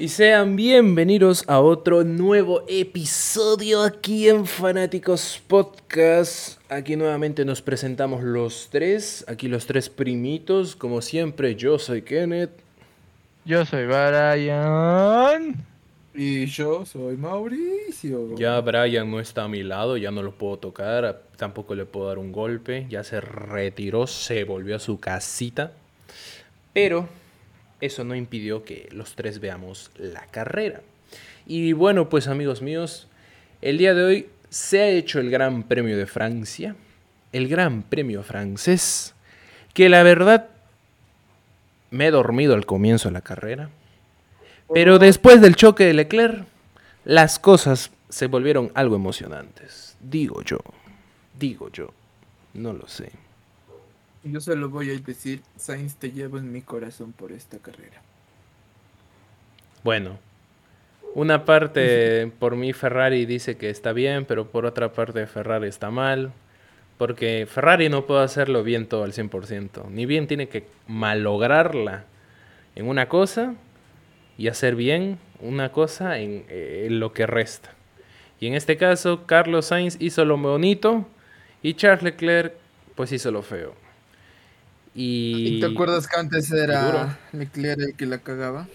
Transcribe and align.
Y 0.00 0.08
sean 0.08 0.56
bienvenidos 0.56 1.44
a 1.46 1.60
otro 1.60 2.04
nuevo 2.04 2.64
episodio 2.68 3.82
aquí 3.82 4.30
en 4.30 4.46
Fanáticos 4.46 5.42
Podcast. 5.46 6.58
Aquí 6.70 6.96
nuevamente 6.96 7.44
nos 7.44 7.60
presentamos 7.60 8.22
los 8.22 8.70
tres, 8.70 9.26
aquí 9.28 9.46
los 9.46 9.66
tres 9.66 9.90
primitos. 9.90 10.74
Como 10.74 11.02
siempre, 11.02 11.54
yo 11.54 11.78
soy 11.78 12.00
Kenneth. 12.00 12.48
Yo 13.44 13.66
soy 13.66 13.84
Brian. 13.84 15.66
Y 16.14 16.46
yo 16.46 16.86
soy 16.86 17.18
Mauricio. 17.18 18.34
Ya 18.36 18.58
Brian 18.62 19.10
no 19.10 19.20
está 19.20 19.44
a 19.44 19.48
mi 19.48 19.62
lado, 19.62 19.98
ya 19.98 20.10
no 20.10 20.22
lo 20.22 20.32
puedo 20.32 20.56
tocar, 20.56 21.24
tampoco 21.36 21.74
le 21.74 21.84
puedo 21.84 22.08
dar 22.08 22.16
un 22.16 22.32
golpe. 22.32 22.86
Ya 22.88 23.04
se 23.04 23.20
retiró, 23.20 24.06
se 24.06 24.44
volvió 24.44 24.76
a 24.76 24.78
su 24.78 24.98
casita. 24.98 25.72
Pero 26.72 27.06
eso 27.80 28.04
no 28.04 28.14
impidió 28.14 28.64
que 28.64 28.88
los 28.92 29.14
tres 29.14 29.40
veamos 29.40 29.90
la 29.96 30.26
carrera. 30.26 30.80
Y 31.46 31.72
bueno, 31.72 32.08
pues 32.08 32.28
amigos 32.28 32.62
míos, 32.62 33.08
el 33.62 33.78
día 33.78 33.94
de 33.94 34.02
hoy 34.04 34.28
se 34.48 34.80
ha 34.80 34.88
hecho 34.88 35.20
el 35.20 35.30
Gran 35.30 35.62
Premio 35.62 35.96
de 35.96 36.06
Francia, 36.06 36.76
el 37.32 37.48
Gran 37.48 37.82
Premio 37.82 38.22
francés, 38.22 39.14
que 39.74 39.88
la 39.88 40.02
verdad 40.02 40.48
me 41.90 42.06
he 42.06 42.10
dormido 42.10 42.54
al 42.54 42.66
comienzo 42.66 43.08
de 43.08 43.14
la 43.14 43.20
carrera, 43.20 43.70
pero 44.72 44.98
después 44.98 45.40
del 45.40 45.56
choque 45.56 45.84
de 45.84 45.94
Leclerc, 45.94 46.44
las 47.04 47.38
cosas 47.38 47.90
se 48.08 48.26
volvieron 48.26 48.70
algo 48.74 48.96
emocionantes, 48.96 49.96
digo 50.00 50.42
yo, 50.42 50.58
digo 51.38 51.70
yo, 51.70 51.92
no 52.54 52.72
lo 52.72 52.86
sé. 52.88 53.10
Yo 54.22 54.40
solo 54.40 54.68
voy 54.68 54.90
a 54.90 54.98
decir, 54.98 55.42
Sainz 55.56 55.96
te 55.96 56.12
llevo 56.12 56.38
en 56.38 56.52
mi 56.52 56.60
corazón 56.60 57.12
por 57.12 57.32
esta 57.32 57.58
carrera. 57.58 58.02
Bueno, 59.82 60.18
una 61.14 61.44
parte 61.46 62.30
por 62.38 62.54
mí 62.54 62.72
Ferrari 62.72 63.24
dice 63.24 63.56
que 63.56 63.70
está 63.70 63.92
bien, 63.92 64.26
pero 64.26 64.48
por 64.48 64.66
otra 64.66 64.92
parte 64.92 65.26
Ferrari 65.26 65.68
está 65.68 65.90
mal. 65.90 66.32
Porque 66.98 67.48
Ferrari 67.50 67.88
no 67.88 68.04
puede 68.04 68.22
hacerlo 68.22 68.62
bien 68.62 68.86
todo 68.86 69.04
al 69.04 69.12
100%. 69.12 69.88
Ni 69.88 70.04
bien 70.04 70.26
tiene 70.26 70.48
que 70.48 70.66
malograrla 70.86 72.04
en 72.76 72.86
una 72.86 73.08
cosa 73.08 73.54
y 74.36 74.48
hacer 74.48 74.74
bien 74.74 75.18
una 75.40 75.72
cosa 75.72 76.18
en, 76.18 76.44
eh, 76.50 76.84
en 76.86 77.00
lo 77.00 77.14
que 77.14 77.26
resta. 77.26 77.70
Y 78.38 78.48
en 78.48 78.54
este 78.54 78.76
caso, 78.76 79.24
Carlos 79.24 79.66
Sainz 79.66 79.96
hizo 79.98 80.26
lo 80.26 80.36
bonito 80.36 81.06
y 81.62 81.72
Charles 81.72 82.02
Leclerc 82.02 82.52
pues 82.94 83.12
hizo 83.12 83.30
lo 83.30 83.40
feo. 83.40 83.74
Y... 84.94 85.56
¿Y 85.56 85.60
te 85.60 85.66
acuerdas 85.66 86.06
que 86.06 86.18
antes 86.18 86.50
era 86.50 87.18
Leclerc 87.32 87.80
el 87.80 87.96
que 87.96 88.06
la 88.06 88.18
cagaba? 88.18 88.66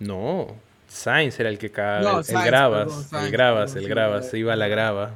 No, 0.00 0.56
Sainz 0.88 1.38
era 1.38 1.48
el 1.48 1.58
que 1.58 1.70
cagaba. 1.70 2.12
No, 2.12 2.18
el, 2.18 2.24
Sainz, 2.24 2.46
Gravas, 2.46 2.84
perdón, 3.10 3.24
el 3.24 3.30
perdón, 3.30 3.62
el 3.62 3.68
sí, 3.68 3.88
ya, 3.88 4.22
se 4.22 4.38
iba 4.38 4.52
a 4.52 4.56
la 4.56 4.68
grava. 4.68 5.14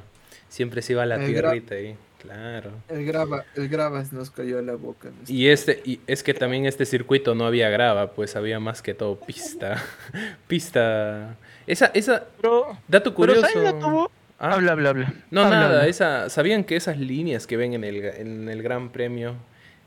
Siempre 0.49 0.83
se 0.83 0.93
iba 0.93 1.03
a 1.03 1.07
la 1.07 1.19
tierrita 1.19 1.75
ahí, 1.75 1.97
claro. 2.21 2.73
El, 2.89 3.07
grava, 3.07 3.45
el 3.57 3.69
Gravas 3.69 4.13
nos 4.13 4.31
cayó 4.31 4.59
a 4.59 4.63
la 4.63 4.75
boca. 4.75 5.09
¿no? 5.09 5.17
Y 5.27 5.49
este, 5.49 5.81
y 5.85 6.01
es 6.07 6.23
que 6.23 6.35
también 6.35 6.67
este 6.67 6.85
circuito 6.85 7.35
no 7.35 7.47
había 7.47 7.71
grava, 7.71 8.13
pues 8.13 8.37
había 8.37 8.61
más 8.61 8.83
que 8.83 8.95
todo 8.95 9.19
pista. 9.19 9.83
pista. 10.47 11.37
Esa, 11.67 11.87
esa, 11.95 12.25
Pero, 12.37 12.79
dato 12.87 13.15
pero 13.15 13.35
curioso. 13.35 13.41
Sainz 13.43 13.65
no 13.65 13.79
tuvo. 13.79 14.11
Ah, 14.43 14.55
Habla, 14.55 14.73
habla, 14.73 14.91
habla. 14.91 15.15
No, 15.31 15.45
Habla, 15.45 15.57
nada, 15.57 15.77
habla. 15.79 15.87
esa, 15.89 16.29
¿sabían 16.29 16.65
que 16.65 16.75
esas 16.77 16.99
líneas 16.99 17.47
que 17.47 17.57
ven 17.57 17.75
en 17.75 17.85
el, 17.85 18.05
en 18.05 18.49
el 18.49 18.63
Gran 18.63 18.91
Premio, 18.91 19.37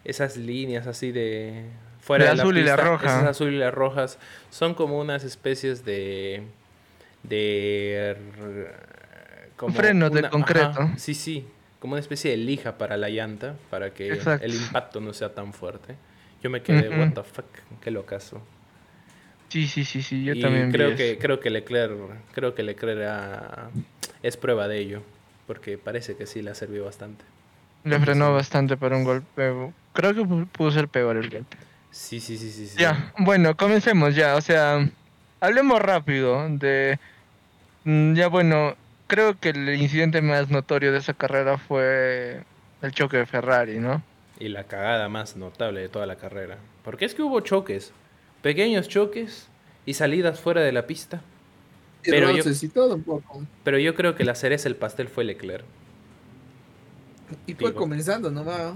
esas 0.05 0.37
líneas 0.37 0.87
así 0.87 1.11
de 1.11 1.65
fuera 1.99 2.23
La 2.25 2.31
de 2.31 2.37
la 2.37 2.43
azul 2.43 2.57
y 2.57 2.63
la 2.63 2.75
pista, 2.77 2.83
roja. 2.89 3.05
esas 3.05 3.23
azul 3.25 3.53
y 3.53 3.57
las 3.57 3.73
rojas, 3.73 4.17
son 4.51 4.73
como 4.73 4.97
unas 4.99 5.23
especies 5.25 5.83
de 5.85 6.43
de 7.23 8.15
como 9.57 9.75
Frenos 9.75 10.11
de 10.13 10.29
concreto. 10.29 10.69
ajá, 10.79 10.93
sí, 10.97 11.13
sí, 11.13 11.45
como 11.79 11.93
una 11.93 12.01
especie 12.01 12.31
de 12.31 12.37
lija 12.37 12.77
para 12.77 12.95
la 12.97 13.09
llanta, 13.09 13.55
para 13.69 13.89
que 13.91 14.13
Exacto. 14.13 14.45
el 14.45 14.53
impacto 14.55 15.01
no 15.01 15.13
sea 15.13 15.33
tan 15.33 15.53
fuerte. 15.53 15.95
Yo 16.43 16.49
me 16.49 16.61
quedé, 16.61 16.89
Ujú. 16.89 16.99
what 16.99 17.13
the 17.13 17.23
fuck, 17.23 17.45
qué 17.81 17.91
locazo. 17.91 18.41
Sí, 19.49 19.67
sí, 19.67 19.83
sí, 19.85 20.01
sí. 20.01 20.23
Yo 20.23 20.33
Y 20.35 20.41
también 20.41 20.67
vi 20.67 20.77
creo 20.77 20.89
eso. 20.89 20.97
que 20.97 21.17
creo 21.17 21.39
que 21.39 21.49
Leclerc 21.49 21.93
creo 22.33 22.53
que 22.55 22.63
Leclerc 22.63 23.09
es 24.25 24.37
prueba 24.37 24.67
de 24.67 24.79
ello 24.79 25.01
porque 25.47 25.77
parece 25.77 26.15
que 26.15 26.25
sí 26.25 26.41
le 26.41 26.51
ha 26.51 26.55
servido 26.55 26.85
bastante 26.85 27.23
Le 27.83 27.99
frenó 27.99 28.33
bastante 28.33 28.75
para 28.77 28.97
un 28.97 29.03
golpe. 29.03 29.53
Creo 29.93 30.13
que 30.15 30.21
pu- 30.21 30.47
pudo 30.47 30.71
ser 30.71 30.87
peor 30.87 31.17
el 31.17 31.29
golpe. 31.29 31.55
sí 31.91 32.19
sí 32.19 32.37
sí 32.37 32.49
sí, 32.51 32.67
sí. 32.67 32.77
Ya, 32.79 33.13
bueno, 33.19 33.55
comencemos 33.55 34.15
ya. 34.15 34.35
O 34.35 34.41
sea, 34.41 34.79
hablemos 35.39 35.79
rápido 35.81 36.47
de. 36.49 36.97
mm, 37.83 38.13
Ya, 38.15 38.27
bueno, 38.27 38.75
creo 39.07 39.39
que 39.39 39.49
el 39.49 39.69
incidente 39.79 40.21
más 40.21 40.49
notorio 40.49 40.91
de 40.91 40.97
esa 40.97 41.13
carrera 41.13 41.57
fue 41.57 42.41
el 42.81 42.91
choque 42.91 43.17
de 43.17 43.25
Ferrari, 43.25 43.79
¿no? 43.79 44.01
y 44.37 44.49
la 44.49 44.65
cagada 44.65 45.07
más 45.07 45.37
notable 45.37 45.79
de 45.79 45.87
toda 45.87 46.05
la 46.05 46.17
carrera 46.17 46.57
porque 46.83 47.05
es 47.05 47.15
que 47.15 47.21
hubo 47.21 47.39
choques 47.39 47.93
pequeños 48.41 48.89
choques 48.89 49.47
y 49.85 49.93
salidas 49.93 50.41
fuera 50.41 50.59
de 50.59 50.73
la 50.73 50.87
pista 50.87 51.21
pero 52.07 52.31
yo- 52.31 52.43
y 52.49 52.67
todo 52.69 52.95
un 52.95 53.03
poco. 53.03 53.43
pero 53.63 53.77
yo 53.79 53.95
creo 53.95 54.15
que 54.15 54.23
la 54.23 54.35
cereza 54.35 54.67
el 54.69 54.75
pastel 54.75 55.07
fue 55.07 55.23
Leclerc 55.23 55.63
Y 57.47 57.53
fue 57.55 57.69
Digo. 57.69 57.79
comenzando 57.79 58.29
nomás. 58.31 58.75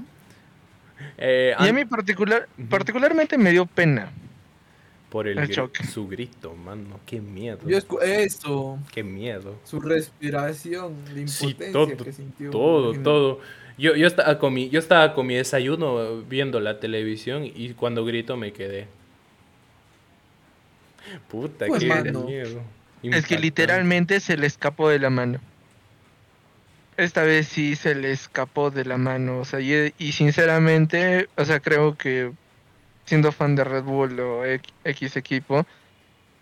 Eh, 1.17 1.53
Y 1.59 1.67
a 1.67 1.73
mí 1.73 1.85
particular, 1.85 2.47
particularmente 2.69 3.37
me 3.37 3.51
dio 3.51 3.65
pena. 3.65 4.11
por 5.09 5.27
el, 5.27 5.39
el 5.39 5.49
choque. 5.49 5.83
su 5.87 6.07
grito 6.07 6.53
mano 6.53 6.99
qué 7.07 7.19
miedo 7.19 7.59
Yo 7.67 7.79
eso, 8.01 8.77
qué 8.93 9.03
miedo 9.03 9.55
su 9.63 9.79
respiración, 9.79 10.93
la 11.15 11.27
Sí, 11.27 11.47
impotencia 11.47 11.71
todo, 11.71 11.97
que 12.05 12.11
sintió. 12.13 12.51
todo, 12.51 12.93
todo. 13.01 13.39
Yo, 13.77 13.95
yo, 13.95 14.05
estaba 14.07 14.37
con 14.39 14.53
mi, 14.53 14.69
yo 14.69 14.77
estaba 14.79 15.13
con 15.13 15.25
mi 15.25 15.35
desayuno 15.35 16.21
viendo 16.23 16.59
la 16.59 16.79
televisión 16.79 17.43
y 17.45 17.69
cuando 17.73 18.03
grito 18.05 18.35
me 18.37 18.51
quedé. 18.53 18.87
Puta, 21.29 21.65
Pues, 21.67 21.81
qué 21.81 21.87
mano. 21.87 22.23
miedo. 22.25 22.61
Es 23.03 23.25
que 23.25 23.37
literalmente 23.37 24.19
se 24.19 24.37
le 24.37 24.47
escapó 24.47 24.89
de 24.89 24.99
la 24.99 25.09
mano. 25.09 25.39
Esta 26.97 27.23
vez 27.23 27.47
sí 27.47 27.75
se 27.75 27.95
le 27.95 28.11
escapó 28.11 28.71
de 28.71 28.83
la 28.83 28.97
mano. 28.97 29.39
O 29.39 29.45
sea, 29.45 29.61
y, 29.61 29.93
y 29.97 30.11
sinceramente, 30.11 31.29
o 31.37 31.45
sea, 31.45 31.59
creo 31.61 31.95
que 31.95 32.31
siendo 33.05 33.31
fan 33.31 33.55
de 33.55 33.63
Red 33.63 33.83
Bull 33.83 34.19
o 34.19 34.45
X, 34.45 34.73
X 34.83 35.15
equipo, 35.15 35.65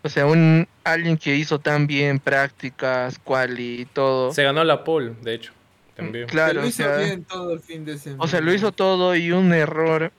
o 0.02 0.08
sea, 0.08 0.26
un 0.26 0.68
alguien 0.84 1.16
que 1.16 1.34
hizo 1.34 1.58
tan 1.58 1.86
bien 1.86 2.18
prácticas, 2.18 3.18
quali 3.18 3.82
y 3.82 3.84
todo. 3.84 4.32
Se 4.32 4.42
ganó 4.42 4.64
la 4.64 4.84
pole, 4.84 5.14
de 5.22 5.34
hecho. 5.34 5.52
También. 5.96 6.26
Claro, 6.28 6.54
lo 6.54 6.62
o 6.62 6.66
hizo 6.66 6.84
sea, 6.84 6.96
bien 6.98 7.24
todo 7.24 7.52
el 7.52 7.60
fin 7.60 7.84
de 7.84 7.98
semana. 7.98 8.22
o 8.22 8.28
sea, 8.28 8.40
lo 8.40 8.52
hizo 8.52 8.70
todo 8.72 9.16
y 9.16 9.32
un 9.32 9.52
error. 9.52 10.12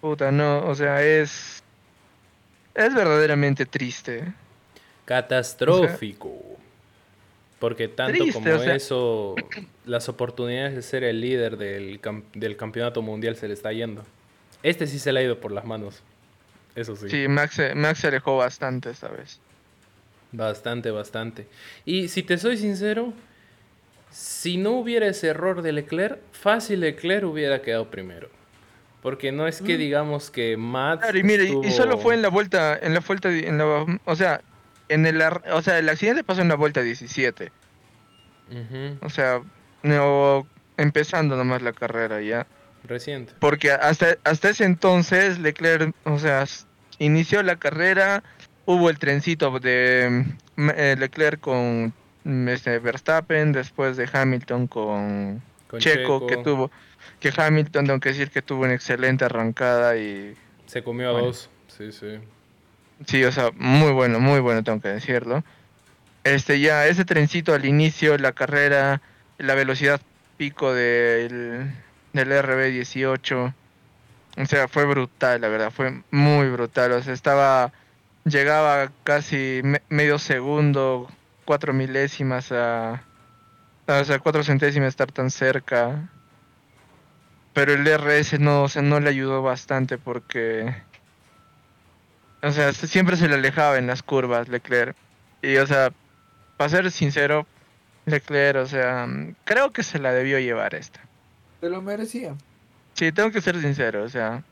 Puta, 0.00 0.32
no, 0.32 0.66
o 0.66 0.74
sea, 0.74 1.02
es 1.02 1.62
es 2.76 2.94
verdaderamente 2.94 3.66
triste. 3.66 4.24
Catastrófico. 5.04 6.32
Porque 7.58 7.88
tanto 7.88 8.12
Triste, 8.22 8.32
como 8.34 8.54
o 8.54 8.58
sea- 8.58 8.74
eso, 8.74 9.34
las 9.86 10.08
oportunidades 10.10 10.74
de 10.74 10.82
ser 10.82 11.04
el 11.04 11.20
líder 11.22 11.56
del, 11.56 12.00
cam- 12.02 12.24
del 12.34 12.56
campeonato 12.56 13.00
mundial 13.00 13.34
se 13.36 13.48
le 13.48 13.54
está 13.54 13.72
yendo. 13.72 14.04
Este 14.62 14.86
sí 14.86 14.98
se 14.98 15.10
le 15.12 15.20
ha 15.20 15.22
ido 15.22 15.40
por 15.40 15.52
las 15.52 15.64
manos. 15.64 16.02
Eso 16.74 16.94
sí. 16.96 17.08
Sí, 17.08 17.28
Max, 17.28 17.54
se- 17.54 17.74
Max 17.74 18.00
se 18.00 18.08
alejó 18.08 18.36
bastante 18.36 18.90
esta 18.90 19.08
vez. 19.08 19.40
Bastante, 20.32 20.90
bastante. 20.90 21.46
Y 21.86 22.08
si 22.08 22.22
te 22.22 22.36
soy 22.36 22.58
sincero, 22.58 23.14
si 24.10 24.58
no 24.58 24.72
hubiera 24.72 25.06
ese 25.06 25.28
error 25.28 25.62
de 25.62 25.72
Leclerc, 25.72 26.18
fácil 26.32 26.80
Leclerc 26.80 27.24
hubiera 27.24 27.62
quedado 27.62 27.90
primero. 27.90 28.28
Porque 29.06 29.30
no 29.30 29.46
es 29.46 29.62
que 29.62 29.76
digamos 29.76 30.32
que 30.32 30.56
Max. 30.56 31.00
Claro, 31.02 31.16
y 31.16 31.22
mire, 31.22 31.44
y- 31.62 31.70
solo 31.70 31.96
fue 31.96 32.14
en 32.16 32.22
la 32.22 32.28
vuelta, 32.28 32.76
en 32.76 32.92
la 32.92 32.98
vuelta, 32.98 33.28
di- 33.28 33.44
en 33.44 33.56
la, 33.56 33.86
o 34.04 34.16
sea, 34.16 34.40
en 34.88 35.06
el, 35.06 35.22
ar- 35.22 35.44
o 35.52 35.62
sea, 35.62 35.78
el 35.78 35.88
accidente 35.88 36.24
pasó 36.24 36.40
en 36.42 36.48
la 36.48 36.56
vuelta 36.56 36.82
17. 36.82 37.52
Ujú, 38.50 38.98
O 39.06 39.08
sea, 39.08 39.42
no, 39.84 40.44
empezando 40.76 41.36
nomás 41.36 41.62
la 41.62 41.72
carrera 41.72 42.20
ya. 42.20 42.48
Reciente. 42.82 43.32
Porque 43.38 43.70
hasta, 43.70 44.16
hasta 44.24 44.48
ese 44.48 44.64
entonces 44.64 45.38
Leclerc, 45.38 45.94
o 46.02 46.18
sea, 46.18 46.44
inició 46.98 47.44
la 47.44 47.54
carrera, 47.54 48.24
hubo 48.64 48.90
el 48.90 48.98
trencito 48.98 49.56
de 49.60 50.24
mm, 50.56 50.70
eh, 50.74 50.96
Leclerc 50.98 51.38
con 51.38 51.94
mm, 52.24 52.48
este, 52.48 52.80
Verstappen, 52.80 53.52
después 53.52 53.96
de 53.96 54.08
Hamilton 54.12 54.66
con, 54.66 55.42
Con 55.68 55.78
Checo, 55.78 56.26
que 56.26 56.38
tuvo, 56.38 56.72
que 57.20 57.32
Hamilton, 57.36 57.86
tengo 57.86 58.00
que 58.00 58.10
decir 58.10 58.30
que 58.30 58.42
tuvo 58.42 58.64
una 58.64 58.74
excelente 58.74 59.24
arrancada 59.24 59.96
y 59.96 60.36
Se 60.66 60.82
comió 60.82 61.08
a 61.08 61.12
Bueno. 61.12 61.26
dos. 61.28 61.50
Sí, 61.68 61.92
sí. 61.92 62.18
sí, 63.06 63.24
o 63.24 63.32
sea, 63.32 63.50
muy 63.54 63.92
bueno, 63.92 64.20
muy 64.20 64.40
bueno, 64.40 64.62
tengo 64.64 64.80
que 64.80 64.88
decirlo. 64.88 65.42
Este, 66.24 66.58
ya, 66.60 66.86
ese 66.86 67.04
trencito 67.04 67.54
al 67.54 67.64
inicio, 67.64 68.16
la 68.18 68.32
carrera, 68.32 69.00
la 69.38 69.54
velocidad 69.54 70.00
pico 70.36 70.72
del, 70.74 71.70
del 72.12 72.32
RB18, 72.32 73.54
o 74.38 74.46
sea, 74.46 74.68
fue 74.68 74.84
brutal, 74.86 75.40
la 75.40 75.48
verdad, 75.48 75.70
fue 75.70 76.02
muy 76.10 76.48
brutal, 76.48 76.92
o 76.92 77.02
sea, 77.02 77.14
estaba, 77.14 77.72
llegaba 78.24 78.90
casi 79.04 79.60
me- 79.62 79.82
medio 79.88 80.18
segundo, 80.18 81.10
cuatro 81.44 81.72
milésimas 81.72 82.50
a, 82.52 83.02
o 83.86 84.04
sea, 84.04 84.18
cuatro 84.18 84.42
centésimas 84.42 84.88
estar 84.88 85.10
tan 85.12 85.30
cerca. 85.30 86.08
Pero 87.56 87.72
el 87.72 87.86
RS 87.88 88.38
no, 88.38 88.64
o 88.64 88.68
sea, 88.68 88.82
no 88.82 89.00
le 89.00 89.08
ayudó 89.08 89.40
bastante 89.40 89.96
porque, 89.96 90.74
o 92.42 92.50
sea, 92.50 92.72
se- 92.74 92.86
siempre 92.86 93.16
se 93.16 93.28
le 93.28 93.34
alejaba 93.36 93.78
en 93.78 93.86
las 93.86 94.02
curvas 94.02 94.48
Leclerc. 94.48 94.94
Y, 95.40 95.56
o 95.56 95.66
sea, 95.66 95.90
para 96.58 96.68
ser 96.68 96.90
sincero, 96.90 97.46
Leclerc, 98.04 98.58
o 98.62 98.66
sea, 98.66 99.08
creo 99.44 99.72
que 99.72 99.82
se 99.82 99.98
la 99.98 100.12
debió 100.12 100.38
llevar 100.38 100.74
esta. 100.74 101.00
Se 101.62 101.70
lo 101.70 101.80
merecía. 101.80 102.34
Sí, 102.92 103.10
tengo 103.10 103.30
que 103.30 103.40
ser 103.40 103.58
sincero, 103.58 104.04
o 104.04 104.08
sea. 104.10 104.42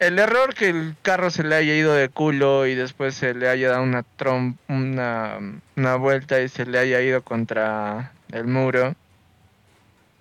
El 0.00 0.18
error 0.18 0.52
que 0.52 0.70
el 0.70 0.96
carro 1.02 1.30
se 1.30 1.44
le 1.44 1.54
haya 1.54 1.74
ido 1.76 1.94
de 1.94 2.08
culo 2.08 2.66
y 2.66 2.74
después 2.74 3.14
se 3.14 3.34
le 3.34 3.48
haya 3.48 3.70
dado 3.70 3.84
una 3.84 4.02
trom 4.02 4.56
una, 4.68 5.38
una 5.76 5.94
vuelta 5.94 6.40
y 6.40 6.48
se 6.48 6.66
le 6.66 6.80
haya 6.80 7.00
ido 7.00 7.22
contra 7.22 8.10
el 8.32 8.46
muro. 8.46 8.96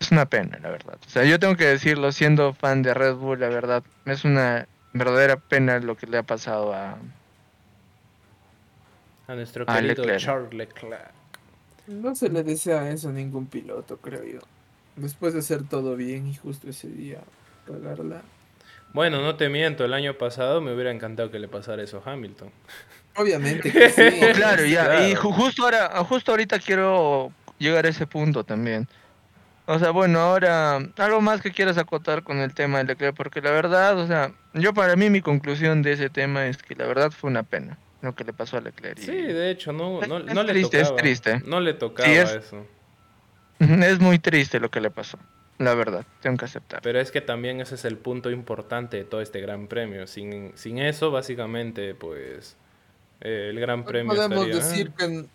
Es 0.03 0.11
una 0.11 0.25
pena, 0.25 0.59
la 0.61 0.69
verdad. 0.69 0.97
O 1.05 1.09
sea, 1.09 1.23
yo 1.23 1.39
tengo 1.39 1.55
que 1.55 1.65
decirlo, 1.65 2.11
siendo 2.11 2.53
fan 2.53 2.81
de 2.81 2.94
Red 2.94 3.15
Bull, 3.15 3.39
la 3.39 3.47
verdad, 3.47 3.83
es 4.05 4.25
una 4.25 4.67
verdadera 4.91 5.38
pena 5.38 5.79
lo 5.79 5.95
que 5.95 6.07
le 6.07 6.17
ha 6.17 6.23
pasado 6.23 6.73
a... 6.73 6.97
A 9.27 9.35
nuestro 9.35 9.63
A 9.65 9.75
querido 9.75 10.03
Leclerc. 10.03 10.19
Charles 10.19 10.53
Leclerc. 10.53 11.11
No 11.88 12.13
se 12.15 12.27
le 12.27 12.44
desea 12.44 12.89
eso 12.89 13.07
a 13.07 13.11
ningún 13.13 13.45
piloto, 13.45 13.95
creo 13.95 14.25
yo. 14.25 14.39
Después 14.97 15.31
de 15.33 15.39
hacer 15.39 15.63
todo 15.63 15.95
bien 15.95 16.27
y 16.27 16.35
justo 16.35 16.69
ese 16.69 16.89
día 16.89 17.19
pagarla. 17.65 18.21
Bueno, 18.91 19.21
no 19.21 19.38
te 19.38 19.47
miento, 19.47 19.85
el 19.85 19.94
año 19.94 20.15
pasado 20.15 20.59
me 20.59 20.73
hubiera 20.73 20.91
encantado 20.91 21.31
que 21.31 21.39
le 21.39 21.47
pasara 21.47 21.81
eso 21.81 22.03
a 22.06 22.11
Hamilton. 22.11 22.49
Obviamente 23.15 23.71
que 23.71 23.89
sí. 23.89 24.01
Oh, 24.21 24.33
claro, 24.35 24.65
ya. 24.65 25.07
Y 25.07 25.13
Claro. 25.13 25.31
justo 25.31 25.63
ahora, 25.63 26.03
justo 26.03 26.31
ahorita 26.31 26.59
quiero 26.59 27.31
llegar 27.57 27.85
a 27.85 27.89
ese 27.89 28.06
punto 28.06 28.44
también. 28.44 28.85
O 29.65 29.80
sea, 29.80 29.92
bueno, 29.92 30.19
ahora 30.19 30.75
algo 30.98 31.21
más 31.21 31.42
que 31.42 31.51
quieras 31.51 31.77
acotar 31.77 32.24
con 32.24 32.38
el 32.39 32.54
tema 32.54 32.80
de 32.80 32.83
Leclerc, 32.86 33.15
porque 33.15 33.39
la 33.42 33.51
verdad, 33.51 33.98
o 33.98 34.06
sea, 34.07 34.33
yo 34.54 34.74
para 34.74 34.95
mí 34.98 35.10
mi 35.10 35.21
conclusión 35.21 35.81
de 35.81 35.94
ese 35.94 36.10
tema 36.10 36.48
es 36.48 36.57
que 36.57 36.75
la 36.75 36.86
verdad 36.86 37.12
fue 37.12 37.30
una 37.30 37.44
pena 37.44 37.77
lo 38.01 38.13
que 38.13 38.25
le 38.25 38.33
pasó 38.33 38.57
a 38.57 38.62
Leclerc. 38.62 39.00
y- 39.00 39.04
Sí, 39.04 39.12
de 39.12 39.50
hecho, 39.51 39.71
no, 39.71 40.01
no, 40.06 40.18
Es 40.18 40.25
no 40.33 40.44
le 40.44 40.51
triste, 40.51 40.77
es 40.81 40.83
tocaba. 40.89 41.01
triste. 41.01 41.42
No 41.45 41.62
le 41.62 41.74
tocaba 41.74 42.10
es- 42.10 42.31
eso. 42.31 42.65
Es 43.60 44.00
muy 44.00 44.19
triste 44.19 44.60
lo 44.60 44.69
que 44.69 44.81
le 44.81 44.92
pasó, 44.92 45.18
la 45.60 45.74
verdad, 45.75 46.06
tengo 46.21 46.36
que 46.36 46.44
aceptar. 46.45 46.81
Pero 46.81 47.00
es 47.00 47.12
que 47.12 47.21
también 47.21 47.62
ese 47.62 47.75
es 47.75 47.86
el 47.86 47.95
punto 47.98 48.30
importante 48.31 48.98
de 48.98 49.06
todo 49.06 49.21
este 49.21 49.39
gran 49.39 49.68
premio. 49.68 50.06
Sin, 50.07 50.51
sin 50.57 50.80
eso, 50.80 51.12
básicamente, 51.12 51.95
pues, 51.95 52.57
eh, 53.21 53.48
el 53.51 53.59
gran 53.62 53.86
premio 53.86 54.13
Podemos 54.13 54.48
estaría... 54.48 54.56
decir 54.56 54.92
que 54.92 55.25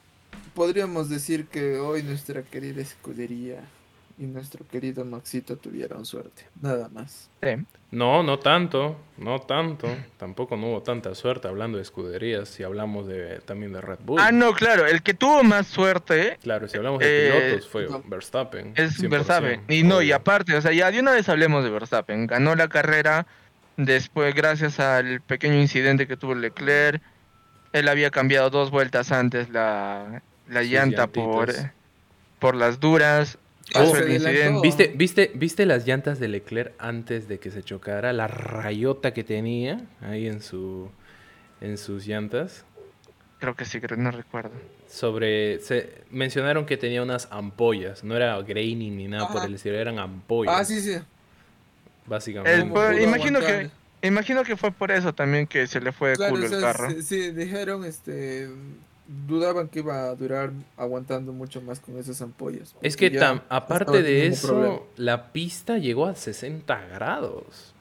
podríamos 0.54 1.08
decir 1.08 1.46
que 1.46 1.78
hoy 1.78 2.02
nuestra 2.02 2.42
querida 2.42 2.82
escudería 2.82 3.60
y 4.18 4.26
nuestro 4.26 4.66
querido 4.66 5.04
Maxito 5.04 5.56
tuvieron 5.56 6.04
suerte. 6.04 6.44
Nada 6.60 6.88
más. 6.88 7.30
Sí. 7.42 7.50
No, 7.92 8.22
no 8.22 8.38
tanto, 8.38 8.96
no 9.16 9.38
tanto. 9.40 9.86
Tampoco 10.16 10.56
no 10.56 10.68
hubo 10.68 10.82
tanta 10.82 11.14
suerte 11.14 11.46
hablando 11.48 11.78
de 11.78 11.82
escuderías. 11.82 12.48
Si 12.48 12.62
hablamos 12.64 13.06
de, 13.06 13.40
también 13.44 13.72
de 13.72 13.80
Red 13.80 14.00
Bull. 14.04 14.20
Ah, 14.20 14.32
no, 14.32 14.52
claro, 14.54 14.86
el 14.86 15.02
que 15.02 15.14
tuvo 15.14 15.42
más 15.44 15.68
suerte 15.68 16.36
Claro, 16.42 16.66
si 16.68 16.76
hablamos 16.76 16.98
de 16.98 17.06
Eh, 17.06 17.32
pilotos 17.50 17.68
fue 17.68 17.86
no. 17.88 18.02
Verstappen. 18.06 18.72
es 18.76 18.98
100%, 19.00 19.08
Verstappen. 19.08 19.62
Y 19.68 19.84
no, 19.84 20.02
y 20.02 20.10
aparte, 20.12 20.54
o 20.56 20.60
sea, 20.60 20.72
ya 20.72 20.90
de 20.90 21.00
una 21.00 21.12
vez 21.12 21.28
hablemos 21.28 21.62
de 21.62 21.70
Verstappen. 21.70 22.26
Ganó 22.26 22.54
la 22.56 22.68
carrera 22.68 23.26
después, 23.76 24.34
gracias 24.34 24.80
al 24.80 25.20
pequeño 25.20 25.60
incidente 25.60 26.06
que 26.08 26.16
tuvo 26.16 26.34
Leclerc. 26.34 27.00
Él 27.72 27.88
había 27.88 28.10
cambiado 28.10 28.50
dos 28.50 28.70
vueltas 28.70 29.12
antes 29.12 29.48
la, 29.50 30.22
la 30.48 30.62
llanta 30.64 31.06
por, 31.06 31.52
por 32.38 32.54
las 32.56 32.80
duras. 32.80 33.38
Ah, 33.74 33.86
se. 33.86 34.04
¿Viste, 34.62 34.92
viste, 34.94 35.30
¿Viste 35.34 35.66
las 35.66 35.86
llantas 35.86 36.18
de 36.18 36.28
Leclerc 36.28 36.74
antes 36.78 37.28
de 37.28 37.38
que 37.38 37.50
se 37.50 37.62
chocara? 37.62 38.12
La 38.12 38.26
rayota 38.26 39.12
que 39.12 39.24
tenía 39.24 39.84
ahí 40.00 40.26
en 40.26 40.40
su 40.40 40.90
en 41.60 41.76
sus 41.76 42.06
llantas. 42.06 42.64
Creo 43.40 43.54
que 43.54 43.64
sí, 43.64 43.80
creo, 43.80 43.96
no 43.98 44.10
recuerdo. 44.10 44.50
Sobre. 44.88 45.60
Se 45.60 46.02
mencionaron 46.10 46.66
que 46.66 46.76
tenía 46.76 47.02
unas 47.02 47.28
ampollas. 47.30 48.02
No 48.02 48.16
era 48.16 48.40
graining 48.42 48.96
ni 48.96 49.06
nada 49.08 49.28
por 49.28 49.44
el 49.44 49.54
estilo, 49.54 49.76
eran 49.76 49.98
ampollas. 49.98 50.54
Ah, 50.56 50.64
sí, 50.64 50.80
sí. 50.80 50.98
Básicamente. 52.06 52.54
El- 52.54 52.60
¿Cómo 52.62 52.74
pues, 52.74 52.96
pudo 52.96 53.04
imagino 53.04 53.40
que 53.40 53.70
imagino 54.00 54.44
que 54.44 54.56
fue 54.56 54.70
por 54.70 54.90
eso 54.90 55.12
también 55.14 55.46
que 55.46 55.66
se 55.66 55.80
le 55.80 55.92
fue 55.92 56.10
de 56.10 56.16
Claro, 56.16 56.34
culo 56.34 56.46
o 56.46 56.48
sea, 56.48 56.58
el 56.58 56.64
carro. 56.64 56.90
sí, 56.90 57.02
sí, 57.02 57.30
dijeron, 57.32 57.84
este, 57.84 58.48
dudaban 59.08 59.68
que 59.68 59.78
iba 59.78 60.04
a 60.10 60.14
durar 60.14 60.50
aguantando 60.76 61.32
mucho 61.32 61.60
más 61.62 61.80
con 61.80 61.98
esas 61.98 62.20
ampollas. 62.22 62.74
Es 62.82 62.96
que 62.96 63.10
tam- 63.10 63.42
aparte 63.48 64.02
de 64.02 64.26
eso, 64.26 64.48
problema. 64.48 64.78
la 64.96 65.32
pista 65.32 65.78
llegó 65.78 66.06
a 66.06 66.14
60 66.14 66.78
grados. 66.92 67.74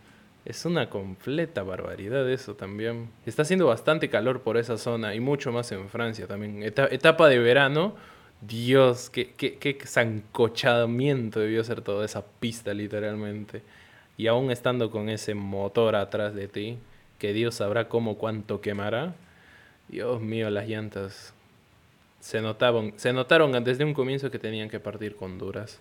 Es 0.45 0.63
una 0.63 0.89
completa 0.89 1.63
barbaridad 1.63 2.29
eso 2.31 2.55
también. 2.55 3.09
Está 3.25 3.41
haciendo 3.41 3.67
bastante 3.67 4.09
calor 4.09 4.39
por 4.41 4.55
esa 4.55 4.77
zona 4.77 5.13
y 5.13 5.19
mucho 5.19 5.51
más 5.51 5.69
en 5.73 5.89
Francia 5.89 6.25
también. 6.27 6.63
Eta- 6.63 6.87
etapa 6.89 7.27
de 7.27 7.39
verano, 7.39 7.95
Dios, 8.39 9.09
qué, 9.09 9.33
qué, 9.35 9.57
qué 9.57 9.77
zancochamiento 9.85 11.39
debió 11.41 11.63
ser 11.63 11.81
toda 11.81 12.05
esa 12.05 12.23
pista 12.39 12.73
literalmente. 12.73 13.61
Y 14.17 14.27
aún 14.27 14.49
estando 14.51 14.89
con 14.89 15.09
ese 15.09 15.35
motor 15.35 15.95
atrás 15.95 16.33
de 16.33 16.47
ti, 16.47 16.77
que 17.19 17.33
Dios 17.33 17.55
sabrá 17.55 17.87
cómo 17.89 18.17
cuánto 18.17 18.61
quemará. 18.61 19.15
Dios 19.89 20.21
mío, 20.21 20.49
las 20.49 20.67
llantas 20.67 21.33
se 22.19 22.41
notaban, 22.41 22.93
se 22.97 23.13
notaron 23.13 23.63
desde 23.63 23.83
un 23.85 23.93
comienzo 23.93 24.29
que 24.31 24.39
tenían 24.39 24.69
que 24.69 24.79
partir 24.79 25.15
con 25.15 25.37
duras. 25.37 25.79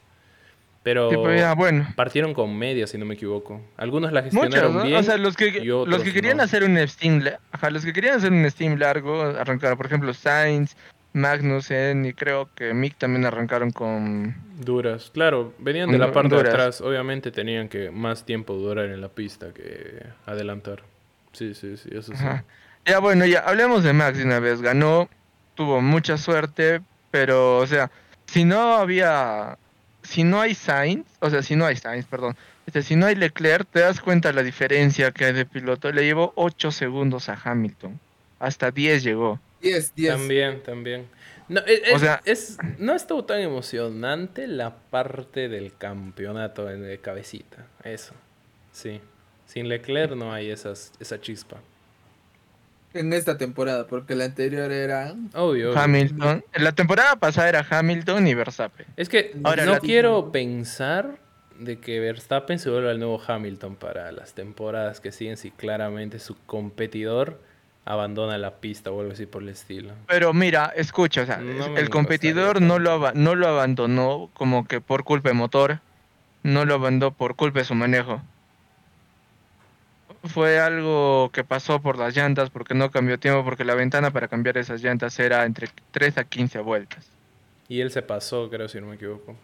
Pero 0.83 1.11
Sí, 1.11 1.17
pues, 1.17 1.41
ya, 1.41 1.55
bueno. 1.57 1.89
partieron 1.97 2.33
con 2.33 2.57
medias, 2.57 2.91
si 2.91 2.99
no 2.99 3.05
me 3.05 3.15
equivoco. 3.15 3.61
Algunos 3.77 4.13
las 4.13 4.33
Muchos, 4.33 4.43
gestionaron 4.55 4.77
¿no? 4.77 4.85
bien. 4.85 4.97
O 4.99 5.03
sea, 5.03 5.17
los 5.17 5.35
que, 5.35 5.51
los 5.65 6.03
que 6.05 6.13
querían 6.13 6.37
no. 6.37 6.45
hacer 6.45 6.63
un 6.63 6.79
steam, 6.87 7.23
la- 7.25 7.41
ajá, 7.51 7.71
los 7.71 7.85
que 7.85 7.93
querían 7.93 8.15
hacer 8.19 8.31
un 8.31 8.49
steam 8.49 8.79
largo, 8.79 9.21
arrancaron, 9.23 9.77
por 9.77 9.87
ejemplo, 9.87 10.15
Sainz, 10.15 10.77
Magnussen 11.13 12.05
y 12.05 12.13
creo 12.13 12.49
que 12.55 12.73
Mick 12.73 12.97
también 12.99 13.25
arrancaron 13.25 13.73
con... 13.73 14.37
Duras, 14.61 15.11
claro, 15.13 15.55
venían 15.59 15.91
de 15.91 15.99
la 15.99 16.13
parte 16.13 16.35
de 16.37 16.41
atrás. 16.43 16.81
Obviamente 16.81 17.33
tenían 17.33 17.69
que 17.69 17.91
más 17.91 18.25
tiempo 18.25 18.55
durar 18.55 18.85
en 18.87 19.01
la 19.01 19.09
pista 19.09 19.53
que 19.53 20.05
adelantar. 20.25 20.83
Sí, 21.33 21.55
sí, 21.55 21.77
sí, 21.77 21.89
eso 21.91 22.13
sí. 22.13 22.19
Ajá. 22.23 22.45
Ya 22.87 22.99
bueno, 23.01 23.27
ya 23.27 23.41
hablemos 23.41 23.83
de 23.83 23.93
Max 23.93 24.19
de 24.19 24.25
una 24.25 24.39
vez. 24.41 24.63
Ganó, 24.63 25.09
tuvo 25.55 25.81
mucha 25.81 26.17
suerte, 26.19 26.81
pero, 27.11 27.59
o 27.59 27.67
sea, 27.67 27.91
si 28.27 28.45
no 28.45 28.75
había, 28.77 29.59
si 30.03 30.23
no 30.25 30.41
hay 30.41 30.55
Sainz, 30.55 31.07
o 31.21 31.29
sea, 31.31 31.43
si 31.43 31.57
no 31.57 31.67
hay 31.67 31.77
Sainz, 31.77 32.07
perdón, 32.07 32.37
este, 32.67 32.83
si 32.83 32.95
no 32.97 33.07
hay 33.07 33.15
Leclerc, 33.17 33.67
te 33.71 33.81
das 33.81 34.01
cuenta 34.01 34.33
la 34.33 34.43
diferencia 34.43 35.11
que 35.11 35.25
hay 35.25 35.33
de 35.33 35.47
piloto. 35.47 35.91
Le 35.93 36.05
llevó 36.05 36.33
8 36.37 36.71
segundos 36.71 37.29
a 37.29 37.39
Hamilton, 37.43 37.99
hasta 38.39 38.71
10 38.71 39.03
llegó. 39.03 39.41
10, 39.63 39.95
10. 39.95 40.13
También, 40.17 40.63
también. 40.63 41.07
No, 41.49 41.61
es, 41.61 41.81
O 41.93 41.97
es- 41.97 42.01
sea- 42.01 42.21
es- 42.25 42.59
no 42.79 42.95
estuvo 42.95 43.25
tan 43.25 43.41
emocionante 43.41 44.47
la 44.49 44.77
parte 44.77 45.49
del 45.49 45.77
campeonato 45.77 46.71
en 46.71 46.83
de 46.83 46.99
cabecita. 46.99 47.67
Eso. 47.85 48.15
Sí. 48.73 49.01
Sin 49.47 49.69
Leclerc 49.69 50.13
no 50.17 50.33
hay 50.33 50.51
esas, 50.51 50.93
esa 51.01 51.21
chispa. 51.21 51.57
En 52.95 53.13
esta 53.13 53.37
temporada, 53.37 53.87
porque 53.87 54.15
la 54.15 54.25
anterior 54.25 54.73
era... 54.73 55.15
Obvio. 55.35 55.71
obvio. 55.71 55.79
Hamilton. 55.79 56.45
La 56.55 56.73
temporada 56.73 57.17
pasada 57.17 57.49
era 57.49 57.67
Hamilton 57.69 58.27
y 58.27 58.35
Verstappen. 58.35 58.87
Es 58.97 59.09
que 59.09 59.37
Ahora 59.45 59.67
no 59.67 59.79
quiero 59.81 60.33
pensar 60.33 61.19
de 61.59 61.79
que 61.79 62.01
Verstappen 62.01 62.59
se 62.59 62.71
vuelva 62.71 62.91
el 62.91 62.99
nuevo 62.99 63.21
Hamilton 63.27 63.77
para 63.77 64.13
las 64.13 64.35
temporadas 64.35 65.01
que 65.01 65.13
siguen 65.13 65.37
si 65.37 65.51
claramente 65.51 66.19
su 66.19 66.37
competidor 66.47 67.41
abandona 67.85 68.37
la 68.37 68.57
pista 68.57 68.91
o 68.91 69.01
algo 69.01 69.13
así 69.13 69.27
por 69.27 69.43
el 69.43 69.49
estilo. 69.49 69.93
Pero 70.09 70.35
mira, 70.35 70.73
escucha, 70.75 71.23
o 71.23 71.27
sea, 71.27 71.39
No 71.39 71.77
el 71.77 71.89
competidor 71.89 72.61
no 72.61 72.79
lo, 72.79 73.13
no 73.13 73.35
lo 73.35 73.47
abandonó 73.47 74.29
como 74.35 74.67
que 74.67 74.81
por 74.81 75.05
culpa 75.05 75.29
de 75.29 75.35
motor, 75.35 75.81
no 76.43 76.65
lo 76.65 76.75
abandonó 76.75 77.15
por 77.15 77.37
culpa 77.37 77.61
de 77.61 77.65
su 77.65 77.75
manejo. 77.75 78.21
Fue 80.29 80.59
algo 80.59 81.31
que 81.33 81.45
pasó 81.45 81.81
por 81.81 81.99
las 81.99 82.17
llantas 82.17 82.51
porque 82.51 82.75
no 82.75 82.91
cambió 82.91 83.19
tiempo, 83.19 83.45
porque 83.45 83.65
la 83.65 83.75
ventana 83.75 84.11
para 84.11 84.29
cambiar 84.29 84.59
esas 84.59 84.83
llantas 84.83 85.19
era 85.19 85.45
entre 85.45 85.69
3 85.93 86.19
a 86.19 86.25
15 86.25 86.61
vueltas. 86.61 87.09
Y 87.69 87.81
él 87.81 87.91
se 87.91 88.03
pasó, 88.03 88.49
creo, 88.49 88.69
si 88.69 88.81
no 88.81 88.87
me 88.87 88.97
equivoco. 88.97 89.37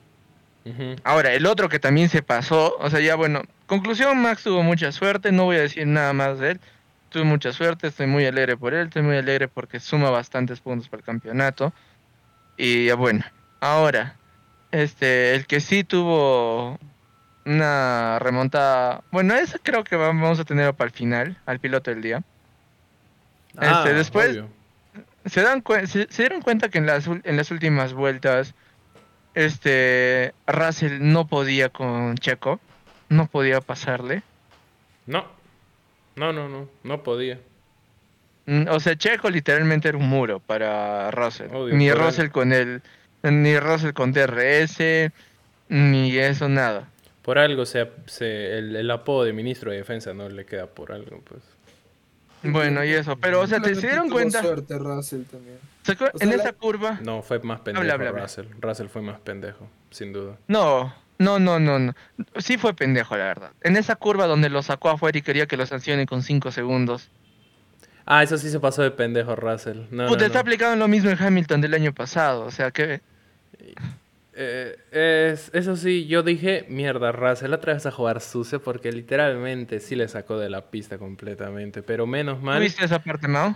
Ahora, 1.02 1.32
el 1.34 1.46
otro 1.46 1.68
que 1.68 1.80
también 1.80 2.08
se 2.08 2.22
pasó, 2.22 2.76
o 2.78 2.88
sea, 2.88 3.00
ya 3.00 3.16
bueno, 3.16 3.42
conclusión, 3.66 4.20
Max 4.22 4.44
tuvo 4.44 4.62
mucha 4.62 4.92
suerte, 4.92 5.32
no 5.32 5.44
voy 5.44 5.56
a 5.56 5.62
decir 5.62 5.86
nada 5.86 6.12
más 6.12 6.38
de 6.38 6.52
él. 6.52 6.60
Tuvo 7.08 7.24
mucha 7.24 7.52
suerte, 7.52 7.88
estoy 7.88 8.06
muy 8.06 8.24
alegre 8.24 8.56
por 8.56 8.72
él, 8.72 8.86
estoy 8.86 9.02
muy 9.02 9.16
alegre 9.16 9.48
porque 9.48 9.80
suma 9.80 10.10
bastantes 10.10 10.60
puntos 10.60 10.88
para 10.88 11.00
el 11.00 11.04
campeonato. 11.04 11.72
Y 12.56 12.86
ya 12.86 12.94
bueno, 12.94 13.24
ahora, 13.60 14.16
este, 14.70 15.34
el 15.34 15.46
que 15.46 15.60
sí 15.60 15.84
tuvo 15.84 16.78
una 17.44 18.18
remontada, 18.20 19.02
bueno, 19.10 19.34
ese 19.34 19.58
creo 19.60 19.82
que 19.84 19.96
vamos 19.96 20.38
a 20.38 20.44
tenerlo 20.44 20.74
para 20.74 20.88
el 20.88 20.94
final, 20.94 21.36
al 21.46 21.58
piloto 21.60 21.90
del 21.90 22.02
día. 22.02 22.22
Este, 23.60 23.92
después- 23.94 24.28
Ah, 24.38 24.44
obvio. 24.44 24.48
se 25.26 25.42
dan 25.42 25.62
se, 25.86 26.06
se 26.10 26.22
dieron 26.22 26.42
cuenta 26.42 26.68
que 26.68 26.78
en 26.78 26.86
las 26.86 27.06
en 27.06 27.36
las 27.36 27.50
últimas 27.50 27.92
vueltas 27.94 28.54
este 29.34 30.34
Russell 30.46 30.98
no 31.00 31.26
podía 31.26 31.68
con 31.68 32.16
Checo, 32.16 32.60
no 33.08 33.26
podía 33.26 33.60
pasarle. 33.60 34.22
No. 35.06 35.24
No, 36.16 36.32
no, 36.32 36.48
no. 36.48 36.68
No 36.82 37.02
podía. 37.02 37.40
Mm, 38.46 38.68
O 38.68 38.80
sea, 38.80 38.96
Checo 38.96 39.30
literalmente 39.30 39.88
era 39.88 39.96
un 39.98 40.08
muro 40.08 40.40
para 40.40 41.10
Russell. 41.10 41.48
Obvio, 41.54 41.74
ni 41.74 41.88
él. 41.88 41.98
Russell 41.98 42.28
con 42.28 42.52
el 42.52 42.82
ni 43.22 43.58
Russell 43.58 43.92
con 43.92 44.12
DRS 44.12 45.12
ni 45.68 46.16
eso 46.18 46.48
nada. 46.48 46.88
Por 47.22 47.38
algo 47.38 47.64
se, 47.66 47.88
se- 48.06 48.58
el, 48.58 48.74
el 48.76 48.90
apodo 48.90 49.24
de 49.24 49.32
ministro 49.32 49.70
de 49.70 49.76
defensa 49.78 50.12
no 50.12 50.28
le 50.28 50.44
queda 50.44 50.66
por 50.66 50.92
algo, 50.92 51.20
pues. 51.24 51.40
Bueno, 52.44 52.84
y 52.84 52.90
eso, 52.90 53.16
pero 53.16 53.40
o 53.40 53.46
sea, 53.46 53.60
¿te 53.60 53.74
se 53.76 53.82
dieron 53.86 54.10
cuenta? 54.10 54.42
suerte 54.42 54.76
Russell 54.76 55.22
también. 55.24 55.58
¿Se 55.84 55.96
acuer- 55.96 56.10
O 56.14 56.18
sea, 56.18 56.28
en 56.28 56.36
la- 56.36 56.42
esa 56.42 56.52
curva 56.52 56.98
No, 57.00 57.22
fue 57.22 57.38
más 57.40 57.60
pendejo 57.60 57.80
Habla, 57.82 57.94
habla, 57.94 58.08
habla. 58.08 58.22
Russell. 58.22 58.46
Russell 58.60 58.88
fue 58.88 59.02
más 59.02 59.20
pendejo, 59.20 59.68
sin 59.90 60.12
duda. 60.12 60.36
No, 60.48 60.92
no, 61.18 61.38
no, 61.38 61.60
no, 61.60 61.78
no. 61.78 61.94
Sí 62.38 62.58
fue 62.58 62.74
pendejo, 62.74 63.16
la 63.16 63.24
verdad. 63.24 63.50
En 63.62 63.76
esa 63.76 63.94
curva 63.94 64.26
donde 64.26 64.48
lo 64.50 64.62
sacó 64.62 64.90
afuera 64.90 65.16
y 65.16 65.22
quería 65.22 65.46
que 65.46 65.56
lo 65.56 65.64
sancionen 65.66 66.06
con 66.06 66.22
5 66.24 66.50
segundos. 66.50 67.08
Ah, 68.04 68.24
eso 68.24 68.36
sí 68.36 68.50
se 68.50 68.58
pasó 68.58 68.82
de 68.82 68.90
pendejo, 68.90 69.36
Russell. 69.36 69.82
No, 69.92 70.08
Puta, 70.08 70.22
no, 70.22 70.26
está 70.26 70.38
no. 70.38 70.40
aplicado 70.40 70.74
lo 70.74 70.88
mismo 70.88 71.10
en 71.10 71.22
Hamilton 71.22 71.60
del 71.60 71.74
año 71.74 71.92
pasado. 71.94 72.44
O 72.44 72.50
sea 72.50 72.72
que. 72.72 73.00
Eh, 74.34 74.76
es- 75.32 75.50
eso 75.52 75.76
sí, 75.76 76.06
yo 76.06 76.22
dije, 76.22 76.64
mierda, 76.68 77.12
Russell, 77.12 77.52
otra 77.52 77.74
vez 77.74 77.84
a 77.86 77.90
jugar 77.90 78.20
sucio 78.20 78.62
porque 78.62 78.90
literalmente 78.90 79.78
sí 79.80 79.94
le 79.94 80.08
sacó 80.08 80.38
de 80.38 80.48
la 80.48 80.70
pista 80.70 80.98
completamente. 80.98 81.82
Pero 81.82 82.06
menos 82.06 82.38
¿No 82.38 82.44
mal, 82.44 82.62
viste 82.62 82.84
esa 82.84 82.98
parte, 83.02 83.28
Mao? 83.28 83.54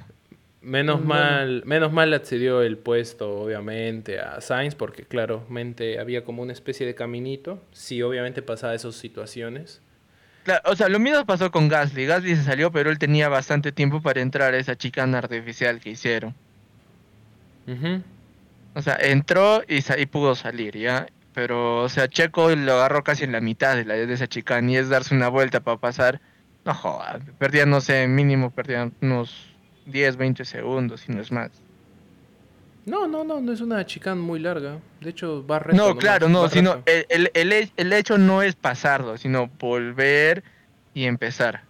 menos 0.61 1.01
No, 1.01 1.07
mal, 1.07 1.63
menos 1.65 1.93
mal 1.93 2.11
le 2.11 2.17
accedió 2.17 2.61
el 2.63 2.77
puesto, 2.77 3.39
obviamente, 3.41 4.21
a 4.21 4.41
Sainz 4.41 4.75
porque 4.75 5.05
claramente 5.05 5.99
había 5.99 6.25
como 6.25 6.43
una 6.43 6.53
especie 6.53 6.87
de 6.87 6.95
caminito. 6.95 7.63
Sí, 7.73 8.03
obviamente 8.03 8.43
pasaba 8.43 8.75
esas 8.75 8.97
situaciones. 8.97 9.81
Claro, 10.45 10.61
o 10.67 10.77
sea, 10.77 10.89
lo 10.89 10.99
mismo 11.01 11.25
pasó 11.27 11.51
con 11.51 11.69
Gasly. 11.69 12.07
Gasly 12.07 12.37
se 12.37 12.43
salió, 12.45 12.71
pero 12.71 12.91
él 12.91 12.99
tenía 12.99 13.29
bastante 13.29 13.73
tiempo 13.73 14.01
para 14.03 14.21
entrar 14.21 14.55
a 14.55 14.59
esa 14.59 14.77
chicana 14.77 15.19
artificial 15.19 15.81
que 15.81 15.91
hicieron. 15.91 16.35
Ujú. 17.67 18.03
O 18.77 18.83
sea, 18.83 18.99
entró 19.01 19.63
y, 19.67 19.81
pudo 20.05 20.35
salir, 20.35 20.77
¿ya? 20.77 21.07
Pero, 21.33 21.83
o 21.83 21.89
sea, 21.89 22.09
Checo 22.09 22.55
lo 22.55 22.75
agarró 22.75 23.03
casi 23.03 23.25
en 23.25 23.33
la 23.33 23.41
mitad 23.41 23.75
de, 23.75 23.87
la, 23.87 23.95
de 23.95 24.13
esa 24.13 24.27
chicana 24.27 24.71
y 24.71 24.77
es 24.77 24.91
darse 24.91 25.15
una 25.15 25.29
vuelta 25.29 25.61
para 25.61 25.79
pasar. 25.79 26.21
No 26.67 26.75
joda, 26.75 27.19
perdía, 27.39 27.65
no 27.65 27.81
sé, 27.81 28.07
mínimo 28.07 28.51
perdía 28.51 28.91
unos 29.01 29.35
10, 29.87 30.19
20 30.19 30.45
segundos, 30.45 31.01
si 31.01 31.13
no 31.13 31.23
es 31.23 31.33
más. 31.33 31.51
No, 32.85 33.07
no, 33.07 33.25
no, 33.25 33.41
no 33.41 33.51
es 33.51 33.63
una 33.63 33.85
chicane 33.87 34.21
muy 34.21 34.41
larga. 34.41 34.77
De 35.01 35.09
hecho, 35.09 35.47
va 35.47 35.59
recto. 35.59 35.75
No, 35.83 35.97
claro, 35.97 36.29
no, 36.29 36.51
sino 36.51 36.83
el, 36.85 37.07
el, 37.09 37.31
el 37.33 37.53
he- 37.53 37.73
el 37.79 37.93
hecho 37.95 38.19
no 38.19 38.43
es 38.43 38.57
pasarlo, 38.57 39.17
sino 39.17 39.47
volver 39.59 40.45
y 40.93 41.07
empezar. 41.07 41.63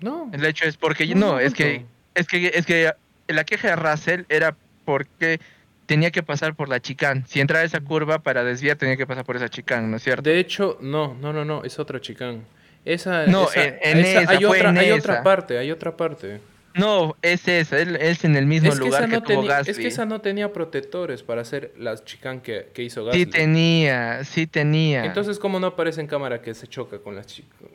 No, 0.00 0.28
El 0.32 0.44
hecho 0.44 0.64
es 0.64 0.76
porque 0.76 1.06
no, 1.14 1.32
no, 1.34 1.38
es 1.38 1.54
que 1.54 1.86
es 2.14 2.26
que 2.26 2.50
es 2.54 2.66
que 2.66 2.92
la 3.28 3.44
queja 3.44 3.68
de 3.68 3.76
Russell 3.76 4.24
era 4.28 4.56
porque 4.86 5.38
tenía 5.84 6.10
que 6.10 6.22
pasar 6.22 6.54
por 6.54 6.70
la 6.70 6.80
chicane. 6.80 7.24
Si 7.26 7.40
entraba 7.40 7.64
esa 7.64 7.80
curva 7.80 8.20
para 8.20 8.42
desviar 8.42 8.78
tenía 8.78 8.96
que 8.96 9.06
pasar 9.06 9.24
por 9.26 9.36
esa 9.36 9.50
chicane, 9.50 9.86
¿no 9.88 9.98
es 9.98 10.02
cierto? 10.02 10.22
De 10.22 10.38
hecho, 10.38 10.78
no, 10.80 11.14
no, 11.20 11.34
no, 11.34 11.44
no, 11.44 11.62
es 11.64 11.78
otra 11.78 12.00
chicane. 12.00 12.40
Esa, 12.86 13.26
No, 13.26 13.50
esa- 13.50 13.64
en- 13.64 13.78
en 13.82 13.98
esa- 13.98 14.20
esa, 14.22 14.30
hay 14.32 14.44
otra, 14.46 14.70
en 14.70 14.78
hay 14.78 14.86
esa. 14.88 14.96
otra 14.96 15.22
parte, 15.22 15.58
hay 15.58 15.70
otra 15.70 15.96
parte. 15.96 16.40
No, 16.74 17.16
es 17.22 17.48
esa, 17.48 17.78
él 17.78 17.96
es 17.96 18.22
en 18.24 18.36
el 18.36 18.44
mismo 18.44 18.68
Es 18.68 18.74
que, 18.78 18.84
lugar 18.84 19.06
que 19.06 19.12
no 19.12 19.22
tuvo 19.22 19.42
Gasly. 19.44 19.70
es 19.70 19.78
que 19.78 19.86
esa 19.86 20.04
no 20.04 20.20
tenía 20.20 20.52
protectores 20.52 21.22
para 21.22 21.40
hacer 21.40 21.72
las 21.78 22.04
chicane 22.04 22.42
que, 22.42 22.68
que 22.74 22.82
hizo 22.82 23.02
Gasly. 23.04 23.24
Sí 23.24 23.30
tenía, 23.30 24.22
sí 24.24 24.46
tenía. 24.46 25.04
Entonces, 25.06 25.38
¿cómo 25.38 25.58
no 25.58 25.68
aparece 25.68 26.02
en 26.02 26.06
cámara 26.06 26.42
que 26.42 26.52
se 26.52 26.66
choca 26.66 26.98
con 26.98 27.16
las 27.16 27.26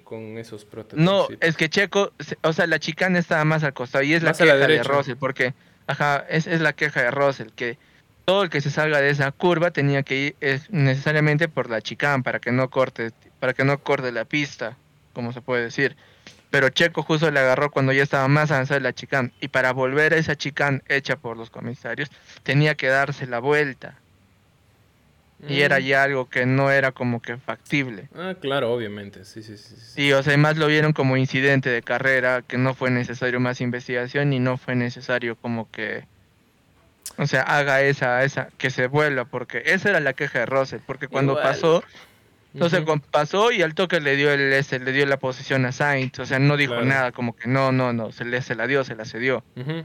con 0.03 0.37
esos 0.37 0.65
protectores? 0.65 1.03
No, 1.03 1.27
es 1.39 1.57
que 1.57 1.67
Checo, 1.67 2.11
o 2.43 2.53
sea, 2.53 2.67
la 2.67 2.77
chicana 2.77 3.17
estaba 3.17 3.43
más 3.43 3.63
al 3.63 3.73
costado 3.73 4.03
y 4.03 4.13
es 4.13 4.21
la 4.21 4.29
Más 4.31 4.39
la 4.39 4.45
queja 4.53 4.67
de. 4.67 4.83
Russell, 4.83 5.15
porque, 5.19 5.55
ajá, 5.91 6.25
es, 6.29 6.47
la 6.47 6.73
queja 6.73 7.01
de 7.01 7.11
Russell, 7.11 7.49
que 7.55 7.77
todo 8.25 8.43
el 8.43 8.49
que 8.49 8.61
se 8.61 8.71
salga 8.71 9.01
de 9.01 9.09
esa 9.09 9.31
curva 9.31 9.71
tenía 9.71 10.03
que 10.03 10.15
ir 10.17 10.35
es, 10.39 10.69
necesariamente 10.69 11.47
por 11.47 11.69
la 11.69 11.81
chicana 11.81 12.23
para 12.23 12.39
que 12.39 12.51
no 12.51 12.69
corte, 12.69 13.11
para 13.39 13.53
que 13.53 13.63
no 13.63 13.77
corte 13.79 14.11
la 14.11 14.25
pista, 14.25 14.77
como 15.13 15.33
se 15.33 15.41
puede 15.41 15.63
decir. 15.63 15.95
Pero 16.49 16.69
Checo 16.69 17.03
justo 17.03 17.31
le 17.31 17.39
agarró 17.39 17.71
cuando 17.71 17.93
ya 17.93 18.03
estaba 18.03 18.27
más 18.27 18.51
avanzada 18.51 18.79
la 18.79 18.93
chicana 18.93 19.31
y 19.39 19.47
para 19.47 19.71
volver 19.71 20.13
a 20.13 20.17
esa 20.17 20.35
chicana 20.35 20.81
hecha 20.87 21.15
por 21.15 21.37
los 21.37 21.49
comisarios 21.49 22.09
tenía 22.43 22.75
que 22.75 22.87
darse 22.87 23.25
la 23.25 23.39
vuelta 23.39 23.95
y 25.47 25.61
era 25.61 25.79
Mm. 25.79 25.83
ya 25.83 26.03
algo 26.03 26.29
que 26.29 26.45
no 26.45 26.71
era 26.71 26.91
como 26.91 27.21
que 27.21 27.37
factible. 27.37 28.09
Ah, 28.15 28.35
claro, 28.39 28.71
obviamente, 28.71 29.25
sí, 29.25 29.41
sí, 29.43 29.57
sí. 29.57 29.75
sí. 29.75 30.01
Y 30.01 30.13
o 30.13 30.21
sea, 30.23 30.31
además 30.31 30.57
lo 30.57 30.67
vieron 30.67 30.93
como 30.93 31.17
incidente 31.17 31.69
de 31.69 31.81
carrera, 31.81 32.41
que 32.47 32.57
no 32.57 32.73
fue 32.73 32.91
necesario 32.91 33.39
más 33.39 33.61
investigación 33.61 34.33
y 34.33 34.39
no 34.39 34.57
fue 34.57 34.75
necesario 34.75 35.35
como 35.35 35.69
que, 35.71 36.07
o 37.17 37.25
sea, 37.27 37.41
haga 37.41 37.81
esa, 37.81 38.23
esa, 38.23 38.49
que 38.57 38.69
se 38.69 38.87
vuelva, 38.87 39.25
porque 39.25 39.63
esa 39.65 39.89
era 39.89 39.99
la 39.99 40.13
queja 40.13 40.39
de 40.39 40.45
Russell, 40.45 40.79
porque 40.85 41.07
cuando 41.07 41.33
Igual. 41.33 41.45
pasó, 41.45 41.83
entonces 42.53 42.81
cuando 42.85 43.05
pasó 43.11 43.51
y 43.51 43.61
al 43.61 43.73
toque 43.75 43.99
le 43.99 44.15
dio 44.15 44.31
el 44.31 44.53
ese, 44.53 44.79
le 44.79 44.91
dio 44.91 45.05
la 45.05 45.17
posición 45.17 45.65
a 45.65 45.71
Sainz, 45.71 46.19
o 46.19 46.25
sea, 46.25 46.39
no 46.39 46.57
dijo 46.57 46.73
Claro. 46.73 46.85
nada, 46.87 47.11
como 47.11 47.33
que 47.35 47.47
no, 47.47 47.71
no, 47.71 47.93
no, 47.93 48.11
se 48.11 48.25
le 48.25 48.41
se 48.41 48.55
la 48.55 48.67
dio, 48.67 48.83
se 48.83 48.95
la 48.95 49.05
cedió. 49.05 49.43
Ujú. 49.55 49.83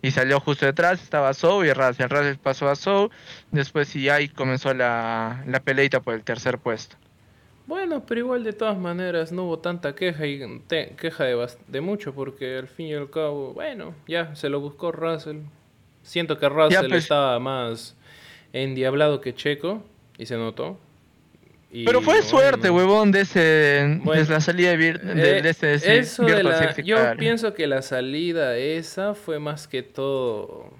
Y 0.00 0.10
salió 0.12 0.38
justo 0.40 0.64
detrás, 0.64 1.02
estaba 1.02 1.34
Sou 1.34 1.64
y 1.64 1.72
Russell, 1.72 2.08
Russell 2.08 2.36
pasó 2.36 2.68
a 2.68 2.76
Sou, 2.76 3.10
después 3.50 3.88
sí 3.88 4.08
ahí 4.08 4.28
comenzó 4.28 4.72
la, 4.72 5.42
la 5.46 5.60
peleita 5.60 6.00
por 6.00 6.14
el 6.14 6.22
tercer 6.22 6.58
puesto. 6.58 6.96
Bueno, 7.66 8.04
pero 8.06 8.20
igual 8.20 8.44
de 8.44 8.52
todas 8.54 8.78
maneras 8.78 9.30
no 9.30 9.44
hubo 9.44 9.58
tanta 9.58 9.94
queja 9.94 10.26
y 10.26 10.60
te- 10.66 10.94
queja 10.96 11.24
de 11.24 11.80
mucho 11.80 12.14
porque 12.14 12.56
al 12.56 12.68
fin 12.68 12.86
y 12.86 12.94
al 12.94 13.10
cabo, 13.10 13.52
bueno, 13.52 13.94
ya 14.06 14.34
se 14.36 14.48
lo 14.48 14.60
buscó 14.60 14.90
Russell. 14.90 15.40
Siento 16.02 16.38
que 16.38 16.48
Russell 16.48 16.88
pues. 16.88 17.02
estaba 17.02 17.38
más 17.38 17.94
endiablado 18.54 19.20
que 19.20 19.34
Checo 19.34 19.82
y 20.16 20.24
se 20.24 20.36
notó. 20.36 20.78
Y, 21.70 21.84
Pero 21.84 22.00
fue 22.00 22.22
suerte, 22.22 22.70
huevón, 22.70 23.12
de 23.12 23.20
ese 23.20 24.00
Bueno, 24.02 24.24
de 24.24 24.30
la 24.30 24.40
salida 24.40 24.74
de, 24.74 24.88
eh, 24.88 25.42
de 25.42 25.50
ese, 25.50 25.74
ese 25.74 25.98
eso 25.98 26.24
de 26.24 26.42
la- 26.42 26.74
yo 26.76 26.96
pienso 27.18 27.52
que 27.52 27.66
la 27.66 27.82
salida 27.82 28.56
esa 28.56 29.14
fue 29.14 29.38
más 29.38 29.68
que 29.68 29.82
todo 29.82 30.72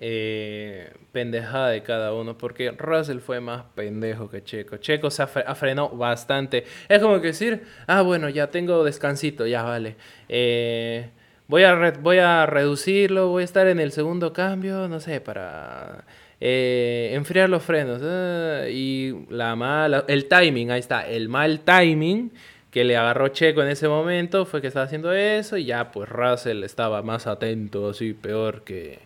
eh, 0.00 0.92
pendejada 1.10 1.70
de 1.70 1.82
cada 1.82 2.14
uno, 2.14 2.38
porque 2.38 2.70
Russell 2.70 3.18
fue 3.18 3.40
más 3.40 3.64
pendejo 3.74 4.30
que 4.30 4.44
Checo. 4.44 4.76
Checo 4.76 5.10
se 5.10 5.24
afre- 5.24 5.42
afrenó 5.46 5.88
bastante. 5.88 6.64
Es 6.88 7.00
como 7.00 7.20
que 7.20 7.28
decir, 7.28 7.64
ah, 7.88 8.02
bueno, 8.02 8.28
ya 8.28 8.48
tengo 8.48 8.84
descansito, 8.84 9.46
ya 9.46 9.64
vale. 9.64 9.96
Eh, 10.28 11.10
voy, 11.48 11.64
a 11.64 11.74
voy 12.00 12.18
a 12.18 12.46
reducirlo, 12.46 13.28
voy 13.30 13.42
a 13.42 13.44
estar 13.44 13.66
en 13.66 13.80
el 13.80 13.90
segundo 13.90 14.32
cambio, 14.32 14.86
no 14.86 15.00
sé, 15.00 15.20
para 15.20 16.04
eh, 16.40 17.10
enfriar 17.14 17.48
los 17.50 17.62
frenos. 17.62 18.00
ah, 18.04 18.68
y 18.70 19.14
la 19.30 19.56
mala, 19.56 20.04
el 20.08 20.26
timing, 20.26 20.70
ahí 20.70 20.80
está, 20.80 21.08
el 21.08 21.28
mal 21.28 21.60
timing 21.60 22.30
que 22.70 22.84
le 22.84 22.96
agarró 22.96 23.28
Checo 23.28 23.62
en 23.62 23.68
ese 23.68 23.88
momento 23.88 24.44
fue 24.44 24.60
que 24.60 24.66
estaba 24.68 24.84
haciendo 24.86 25.12
eso 25.12 25.56
y 25.56 25.64
ya 25.64 25.90
pues 25.90 26.08
Russell 26.08 26.62
estaba 26.64 27.02
más 27.02 27.26
atento, 27.26 27.88
así 27.90 28.12
peor 28.12 28.62
que 28.62 28.98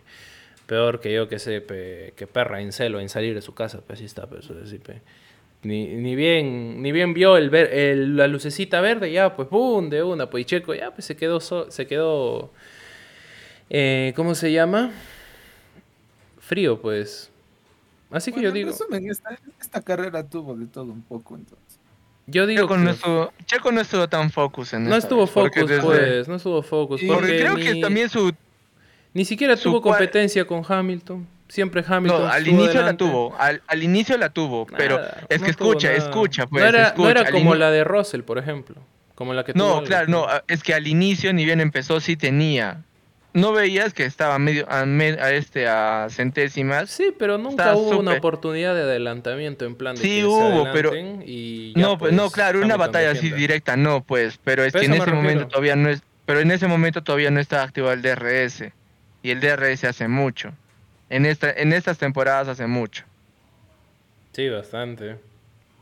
peor 0.67 1.01
que 1.01 1.13
yo 1.15 1.29
que 1.29 1.39
sé, 1.39 1.63
que 2.17 2.27
perra 2.27 2.61
en 2.61 2.73
celo 2.73 2.99
en 3.01 3.09
salir 3.09 3.35
de 3.35 3.43
su 3.43 3.55
casa, 3.55 3.81
pues 3.87 3.99
así 3.99 4.07
está, 4.07 4.27
pues 4.27 4.51
así. 4.51 4.81
Ni, 5.63 5.87
ni 5.87 6.17
bien 6.17 6.83
ni 6.83 6.91
bien 6.91 7.15
vio 7.15 7.37
el, 7.37 7.49
ver, 7.51 7.73
el- 7.73 8.17
la 8.17 8.27
lucecita 8.27 8.81
verde, 8.81 9.13
ya 9.13 9.37
pues 9.37 9.47
pum, 9.49 9.89
de 9.91 10.03
una, 10.03 10.29
pues 10.29 10.43
y 10.43 10.45
Checo 10.47 10.75
ya 10.75 10.91
pues 10.91 11.05
se 11.05 11.17
quedó 11.17 11.39
se 11.41 11.87
quedó 11.87 12.51
eh, 13.71 14.13
¿cómo 14.17 14.35
se 14.35 14.53
llama? 14.53 14.91
Frío, 16.53 16.79
pues. 16.81 17.31
Así 18.11 18.31
que 18.31 18.41
Bueno, 18.41 18.43
yo 18.43 18.49
en 18.51 18.55
digo, 18.55 18.71
resumen, 18.73 19.11
esta, 19.11 19.39
esta 19.59 19.81
carrera 19.81 20.23
tuvo 20.23 20.55
de 20.55 20.67
todo 20.67 20.85
un 20.85 21.01
poco, 21.01 21.35
entonces. 21.35 21.79
yo 22.27 22.47
digo 22.47 22.63
Checo, 22.65 22.75
que 22.75 22.81
no 22.83 22.91
estuvo, 22.91 23.33
Checo 23.47 23.73
no 23.73 23.81
estuvo 23.81 24.07
tan 24.09 24.31
focus 24.31 24.75
en 24.75 24.85
no 24.85 24.95
estuvo 24.97 25.23
vez, 25.23 25.31
focus, 25.31 25.67
desde- 25.67 25.81
pues, 25.81 26.29
no 26.29 26.35
estuvo 26.37 26.63
focus, 26.63 27.03
Y- 27.03 27.07
Porque 27.07 27.21
porque 27.23 27.39
creo 27.41 27.55
ni, 27.57 27.63
que 27.65 27.81
también 27.81 28.11
su... 28.11 28.31
ni 29.15 29.25
siquiera 29.25 29.57
su 29.57 29.71
tuvo 29.71 29.81
cual- 29.81 29.95
competencia 29.97 30.45
con 30.47 30.63
Hamilton. 30.69 31.27
Siempre 31.49 31.83
Hamilton. 31.87 32.23
No, 32.23 32.29
al 32.29 32.47
inicio 32.47 32.67
la 32.75 32.81
delante. 32.81 33.05
tuvo, 33.05 33.35
al, 33.39 33.63
al 33.67 33.83
inicio 33.83 34.19
la 34.19 34.29
tuvo, 34.29 34.67
pero 34.67 34.97
Nada, 34.97 35.27
es 35.31 35.41
no 35.41 35.45
que 35.47 35.51
escucha, 35.53 35.89
nada. 35.89 35.99
escucha, 35.99 36.47
pues, 36.47 36.63
no 36.63 36.69
era, 36.69 36.83
escucha. 36.89 37.03
no 37.05 37.11
era 37.11 37.21
al 37.23 37.33
como 37.33 37.55
la 37.55 37.71
de 37.71 37.85
Russell, 37.85 38.21
por 38.23 38.37
ejemplo. 38.39 38.77
Como 39.15 39.33
la 39.33 39.43
que 39.45 39.55
tuvo 39.55 39.81
No, 39.81 39.85
claro, 39.85 40.07
no, 40.09 40.27
es 40.49 40.63
que 40.63 40.75
al 40.75 40.87
inicio 40.87 41.33
ni 41.33 41.47
bien 41.47 41.61
empezó 41.61 41.99
sí 42.01 42.17
tenía. 42.17 42.83
No 43.35 43.53
veías 43.53 43.95
que 43.95 44.05
estaba 44.05 44.39
medio 44.39 44.67
a, 44.71 44.83
este 45.33 45.67
a 45.67 46.09
centésimas. 46.11 46.91
Sí, 46.91 47.15
pero 47.19 47.39
nunca 47.39 47.65
Está 47.73 47.77
hubo 47.77 47.99
una 47.99 48.13
oportunidad 48.13 48.75
de 48.75 48.83
adelantamiento 48.83 49.65
en 49.65 49.75
plan 49.75 49.95
de 49.95 50.03
Sí 50.03 50.09
que 50.17 50.21
se 50.21 50.27
hubo, 50.27 50.69
pero- 50.73 50.91
adelanten 50.91 51.25
y 51.27 51.73
ya, 51.75 51.81
No, 51.81 51.97
pues 51.99 52.13
no, 52.13 52.23
pues, 52.25 52.33
claro, 52.35 52.61
una 52.61 52.77
batalla 52.77 53.13
así 53.13 53.31
directa 53.31 53.77
no, 53.77 54.03
pues, 54.05 54.39
pero 54.45 54.65
es 54.65 54.73
Pero 54.75 54.81
que 54.83 54.87
en 54.95 55.01
ese 55.01 55.13
momento 55.13 55.49
todavía 55.49 55.77
no 55.77 55.89
es, 55.89 56.03
pero 56.27 56.41
en 56.41 56.51
ese 56.51 56.67
momento 56.69 57.03
todavía 57.03 57.31
no 57.31 57.41
estaba 57.41 57.63
activado 57.63 57.95
el 57.95 58.03
DRS 58.03 58.71
y 59.23 59.31
el 59.31 59.41
DRS 59.41 59.85
hace 59.85 60.09
mucho. 60.09 60.53
En 61.09 61.25
esta 61.25 61.51
en 61.51 61.73
estas 61.73 61.97
temporadas 61.99 62.49
hace 62.49 62.67
mucho. 62.67 63.05
Sí, 64.33 64.49
bastante. 64.51 65.17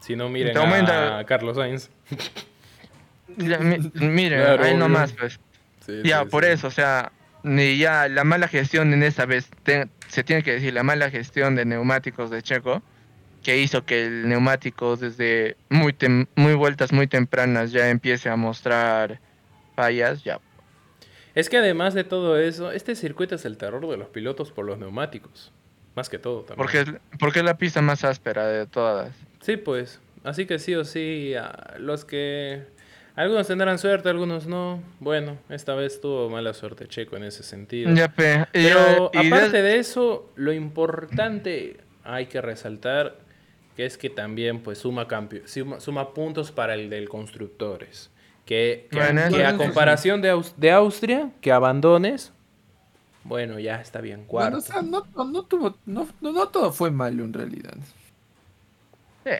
Si 0.00 0.14
no, 0.16 0.28
miren 0.28 0.56
aumenta- 0.56 1.18
a 1.18 1.24
Carlos 1.26 1.56
Sainz. 1.56 1.90
Miren, 3.36 4.40
Claro, 4.40 4.62
ahí 4.64 4.70
obvio. 4.70 4.78
nomás 4.78 5.12
pues. 5.12 5.38
Sí, 5.86 6.00
Ya, 6.04 6.22
sí, 6.22 6.28
por 6.28 6.44
sí. 6.44 6.50
eso, 6.50 6.66
o 6.66 6.70
sea, 6.70 7.12
ni 7.42 7.78
ya 7.78 8.08
la 8.08 8.24
mala 8.24 8.48
gestión 8.48 8.92
en 8.92 9.02
esta 9.02 9.26
vez, 9.26 9.48
te- 9.62 9.88
se 10.08 10.24
tiene 10.24 10.42
que 10.42 10.52
decir, 10.52 10.74
la 10.74 10.82
mala 10.82 11.10
gestión 11.10 11.54
de 11.54 11.64
neumáticos 11.64 12.30
de 12.30 12.42
Checo, 12.42 12.82
que 13.42 13.58
hizo 13.58 13.84
que 13.84 14.06
el 14.06 14.28
neumático 14.28 14.96
desde 14.96 15.56
muy, 15.70 15.92
tem- 15.92 16.26
muy 16.36 16.54
vueltas 16.54 16.92
muy 16.92 17.06
tempranas 17.06 17.72
ya 17.72 17.88
empiece 17.88 18.28
a 18.28 18.36
mostrar 18.36 19.20
fallas, 19.74 20.22
ya. 20.24 20.40
Es 21.34 21.48
que 21.48 21.56
además 21.58 21.94
de 21.94 22.04
todo 22.04 22.38
eso, 22.38 22.72
este 22.72 22.94
circuito 22.96 23.36
es 23.36 23.44
el 23.44 23.56
terror 23.56 23.88
de 23.88 23.96
los 23.96 24.08
pilotos 24.08 24.50
por 24.52 24.66
los 24.66 24.78
neumáticos. 24.78 25.52
Más 25.94 26.08
que 26.08 26.18
todo 26.18 26.40
también. 26.40 26.56
Porque 26.58 26.80
es, 26.80 27.18
porque 27.18 27.38
es 27.40 27.44
la 27.44 27.56
pista 27.56 27.80
más 27.82 28.04
áspera 28.04 28.46
de 28.46 28.66
todas. 28.66 29.12
Sí, 29.40 29.56
pues. 29.56 30.00
Así 30.22 30.44
que 30.46 30.58
sí 30.58 30.74
o 30.74 30.84
sí, 30.84 31.34
a 31.34 31.76
los 31.78 32.04
que... 32.04 32.64
Algunos 33.20 33.46
tendrán 33.46 33.78
suerte, 33.78 34.08
algunos 34.08 34.46
no. 34.46 34.82
Bueno, 34.98 35.36
esta 35.50 35.74
vez 35.74 36.00
tuvo 36.00 36.30
mala 36.30 36.54
suerte 36.54 36.86
Checo 36.88 37.16
en 37.16 37.24
ese 37.24 37.42
sentido. 37.42 37.92
Ya, 37.94 38.08
pe. 38.08 38.46
y- 38.54 38.64
Pero 38.64 39.10
y 39.12 39.18
de- 39.22 39.26
aparte 39.36 39.62
de 39.62 39.78
eso, 39.78 40.30
lo 40.36 40.52
importante 40.52 41.76
hay 42.02 42.26
que 42.26 42.40
resaltar 42.40 43.16
que 43.76 43.84
es 43.84 43.98
que 43.98 44.08
también 44.10 44.62
pues 44.62 44.78
suma, 44.78 45.06
campe- 45.06 45.46
suma, 45.46 45.80
suma 45.80 46.14
puntos 46.14 46.50
para 46.50 46.74
el 46.74 46.88
del 46.88 47.08
constructores. 47.08 48.10
Que, 48.46 48.88
que, 48.90 48.96
Bueno, 48.96 49.20
que 49.36 49.44
a 49.44 49.56
comparación 49.56 50.22
de, 50.22 50.32
Aus- 50.32 50.54
de 50.56 50.70
Austria, 50.72 51.30
que 51.42 51.52
abandones, 51.52 52.32
bueno, 53.22 53.58
ya 53.60 53.80
está 53.82 54.00
bien, 54.00 54.24
Bueno, 54.26 54.28
cuarto. 54.28 54.56
o 54.58 54.60
sea, 54.62 54.82
no, 54.82 55.06
no, 55.14 55.24
no 55.24 55.42
tuvo, 55.44 55.76
no, 55.84 56.08
no, 56.22 56.32
no 56.32 56.48
todo 56.48 56.72
fue 56.72 56.90
malo 56.90 57.22
en 57.22 57.32
realidad. 57.34 57.74
Sí. 59.24 59.30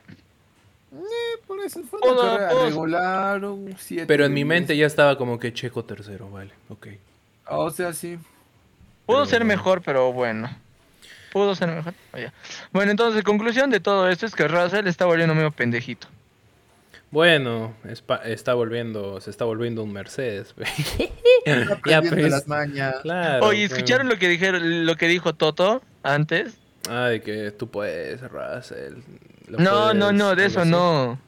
Eh, 0.93 1.41
por 1.47 1.61
eso 1.61 1.83
fue 1.85 2.01
una 2.01 2.37
carrera 2.39 2.65
regular, 2.65 3.45
un 3.45 3.75
siete 3.79 4.07
Pero 4.07 4.25
en 4.25 4.35
mi 4.35 4.45
mente 4.45 4.77
ya 4.77 4.87
estaba 4.87 5.17
como 5.17 5.39
que 5.39 5.53
Checo 5.53 5.85
tercero, 5.85 6.29
vale, 6.31 6.51
ok. 6.69 6.89
O 7.47 7.71
sea, 7.71 7.93
sí. 7.93 8.19
Pudo 9.07 9.19
Pero 9.19 9.27
ser 9.27 9.41
bueno. 9.41 9.57
mejor, 9.57 9.83
pero 9.83 10.13
bueno. 10.13 10.51
Pudo 11.33 11.55
ser 11.55 11.69
mejor. 11.69 11.95
oh, 12.13 12.19
ya. 12.19 12.33
Bueno, 12.73 12.91
entonces, 12.91 13.23
conclusión 13.23 13.71
de 13.71 13.81
todo 13.81 14.09
esto 14.09 14.27
es 14.27 14.35
que 14.35 14.49
Russell 14.49 14.87
está 14.89 15.05
volviendo 15.07 15.35
medio 15.35 15.53
pendejito. 15.53 16.09
Bueno, 17.13 17.75
está 18.25 18.55
volviendo, 18.55 19.21
se 19.21 19.31
está 19.31 19.45
volviendo 19.45 19.83
un 19.83 19.93
Mercedes. 19.93 20.55
Está 21.45 21.81
ya, 21.87 22.03
pues, 22.03 22.31
las 22.31 22.47
mañas. 22.47 22.97
claro. 23.03 23.47
Oye. 23.47 23.65
¿escucharon 23.65 24.09
lo 24.09 24.17
que 24.17 24.29
dijeron, 24.29 24.87
lo 24.87 24.97
que 24.97 25.09
dijo 25.09 25.35
Toto 25.35 25.83
antes? 26.05 26.57
Ah, 26.89 27.07
de 27.07 27.21
que 27.21 27.51
tú 27.51 27.69
puedes, 27.69 28.21
Russell. 28.23 28.95
Lo 29.51 29.59
No, 29.59 29.95
no, 29.95 30.07
puedes, 30.07 30.15
no, 30.19 30.35
de 30.37 30.47
eso 30.47 30.61
así. 30.61 30.71
no. 30.71 31.19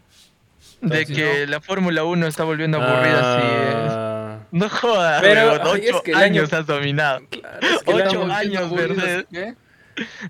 De 0.80 1.00
Entonces, 1.02 1.16
que 1.16 1.46
la 1.46 1.60
Fórmula 1.60 2.02
1 2.04 2.26
está 2.26 2.44
volviendo 2.44 2.78
aburrida, 2.82 3.20
Ah, 3.22 4.38
sí. 4.40 4.46
No 4.52 4.68
jodas, 4.68 5.22
Pero, 5.22 5.52
huevón, 5.52 5.68
ay, 5.76 5.80
es 5.86 5.92
ocho 5.92 6.02
que 6.02 6.10
el 6.10 6.16
año- 6.16 6.24
años 6.42 6.52
has 6.52 6.66
dominado. 6.66 7.20
claro, 7.30 7.58
es 7.62 7.82
que 7.82 7.90
el 7.90 8.02
Ocho 8.02 8.22
año- 8.24 8.32
años, 8.34 8.72
Mercedes. 8.72 9.26
¿qué? 9.30 9.54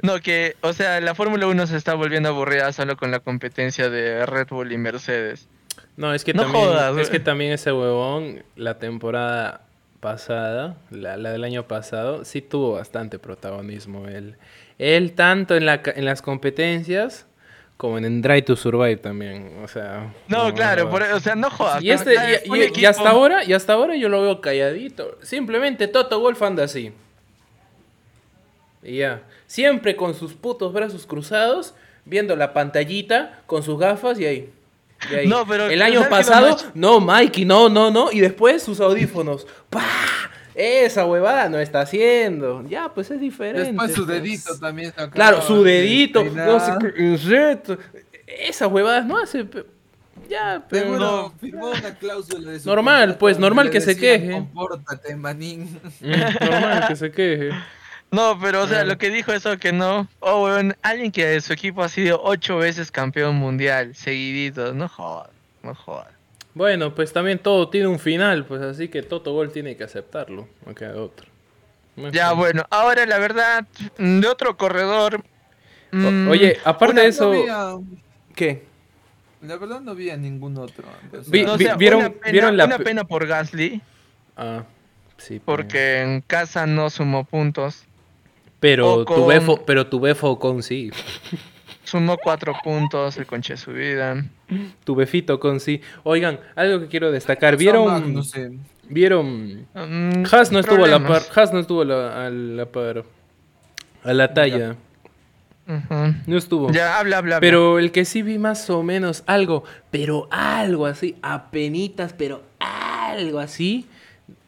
No, 0.02 0.20
que, 0.20 0.56
o 0.60 0.72
sea, 0.72 1.00
la 1.00 1.14
Fórmula 1.14 1.46
1 1.46 1.66
se 1.66 1.76
está 1.76 1.94
volviendo 1.94 2.28
aburrida 2.28 2.72
solo 2.72 2.96
con 2.96 3.10
la 3.10 3.20
competencia 3.20 3.88
de 3.88 4.26
Red 4.26 4.48
Bull 4.50 4.72
y 4.72 4.76
Mercedes. 4.78 5.48
No, 5.96 6.12
es 6.14 6.24
que 6.24 6.34
No 6.34 6.42
también, 6.42 6.64
jodas, 6.64 6.96
es 6.98 7.08
que 7.10 7.20
también 7.20 7.52
ese 7.52 7.72
huevón, 7.72 8.42
la 8.56 8.78
temporada 8.78 9.62
pasada, 10.00 10.76
la, 10.90 11.16
la 11.16 11.30
del 11.30 11.44
año 11.44 11.66
pasado, 11.68 12.24
sí 12.24 12.42
tuvo 12.42 12.72
bastante 12.72 13.18
protagonismo 13.18 14.08
él. 14.08 14.36
Él 14.78 15.12
tanto 15.12 15.54
en, 15.54 15.64
la, 15.66 15.80
ca- 15.82 15.92
en 15.94 16.04
las 16.04 16.22
competencias 16.22 17.26
como 17.82 17.98
en, 17.98 18.04
en 18.04 18.22
Drive 18.22 18.42
to 18.42 18.54
Survive 18.54 18.96
también, 18.98 19.58
o 19.64 19.66
sea... 19.66 20.14
No, 20.28 20.54
claro, 20.54 20.88
por- 20.88 21.02
o 21.02 21.18
sea, 21.18 21.34
no 21.34 21.50
jodas. 21.50 21.82
Y, 21.82 21.90
este, 21.90 22.14
y, 22.44 22.56
y- 22.56 22.80
y 22.80 22.84
hasta 22.84 23.10
ahora, 23.10 23.42
y 23.44 23.52
hasta 23.52 23.72
ahora 23.72 23.96
yo 23.96 24.08
lo 24.08 24.22
veo 24.22 24.40
calladito. 24.40 25.18
Simplemente 25.20 25.88
Toto 25.88 26.20
Wolf 26.20 26.40
anda 26.42 26.62
así. 26.62 26.92
Y 28.84 28.98
ya. 28.98 29.22
Siempre 29.48 29.96
con 29.96 30.14
sus 30.14 30.32
putos 30.34 30.72
brazos 30.72 31.06
cruzados, 31.06 31.74
viendo 32.04 32.36
la 32.36 32.52
pantallita, 32.52 33.40
con 33.46 33.64
sus 33.64 33.78
gafas 33.80 34.16
y 34.20 34.26
ahí. 34.26 34.50
Y 35.10 35.14
ahí. 35.16 35.26
No, 35.26 35.44
pero, 35.44 35.66
El 35.66 35.82
año 35.82 36.02
¿sabes 36.04 36.08
qué 36.08 36.20
es 36.20 36.26
lo 36.28 36.32
pasado, 36.46 36.70
no, 36.74 37.00
Mikey, 37.00 37.44
no, 37.44 37.68
no, 37.68 37.90
no. 37.90 38.12
Y 38.12 38.20
después 38.20 38.62
sus 38.62 38.78
audífonos. 38.80 39.44
¡Pah! 39.68 39.82
Esa 40.54 41.06
huevada 41.06 41.48
no 41.48 41.58
está 41.58 41.80
haciendo. 41.80 42.64
Ya, 42.68 42.92
pues 42.92 43.10
es 43.10 43.20
diferente. 43.20 43.72
Después 43.72 43.92
su 43.94 44.04
pues. 44.06 44.22
dedito 44.22 44.58
también. 44.58 44.92
se 44.96 45.10
Claro, 45.10 45.42
su 45.42 45.62
de 45.62 45.72
dedito. 45.72 46.24
No 46.24 46.60
sé. 46.60 47.58
Esas 48.26 48.70
huevadas 48.70 49.06
no 49.06 49.18
hace. 49.18 49.46
Ya, 50.28 50.64
pero. 50.68 50.84
Seguro 50.84 51.00
no. 51.00 51.34
firmó 51.40 51.70
una 51.70 51.94
cláusula 51.94 52.52
de 52.52 52.60
su 52.60 52.68
Normal, 52.68 53.16
pues, 53.18 53.38
normal 53.38 53.70
que 53.70 53.80
se 53.80 53.96
queje. 53.96 54.30
Compórtate, 54.32 55.16
manín. 55.16 55.80
Mm, 56.00 56.10
normal 56.50 56.84
que 56.88 56.96
se 56.96 57.10
queje. 57.10 57.50
No, 58.10 58.38
pero 58.38 58.62
o 58.62 58.66
sea, 58.66 58.78
Claro. 58.78 58.88
lo 58.90 58.98
que 58.98 59.08
dijo 59.10 59.32
eso 59.32 59.56
que 59.58 59.72
no. 59.72 60.06
Oh, 60.20 60.44
weón, 60.44 60.76
alguien 60.82 61.10
que 61.10 61.40
su 61.40 61.52
equipo 61.54 61.82
ha 61.82 61.88
sido 61.88 62.20
ocho 62.22 62.58
veces 62.58 62.90
campeón 62.90 63.36
mundial, 63.36 63.94
seguiditos. 63.94 64.74
No 64.74 64.86
jodas, 64.88 65.30
no 65.62 65.74
jodas. 65.74 66.11
Bueno, 66.54 66.94
pues 66.94 67.12
también 67.12 67.38
todo 67.38 67.68
tiene 67.70 67.86
un 67.86 67.98
final, 67.98 68.44
pues 68.44 68.60
así 68.62 68.88
que 68.88 69.02
Toto 69.02 69.32
Gol 69.32 69.52
tiene 69.52 69.76
que 69.76 69.84
aceptarlo. 69.84 70.48
No 70.66 70.74
queda 70.74 70.96
otro. 71.00 71.26
No 71.96 72.10
Ya, 72.10 72.32
bueno, 72.32 72.64
ahora 72.70 73.06
la 73.06 73.18
verdad, 73.18 73.66
de 73.98 74.26
otro 74.26 74.56
corredor. 74.56 75.22
mm, 75.92 76.28
O- 76.28 76.30
Oye, 76.32 76.58
aparte 76.64 76.92
Una- 76.92 77.02
de 77.02 77.08
no 77.08 77.10
eso. 77.10 77.30
vi 77.30 77.48
a- 77.48 77.76
¿Qué? 78.34 78.64
la 79.42 79.56
verdad 79.56 79.80
no 79.80 79.94
vi 79.94 80.08
a 80.10 80.16
ningún 80.16 80.56
otro. 80.58 80.84
Vi- 81.28 81.44
no, 81.44 81.54
o 81.54 81.58
sea, 81.58 81.74
vieron- 81.76 82.00
una 82.00 82.10
pena, 82.10 82.32
vieron 82.32 82.56
la 82.56 82.64
una 82.66 82.78
pena 82.78 83.04
por 83.04 83.26
Gasly, 83.26 83.80
Ah, 84.36 84.64
sí. 85.16 85.40
porque 85.44 86.00
en 86.02 86.20
casa 86.22 86.66
no 86.66 86.90
sumó 86.90 87.24
puntos. 87.24 87.84
Pero 88.60 89.04
tu 89.04 89.26
befo, 89.26 89.64
pero 89.66 89.86
tu 89.88 89.98
befo 90.00 90.38
con 90.38 90.62
sí. 90.62 90.90
Sumó 91.84 92.16
cuatro 92.16 92.54
puntos, 92.62 93.16
el 93.16 93.26
conche 93.26 93.54
de 93.54 93.56
su 93.56 93.72
vida. 93.72 94.24
Tu 94.84 94.94
befito 94.94 95.38
con 95.40 95.60
sí. 95.60 95.80
Oigan, 96.02 96.38
algo 96.54 96.80
que 96.80 96.88
quiero 96.88 97.10
destacar. 97.12 97.56
¿Vieron? 97.56 98.22
¿Vieron? 98.88 99.66
Haas 100.30 100.52
no 100.52 100.58
estuvo 100.58 100.84
a 100.84 100.88
la 100.88 101.06
par. 101.06 101.22
Haas 101.34 101.52
no 101.52 101.60
estuvo 101.60 101.82
a 101.82 101.84
la, 101.84 102.26
a 102.26 102.30
la 102.30 102.66
par. 102.66 103.04
A 104.04 104.12
la 104.12 104.34
talla. 104.34 104.76
No 106.26 106.36
estuvo. 106.36 106.70
Ya, 106.72 106.98
habla, 106.98 107.18
habla. 107.18 107.36
habla. 107.36 107.40
Pero 107.40 107.78
el 107.78 107.92
que 107.92 108.04
sí 108.04 108.22
vi 108.22 108.38
más 108.38 108.68
o 108.68 108.82
menos 108.82 109.22
algo, 109.26 109.64
pero 109.90 110.28
algo 110.30 110.86
así, 110.86 111.16
apenitas, 111.22 112.12
pero 112.12 112.42
algo 112.58 113.38
así, 113.38 113.86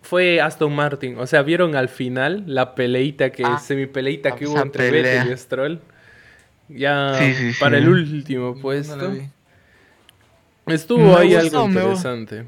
fue 0.03 0.41
Aston 0.41 0.75
Martin. 0.75 1.17
O 1.19 1.27
sea, 1.27 1.43
¿vieron 1.43 1.77
al 1.77 1.89
final 1.89 2.43
la 2.47 2.75
peleita 2.75 3.31
que, 3.31 3.45
Ah, 3.45 3.59
semipeleita 3.59 4.35
que 4.35 4.47
hubo 4.47 4.61
entre 4.61 4.91
pelea. 4.91 5.21
Vettel 5.23 5.33
y 5.33 5.39
Stroll? 5.39 5.81
Ya 6.69 7.15
Sí, 7.19 7.35
sí, 7.35 7.53
sí. 7.53 7.61
para 7.61 7.79
el 7.79 7.89
último 7.89 8.57
puesto. 8.61 9.13
Estuvo 10.67 11.01
Me 11.01 11.15
ahí 11.17 11.35
gustó, 11.35 11.61
algo 11.63 11.69
interesante. 11.69 12.45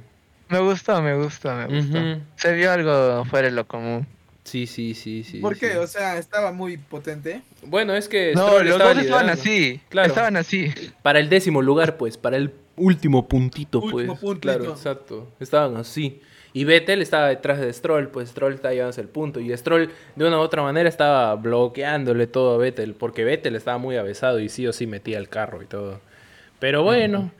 Me 0.48 0.60
gustó, 0.60 1.02
me 1.02 1.14
gustó, 1.16 1.54
me 1.54 1.66
gustó. 1.66 1.98
Se 2.36 2.52
vio 2.54 2.72
algo 2.72 3.24
fuera 3.24 3.48
de 3.48 3.54
lo 3.54 3.66
común. 3.66 4.06
Sí, 4.44 4.66
sí, 4.68 4.94
sí, 4.94 5.24
sí. 5.24 5.38
¿Por 5.40 5.54
sí. 5.54 5.60
qué? 5.60 5.76
O 5.76 5.86
sea, 5.88 6.18
estaba 6.18 6.52
muy 6.52 6.76
potente. 6.76 7.42
Bueno, 7.62 7.94
es 7.94 8.08
que 8.08 8.32
No, 8.32 8.46
Stroll 8.46 8.64
los 8.64 8.72
estaba 8.74 8.94
dos 8.94 9.02
estaban 9.02 9.28
así. 9.28 9.80
Claro. 9.88 10.08
Estaban 10.08 10.36
así. 10.36 10.72
Para 11.02 11.18
el 11.18 11.28
décimo 11.28 11.62
lugar, 11.62 11.96
pues, 11.96 12.16
para 12.16 12.36
el 12.36 12.52
último 12.76 13.26
puntito, 13.26 13.80
Último 13.80 14.12
pues. 14.12 14.20
puntito. 14.20 14.40
Claro, 14.40 14.70
exacto. 14.70 15.32
Estaban 15.40 15.76
así. 15.76 16.20
Y 16.52 16.64
Vettel 16.64 17.02
estaba 17.02 17.28
detrás 17.28 17.58
de 17.60 17.70
Stroll, 17.72 18.08
pues 18.08 18.30
Stroll 18.30 18.54
estaba 18.54 18.72
llevándose 18.72 19.00
el 19.00 19.08
punto. 19.08 19.40
Y 19.40 19.54
Stroll, 19.54 19.90
de 20.14 20.24
una 20.26 20.38
u 20.38 20.40
otra 20.40 20.62
manera, 20.62 20.88
estaba 20.88 21.34
bloqueándole 21.34 22.28
todo 22.28 22.54
a 22.54 22.58
Vettel, 22.58 22.94
porque 22.94 23.24
Vettel 23.24 23.56
estaba 23.56 23.76
muy 23.78 23.96
avesado 23.96 24.40
y 24.40 24.48
sí 24.48 24.66
o 24.66 24.72
sí 24.72 24.86
metía 24.86 25.18
el 25.18 25.28
carro 25.28 25.60
y 25.60 25.66
todo. 25.66 26.00
Pero 26.58 26.82
bueno, 26.82 27.30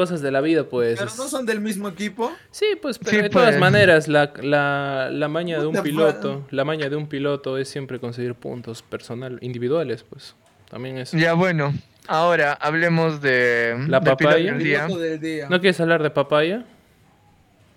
cosas 0.00 0.22
de 0.22 0.30
la 0.30 0.40
vida, 0.40 0.64
pues. 0.64 0.98
Pero 0.98 1.10
no 1.18 1.28
son 1.28 1.44
del 1.44 1.60
mismo 1.60 1.88
equipo. 1.88 2.32
Sí, 2.50 2.66
pues, 2.80 2.98
pero 2.98 3.10
Sí, 3.10 3.16
de 3.18 3.28
todas 3.28 3.50
pues. 3.50 3.60
maneras, 3.60 4.08
la, 4.08 4.32
la, 4.40 5.10
la 5.12 5.28
maña 5.28 5.60
de 5.60 5.66
un 5.66 5.82
piloto, 5.82 6.46
la 6.50 6.64
maña 6.64 6.88
de 6.88 6.96
un 6.96 7.06
piloto 7.06 7.58
es 7.58 7.68
siempre 7.68 7.98
conseguir 8.00 8.34
puntos 8.34 8.80
personal, 8.82 9.38
individuales, 9.42 10.02
pues. 10.08 10.34
También 10.70 10.96
es. 10.98 11.12
Ya 11.12 11.34
bueno, 11.34 11.74
ahora 12.06 12.52
hablemos 12.54 13.20
de 13.20 13.76
La 13.88 14.00
papaya. 14.00 14.54
del 14.54 14.62
día. 14.64 14.86
Del 14.86 15.20
día. 15.20 15.48
¿No 15.50 15.60
quieres 15.60 15.78
hablar 15.80 16.02
de 16.02 16.10
papaya? 16.10 16.64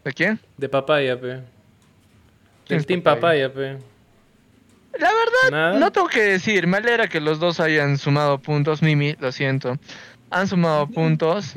¿De 0.06 0.14
quién? 0.14 0.40
De 0.58 0.70
papaya, 0.70 1.20
pe. 1.20 1.40
¿Quién 2.66 2.80
Del 2.80 2.86
team 2.86 3.02
Papaya? 3.02 3.50
papaya, 3.50 3.78
pe. 3.78 3.84
La 5.00 5.10
verdad, 5.12 5.52
Nada. 5.52 5.80
no 5.80 5.92
tengo 5.92 6.08
que 6.08 6.22
decir, 6.22 6.68
me 6.68 6.78
alegra 6.78 7.08
que 7.08 7.20
los 7.20 7.40
dos 7.40 7.60
hayan 7.60 7.98
sumado 7.98 8.38
puntos, 8.38 8.82
Mimi, 8.82 9.16
lo 9.20 9.32
siento. 9.32 9.78
Han 10.30 10.48
sumado 10.48 10.88
puntos. 10.88 11.56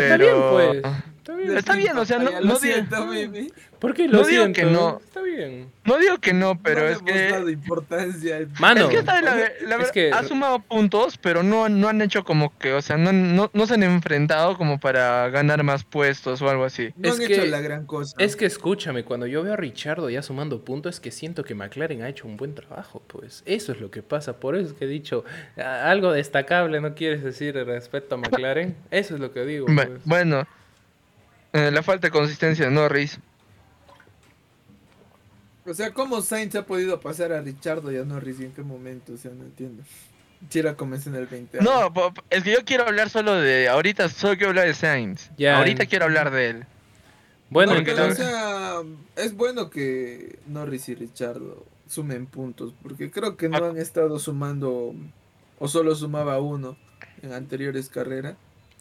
Pero, 0.00 0.24
está 0.24 0.72
bien, 0.72 0.82
pues. 0.82 1.15
Está 1.26 1.34
bien. 1.34 1.56
Está 1.58 1.74
bien, 1.74 1.98
o 1.98 2.04
sea, 2.04 2.18
no- 2.20 2.40
no 2.40 2.56
siento, 2.56 3.04
Mimi. 3.06 3.50
¿Por 3.80 3.92
qué 3.94 4.06
lo 4.08 4.20
no 4.22 4.26
digo 4.26 4.44
siento? 4.44 4.60
que 4.60 4.64
no. 4.66 4.98
Está 5.04 5.20
bien. 5.22 5.70
No 5.84 5.98
digo 5.98 6.18
que 6.18 6.32
no, 6.32 6.56
pero 6.62 6.80
No 6.82 6.86
es 6.86 7.02
que... 7.02 7.28
dado 7.30 7.50
importancia. 7.50 8.46
Mano. 8.58 8.82
Es 8.82 8.86
que 8.88 8.96
esta 8.98 9.14
vez 9.20 9.24
la, 9.62 9.76
la 9.76 9.82
Es 9.82 9.92
que- 9.92 10.12
ha 10.12 10.22
sumado 10.22 10.60
puntos, 10.60 11.18
pero 11.18 11.42
no, 11.42 11.68
no 11.68 11.88
han 11.88 12.00
hecho 12.00 12.24
como 12.24 12.56
que, 12.58 12.72
o 12.72 12.80
sea, 12.80 12.96
no, 12.96 13.12
no, 13.12 13.50
no 13.52 13.66
se 13.66 13.74
han 13.74 13.82
enfrentado 13.82 14.56
como 14.56 14.78
para 14.80 15.28
ganar 15.28 15.62
más 15.64 15.84
puestos 15.84 16.40
o 16.42 16.48
algo 16.48 16.64
así. 16.64 16.90
No 16.96 17.08
Es 17.10 17.20
han 17.20 17.26
que- 17.26 17.34
hecho 17.34 17.44
la 17.46 17.60
gran 17.60 17.84
cosa. 17.86 18.14
Es 18.18 18.34
que 18.36 18.46
escúchame, 18.46 19.04
cuando 19.04 19.26
yo 19.26 19.42
veo 19.42 19.52
a 19.52 19.56
Richardo 19.56 20.08
ya 20.08 20.22
sumando 20.22 20.64
puntos, 20.64 20.94
es 20.94 21.00
que 21.00 21.10
siento 21.10 21.44
que 21.44 21.54
McLaren 21.54 22.02
ha 22.02 22.08
hecho 22.08 22.26
un 22.26 22.36
buen 22.36 22.54
trabajo, 22.54 23.02
pues. 23.06 23.42
Eso 23.46 23.72
es 23.72 23.80
lo 23.80 23.90
que 23.90 24.02
pasa. 24.02 24.38
Por 24.40 24.56
eso 24.56 24.68
es 24.68 24.72
que 24.74 24.84
he 24.86 24.88
dicho, 24.88 25.24
"Ah, 25.58 25.90
algo 25.90 26.12
destacable 26.12 26.80
no 26.80 26.94
quieres 26.94 27.22
decir 27.22 27.54
respecto 27.56 28.14
a 28.14 28.18
McLaren. 28.18 28.74
Eso 28.90 29.14
es 29.16 29.20
lo 29.20 29.32
que 29.32 29.44
digo. 29.44 29.66
Pues. 29.66 29.88
Bueno, 30.04 30.46
eh, 31.56 31.70
la 31.70 31.82
falta 31.82 32.06
de 32.08 32.10
consistencia 32.10 32.66
de 32.66 32.70
Norris. 32.70 33.18
O 35.64 35.74
sea, 35.74 35.92
¿cómo 35.92 36.20
Sainz 36.22 36.54
ha 36.54 36.64
podido 36.64 37.00
pasar 37.00 37.32
a 37.32 37.40
Richardo 37.40 37.90
y 37.90 37.96
a 37.96 38.04
Norris 38.04 38.38
y 38.40 38.44
en 38.44 38.52
qué 38.52 38.62
momento? 38.62 39.14
O 39.14 39.16
sea, 39.16 39.32
no 39.32 39.44
entiendo. 39.44 39.82
Si 40.48 40.58
era 40.60 40.76
comenzó 40.76 41.08
en 41.10 41.16
el 41.16 41.26
20. 41.26 41.58
No, 41.60 41.92
es 42.30 42.44
que 42.44 42.52
yo 42.52 42.64
quiero 42.64 42.84
hablar 42.86 43.10
solo 43.10 43.34
de. 43.34 43.68
Ahorita 43.68 44.08
solo 44.08 44.34
quiero 44.36 44.50
hablar 44.50 44.66
de 44.68 44.74
Sainz. 44.74 45.30
Ya. 45.36 45.58
Ahorita 45.58 45.86
quiero 45.86 46.04
hablar 46.04 46.30
de 46.30 46.50
él. 46.50 46.64
Bueno, 47.50 47.74
No, 47.74 47.82
pero, 47.84 47.96
o 47.96 48.00
entonces- 48.06 48.26
sea, 48.26 48.74
es 49.16 49.34
bueno 49.34 49.70
que 49.70 50.38
Norris 50.46 50.88
y 50.88 50.94
Richardo 50.94 51.64
sumen 51.88 52.26
puntos, 52.26 52.74
porque 52.82 53.10
creo 53.10 53.36
que 53.36 53.48
no 53.48 53.58
Ah. 53.64 53.68
han 53.70 53.78
estado 53.78 54.18
sumando, 54.18 54.94
o 55.58 55.68
solo 55.68 55.94
sumaba 55.94 56.40
uno 56.40 56.76
en 57.22 57.32
anteriores 57.32 57.88
carreras. 57.88 58.36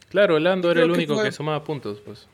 claro, 0.09 0.39
Lando 0.39 0.71
era 0.71 0.81
el 0.81 0.88
que 0.88 0.93
único 0.93 1.15
fue- 1.15 1.23
que 1.25 1.31
sumaba 1.31 1.63
puntos, 1.63 1.99
pues. 2.05 2.27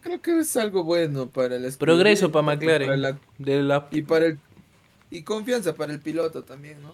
Creo 0.00 0.20
que 0.20 0.38
es 0.40 0.56
algo 0.56 0.84
bueno 0.84 1.28
para 1.28 1.56
el 1.56 1.72
Progreso 1.74 2.30
para 2.32 2.42
McLaren. 2.42 3.00
la- 3.00 3.18
De 3.38 3.62
la... 3.62 3.88
y 3.90 4.02
para 4.02 4.26
el 4.26 4.38
y 5.10 5.22
confianza 5.22 5.74
para 5.74 5.92
el 5.92 6.00
piloto 6.00 6.44
también, 6.44 6.80
¿no? 6.82 6.92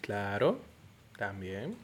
Claro, 0.00 0.58
también. 1.18 1.76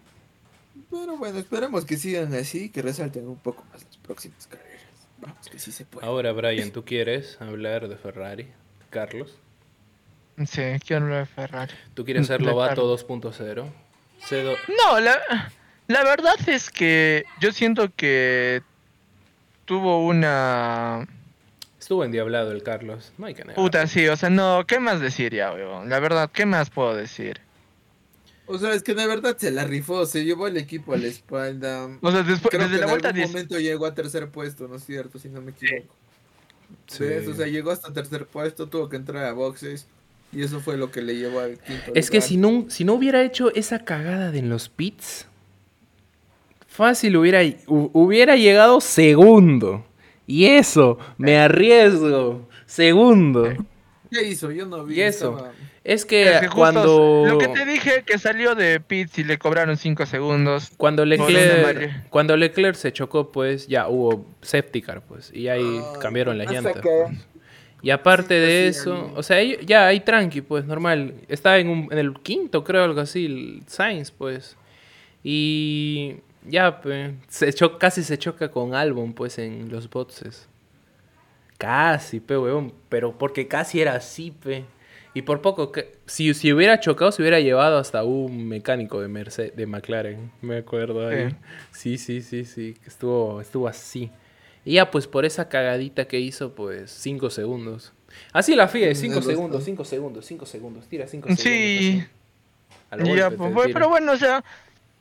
Pero 0.91 1.17
bueno, 1.19 1.39
esperemos 1.39 1.85
que 1.85 1.97
sigan 1.97 2.33
así, 2.35 2.71
que 2.71 2.81
resalten 2.81 3.29
un 3.29 3.37
poco 3.37 3.65
más 3.73 3.85
las 3.85 3.97
próximas 3.99 4.47
carreras. 4.47 4.81
Vamos, 5.19 5.49
que 5.51 5.59
sí 5.59 5.71
se 5.73 5.85
puede. 5.85 6.07
Ahora, 6.07 6.33
Brian, 6.33 6.71
¿tú 6.71 6.85
quieres 6.85 7.37
hablar 7.41 7.89
de 7.89 7.97
Ferrari? 7.97 8.49
Carlos, 8.91 9.37
Sí, 10.47 10.63
quiero 10.87 11.05
hablar 11.05 11.21
de 11.21 11.35
Ferrari. 11.35 11.75
¿tú 11.95 12.05
quieres 12.07 12.27
ser 12.27 12.41
Lobato 12.41 12.77
Carlos. 12.77 13.07
2.0? 13.07 13.67
Cedo... 14.27 14.55
No, 14.85 14.99
la, 15.01 15.53
la 15.89 16.05
verdad 16.05 16.37
es 16.49 16.71
que 16.71 17.25
yo 17.41 17.53
siento 17.53 17.91
que 17.95 18.63
tuvo 19.65 20.05
una. 20.07 21.07
Estuvo 21.79 22.05
endiablado 22.05 22.53
el 22.53 22.63
Carlos, 22.63 23.13
no 23.19 23.27
hay 23.27 23.35
que 23.35 23.43
negar. 23.43 23.57
Puta, 23.57 23.87
sí, 23.87 24.07
o 24.07 24.17
sea, 24.17 24.31
no, 24.31 24.65
¿qué 24.67 24.79
más 24.79 25.01
decir 25.01 25.35
ya, 25.35 25.53
weón? 25.53 25.89
La 25.89 25.99
verdad, 25.99 26.31
¿qué 26.33 26.47
más 26.47 26.71
puedo 26.71 26.95
decir? 26.95 27.41
O 28.47 28.59
sea, 28.59 28.73
es 28.75 28.83
que 28.83 28.95
de 28.95 29.07
verdad 29.07 29.37
se 29.37 29.51
la 29.51 29.65
rifó, 29.65 30.05
se 30.07 30.25
llevó 30.25 30.47
el 30.47 30.57
equipo 30.57 30.95
a 30.95 30.99
la 30.99 31.07
espalda. 31.07 31.89
O 32.01 32.11
sea, 32.11 32.23
después, 32.23 32.51
Creo 32.51 32.63
desde 32.63 32.75
que 32.75 32.81
la 32.81 32.85
en 32.85 32.91
vuelta 32.91 33.09
algún 33.09 33.21
10. 33.21 33.31
momento 33.31 33.59
llegó 33.59 33.87
a 33.87 33.95
tercer 33.95 34.29
puesto, 34.29 34.69
¿no 34.69 34.77
es 34.77 34.85
cierto? 34.85 35.19
Si 35.19 35.29
no 35.29 35.41
me 35.41 35.53
equivoco. 35.53 35.95
Sí. 36.87 37.05
¿Ves? 37.05 37.29
O 37.29 37.35
sea, 37.35 37.47
llegó 37.47 37.71
hasta 37.71 37.93
tercer 37.93 38.27
puesto, 38.27 38.69
tuvo 38.69 38.89
que 38.89 38.97
entrar 38.97 39.25
a 39.25 39.33
boxes 39.33 39.87
y 40.33 40.43
eso 40.43 40.61
fue 40.61 40.77
lo 40.77 40.91
que 40.91 41.03
le 41.03 41.17
llevó 41.17 41.41
al 41.41 41.59
quinto. 41.59 41.93
Es 41.95 42.11
que 42.11 42.19
lugar. 42.19 42.29
si 42.29 42.37
no, 42.37 42.67
si 42.69 42.85
no 42.85 42.95
hubiera 42.95 43.23
hecho 43.23 43.53
esa 43.55 43.85
cagada 43.85 44.31
de 44.31 44.39
en 44.41 44.49
los 44.49 44.69
pits, 44.69 45.27
fácil 46.73 47.17
hubiera, 47.17 47.43
hu- 47.43 47.91
hubiera 47.93 48.37
llegado 48.37 48.81
segundo. 48.81 49.85
Y 50.27 50.47
eso, 50.47 50.99
me 51.19 51.37
arriesgo. 51.39 52.49
Segundo. 52.67 53.53
¿Qué 54.11 54.29
hizo? 54.29 54.51
Yo 54.51 54.67
no 54.67 54.85
vi. 54.85 54.97
Y 54.97 55.01
eso. 55.03 55.33
estaba- 55.37 55.53
Es 55.85 56.05
que, 56.07 56.23
Es 56.35 56.41
que 56.41 56.47
justo 56.47 56.57
cuando, 56.57 57.25
Lo 57.27 57.39
que 57.39 57.49
te 57.49 57.67
dije 57.67 58.05
que 58.07 58.17
salió 58.17 58.55
de 58.55 58.79
pits 58.79 59.19
y 59.19 59.25
le 59.25 59.37
cobraron 59.39 59.77
5 59.77 60.07
segundos. 60.07 60.71
cuando, 60.77 61.05
Leclerc, 61.05 62.09
cuando 62.09 62.37
Leclerc 62.37 62.77
se 62.77 62.93
chocó, 62.93 63.33
pues 63.33 63.67
ya 63.67 63.89
hubo 63.89 64.25
safety 64.43 64.81
car, 64.81 65.03
pues. 65.03 65.33
Y 65.35 65.49
ahí 65.49 65.81
Ah, 65.83 65.99
cambiaron 66.01 66.39
las 66.39 66.51
llantas. 66.53 66.75
que- 66.75 66.81
pues. 66.83 67.27
Y 67.83 67.91
aparte 67.91 68.35
Sí, 68.35 68.41
de 68.53 68.63
pues, 68.67 68.77
sí, 68.77 68.81
eso, 68.83 69.13
o 69.17 69.23
sea, 69.25 69.43
ya 69.43 69.89
hay 69.89 69.99
tranqui, 70.01 70.41
pues 70.41 70.65
normal. 70.67 71.15
Estaba 71.29 71.59
en, 71.59 71.69
un- 71.69 71.89
en 71.91 71.99
el 71.99 72.15
quinto, 72.21 72.63
creo, 72.63 72.85
algo 72.85 73.01
así, 73.01 73.27
el 73.27 73.63
Sainz, 73.67 74.13
pues. 74.13 74.57
Y 75.25 76.15
ya, 76.47 76.81
pues, 76.81 77.13
se 77.29 77.53
casi 77.79 78.03
se 78.03 78.19
choca 78.19 78.51
con 78.51 78.75
Albon, 78.75 79.13
pues, 79.15 79.39
en 79.39 79.71
los 79.71 79.89
boxes. 79.89 80.49
Casi, 81.59 82.21
pe, 82.21 82.37
weón. 82.37 82.73
Pero 82.89 83.17
porque 83.17 83.47
casi 83.49 83.81
era 83.81 83.95
así, 83.95 84.31
pe. 84.31 84.65
Y 85.15 85.23
por 85.23 85.43
poco, 85.43 85.71
que, 85.73 85.99
si, 86.07 86.33
si 86.35 86.53
hubiera 86.53 86.81
chocado, 86.81 87.13
se 87.13 87.21
hubiera 87.23 87.39
llevado 87.39 87.79
hasta 87.79 88.03
un 88.03 88.49
mecánico 88.49 89.01
de 89.01 89.09
Mercedes, 89.09 89.55
de 89.55 89.67
McLaren. 89.67 90.33
Me 90.41 90.57
acuerdo 90.59 91.07
ahí. 91.07 91.37
Sí, 91.71 91.99
sí, 91.99 92.23
sí, 92.23 92.45
sí. 92.45 92.75
que 92.83 92.89
Estuvo, 92.89 93.41
estuvo 93.41 93.69
así. 93.69 94.11
Y 94.65 94.75
ya, 94.75 94.91
pues 94.91 95.07
por 95.07 95.25
esa 95.25 95.49
cagadita 95.49 96.07
que 96.07 96.19
hizo, 96.19 96.55
pues 96.55 96.91
5 96.93 97.31
segundos. 97.31 97.93
Así 98.33 98.55
la 98.55 98.69
FIA, 98.69 98.93
Mm, 98.93 98.95
5 98.95 99.19
es 99.19 99.25
segundos. 99.27 99.65
5 99.65 99.85
segundos, 99.85 100.25
5 100.27 100.47
segundos. 100.47 100.87
Tira 100.89 101.07
5 101.07 101.29
Sí. 101.31 101.37
segundos. 101.37 102.05
así. 102.05 102.05
Al 102.91 103.05
Ya, 103.05 103.29
golpe 103.29 103.53
pues, 103.53 103.71
pero 103.73 103.89
bueno, 103.89 104.13
o 104.13 104.17
sea, 104.17 104.45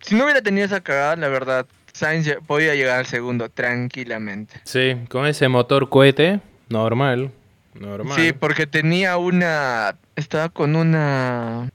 si 0.02 0.16
no 0.16 0.24
hubiera 0.26 0.42
tenido 0.42 0.66
esa 0.66 0.82
cagada, 0.82 1.16
la 1.16 1.28
verdad, 1.28 1.66
Sainz 1.94 2.30
podía 2.48 2.76
llegar 2.76 3.00
al 3.00 3.06
segundo 3.06 3.50
tranquilamente. 3.50 4.60
Sí, 4.64 4.96
con 5.10 5.26
ese 5.26 5.48
motor 5.48 5.90
cohete, 5.90 6.40
normal. 6.70 7.32
Normal. 7.74 8.18
Sí, 8.20 8.34
porque 8.34 8.68
tenía 8.68 9.18
una. 9.18 9.96
Estaba 10.16 10.50
con 10.50 10.76
una. 10.76 11.70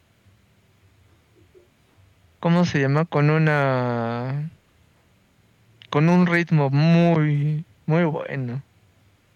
¿Cómo 2.40 2.64
se 2.64 2.80
llama? 2.80 3.04
Con 3.06 3.30
una. 3.30 4.50
Con 5.90 6.08
un 6.08 6.26
ritmo 6.26 6.70
muy. 6.70 7.64
Muy 7.86 8.04
bueno. 8.04 8.62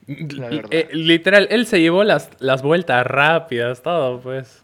la 0.06 0.48
verdad. 0.48 0.68
eh, 0.72 0.88
literal, 0.92 1.46
él 1.50 1.66
se 1.66 1.80
llevó 1.80 2.02
las, 2.04 2.30
las 2.40 2.62
vueltas 2.62 3.06
rápidas, 3.06 3.82
todo, 3.82 4.20
pues. 4.20 4.60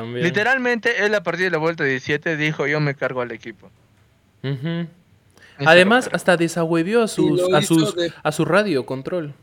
También. 0.00 0.24
Literalmente, 0.24 1.04
él 1.04 1.14
a 1.14 1.22
partir 1.22 1.44
de 1.46 1.50
la 1.50 1.58
vuelta 1.58 1.84
17 1.84 2.36
dijo: 2.36 2.66
Yo 2.66 2.80
me 2.80 2.94
cargo 2.94 3.20
al 3.20 3.32
equipo. 3.32 3.70
Además, 5.64 6.08
hasta 6.12 6.36
desahuevió 6.36 7.02
a 7.02 7.08
sus, 7.08 7.52
a 7.52 7.60
hizo 7.60 7.74
sus, 7.74 7.94
de- 7.96 8.12
a 8.22 8.32
su 8.32 8.44
radio 8.44 8.86
control. 8.86 9.34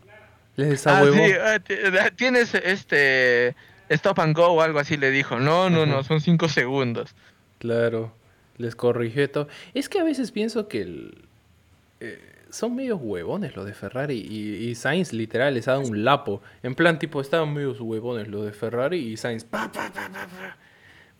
Les 0.55 0.67
Ah, 0.87 1.01
desahuevó. 1.03 1.25
sí, 1.25 1.31
ah, 1.33 1.59
ti- 1.59 1.73
ah, 1.99 2.09
tienes 2.15 2.53
este. 2.55 3.55
Stop 3.89 4.19
and 4.19 4.35
go 4.35 4.47
o 4.47 4.61
algo 4.61 4.79
así 4.79 4.97
le 4.97 5.11
dijo. 5.11 5.39
No, 5.39 5.69
no, 5.69 5.85
no, 5.85 6.03
son 6.03 6.21
5 6.21 6.47
segundos. 6.49 7.13
Claro, 7.59 8.11
les 8.57 8.75
corrigió 8.75 9.29
todo. 9.29 9.47
Es 9.73 9.89
que 9.89 9.99
a 9.99 10.03
veces 10.03 10.31
pienso 10.31 10.67
que 10.67 10.81
el- 10.81 11.17
eh, 11.99 12.19
son 12.49 12.75
medios 12.75 12.99
huevones 13.01 13.55
los 13.55 13.65
de 13.65 13.73
Ferrari 13.73 14.15
y, 14.19 14.67
y 14.69 14.75
Sainz 14.75 15.13
literal 15.13 15.53
les 15.53 15.67
ha 15.67 15.71
dado 15.73 15.84
un 15.84 16.03
lapo. 16.03 16.41
En 16.63 16.75
plan, 16.75 16.99
tipo, 16.99 17.21
estaban 17.21 17.53
medios 17.53 17.79
huevones 17.81 18.27
los 18.27 18.45
de 18.45 18.51
Ferrari 18.53 18.97
y 18.99 19.17
Sainz. 19.17 19.43
pa, 19.43 19.71
pa, 19.71 19.91
pa, 19.93 20.10
pa, 20.10 20.27
pa. 20.27 20.58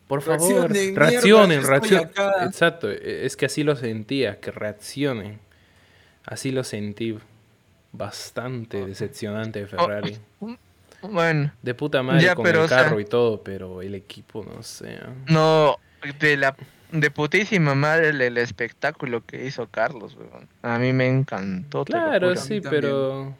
Por 0.06 0.22
favor, 0.22 0.70
Reaccionen, 0.70 1.66
reaccionen. 1.66 2.10
Exacto, 2.46 2.90
e- 2.90 3.26
es 3.26 3.36
que 3.36 3.46
así 3.46 3.64
lo 3.64 3.74
sentía, 3.76 4.38
que 4.38 4.50
reaccionen. 4.52 5.40
Así 6.24 6.52
lo 6.52 6.62
sentí. 6.64 7.16
Bastante 7.92 8.84
decepcionante 8.86 9.60
de 9.60 9.66
Ferrari. 9.66 10.16
Bueno, 11.02 11.52
De 11.62 11.74
puta 11.74 12.02
madre 12.02 12.22
Ya, 12.22 12.34
con 12.34 12.44
pero, 12.44 12.60
el 12.60 12.64
o 12.66 12.68
sea- 12.68 12.84
carro 12.84 13.00
y 13.00 13.04
todo, 13.04 13.42
pero 13.42 13.82
el 13.82 13.94
equipo, 13.94 14.44
no 14.44 14.62
sé. 14.62 14.98
no, 15.28 15.76
de 16.20 16.36
la. 16.36 16.56
De 16.92 17.10
putísima 17.10 17.74
madre 17.74 18.10
el, 18.10 18.20
el 18.20 18.38
espectáculo 18.38 19.24
que 19.24 19.44
hizo 19.46 19.66
Carlos, 19.68 20.16
weón. 20.16 20.48
A 20.62 20.78
mí 20.78 20.92
me 20.92 21.08
encantó. 21.08 21.84
Claro, 21.84 22.36
sí, 22.36 22.60
pero 22.60 23.34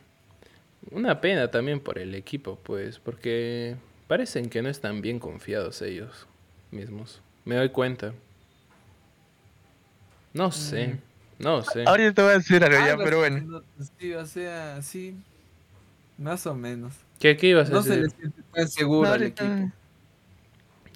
una 0.90 1.20
pena 1.20 1.50
también 1.50 1.80
por 1.80 1.98
el 1.98 2.14
equipo, 2.14 2.58
pues, 2.62 2.98
porque 2.98 3.76
parecen 4.08 4.48
que 4.50 4.62
no 4.62 4.68
están 4.68 5.00
bien 5.00 5.18
confiados 5.20 5.80
ellos 5.82 6.26
mismos. 6.70 7.20
Me 7.44 7.54
doy 7.56 7.68
cuenta. 7.70 8.12
No 10.32 10.50
sé. 10.52 10.98
No 11.38 11.62
sé. 11.62 11.84
Ahorita 11.86 12.12
te 12.14 12.22
voy 12.22 12.30
a 12.32 12.34
decir 12.38 12.64
algo 12.64 12.78
ya, 12.78 12.92
Algo 12.92 13.04
pero 13.04 13.18
bueno. 13.18 13.40
no, 13.46 13.62
Sí, 13.98 14.12
o 14.12 14.26
sea, 14.26 14.82
sí. 14.82 15.16
Más 16.18 16.46
o 16.46 16.54
menos. 16.54 16.94
¿Qué, 17.18 17.36
qué 17.36 17.48
ibas 17.48 17.70
a 17.70 17.72
No 17.74 17.82
se 17.82 17.90
decir? 17.90 18.04
le 18.04 18.10
siente 18.10 18.42
tan 18.52 18.68
seguro 18.68 19.08
al 19.08 19.20
Ahorita- 19.22 19.44
equipo. 19.44 19.72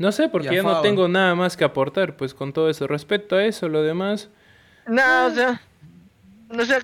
No 0.01 0.13
sé, 0.13 0.31
porque 0.31 0.55
Ya, 0.55 0.63
no 0.63 0.81
tengo 0.81 1.09
nada 1.09 1.35
más 1.35 1.59
que 1.59 1.65
aportar, 1.65 2.17
pues 2.17 2.33
con 2.33 2.55
todo 2.55 2.71
eso. 2.71 2.87
Respecto 2.87 3.37
a 3.37 3.45
eso, 3.45 3.69
lo 3.69 3.83
demás, 3.83 4.31
No, 4.87 5.27
o 5.27 5.31
sea, 5.31 5.61
o 6.49 6.65
sea, 6.65 6.79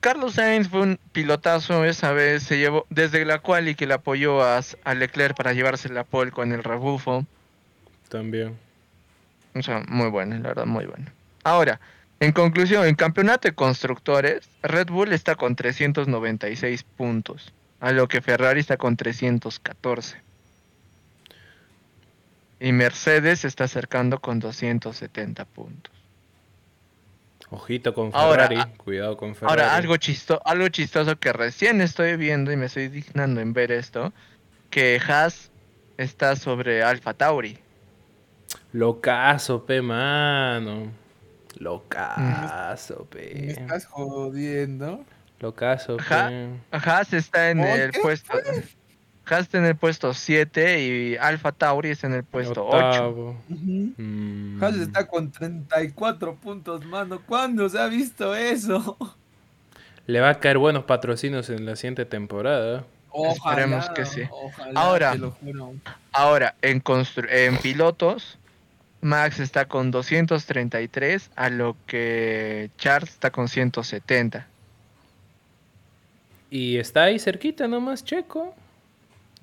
Carlos 0.00 0.32
Sainz 0.32 0.66
fue 0.70 0.80
un 0.80 0.98
pilotazo 1.12 1.84
esa 1.84 2.12
vez, 2.12 2.44
se 2.44 2.56
llevó 2.56 2.86
desde 2.88 3.26
la 3.26 3.40
cual 3.40 3.68
y 3.68 3.74
que 3.74 3.86
le 3.86 3.92
apoyó 3.92 4.42
a, 4.42 4.60
a 4.84 4.94
Leclerc 4.94 5.36
para 5.36 5.52
llevarse 5.52 5.90
la 5.90 6.04
pole 6.04 6.30
con 6.30 6.50
el 6.52 6.64
rebufo. 6.64 7.26
también. 8.08 8.56
O 9.54 9.60
sea, 9.62 9.84
muy 9.86 10.08
bueno, 10.08 10.36
la 10.36 10.48
verdad, 10.48 10.64
muy 10.64 10.86
bueno. 10.86 11.10
Ahora, 11.44 11.78
en 12.20 12.32
conclusión, 12.32 12.86
en 12.86 12.94
campeonato 12.94 13.48
de 13.48 13.54
constructores, 13.54 14.48
Red 14.62 14.88
Bull 14.88 15.12
está 15.12 15.34
con 15.34 15.56
396 15.56 16.84
puntos, 16.84 17.52
a 17.80 17.92
lo 17.92 18.08
que 18.08 18.22
Ferrari 18.22 18.60
está 18.60 18.78
con 18.78 18.96
314. 18.96 20.25
Y 22.58 22.72
Mercedes 22.72 23.40
se 23.40 23.48
está 23.48 23.64
acercando 23.64 24.20
con 24.20 24.40
270 24.40 25.44
puntos. 25.44 25.92
Ojito 27.50 27.94
con 27.94 28.12
Ferrari, 28.12 28.58
cuidado 28.76 29.16
con 29.16 29.34
Ferrari. 29.34 29.60
Ahora, 29.60 29.76
algo, 29.76 29.96
chisto 29.98 30.40
algo 30.44 30.68
chistoso 30.68 31.16
que 31.18 31.32
recién 31.32 31.80
estoy 31.80 32.16
viendo 32.16 32.50
y 32.50 32.56
me 32.56 32.66
estoy 32.66 32.88
dignando 32.88 33.40
en 33.40 33.52
ver 33.52 33.70
esto, 33.70 34.12
que 34.70 35.00
Haas 35.06 35.50
está 35.96 36.34
sobre 36.34 36.82
Alfa 36.82 37.14
Tauri. 37.14 37.58
Locazo, 38.72 39.64
pe, 39.64 39.80
mano. 39.80 40.90
Locazo, 41.58 43.06
Me 43.12 43.20
pe. 43.20 43.50
estás 43.52 43.86
jodiendo. 43.86 45.04
Locazo, 45.38 45.98
pe. 45.98 46.48
Haas 46.72 47.12
está 47.12 47.50
en 47.50 47.58
¿Por 47.58 47.68
el 47.68 47.92
puesto... 47.92 48.32
Haas 49.28 49.42
está 49.42 49.58
en 49.58 49.64
el 49.64 49.76
puesto 49.76 50.14
7 50.14 50.84
y 50.86 51.16
Alfa 51.16 51.50
Tauri 51.52 51.90
está 51.90 52.06
en 52.06 52.14
el 52.14 52.24
puesto 52.24 52.64
8. 52.64 52.76
Octavo. 52.76 53.36
Ujú. 53.50 53.92
Mm. 53.96 54.62
Haas 54.62 54.76
está 54.76 55.06
con 55.06 55.32
34 55.32 56.36
puntos, 56.36 56.84
mano. 56.84 57.20
¿Cuándo 57.26 57.68
se 57.68 57.78
ha 57.78 57.88
visto 57.88 58.34
eso? 58.34 58.96
Le 60.06 60.20
va 60.20 60.30
a 60.30 60.38
caer 60.38 60.58
buenos 60.58 60.84
patrocinios 60.84 61.50
en 61.50 61.66
la 61.66 61.74
siguiente 61.74 62.04
temporada. 62.04 62.84
Esperemos 63.12 63.88
que 63.90 64.04
sí. 64.04 64.22
ojalá, 64.30 64.80
Ahora. 64.80 65.16
Ahora, 66.12 66.54
en, 66.62 66.82
en 67.30 67.56
pilotos, 67.58 68.38
Max 69.00 69.40
está 69.40 69.66
con 69.66 69.90
233, 69.90 71.30
a 71.34 71.48
lo 71.48 71.76
que 71.86 72.70
Charles 72.78 73.10
está 73.10 73.30
con 73.30 73.48
170. 73.48 74.46
Y 76.50 76.76
está 76.76 77.04
ahí 77.04 77.18
cerquita 77.18 77.66
nomás, 77.66 78.04
Checo. 78.04 78.54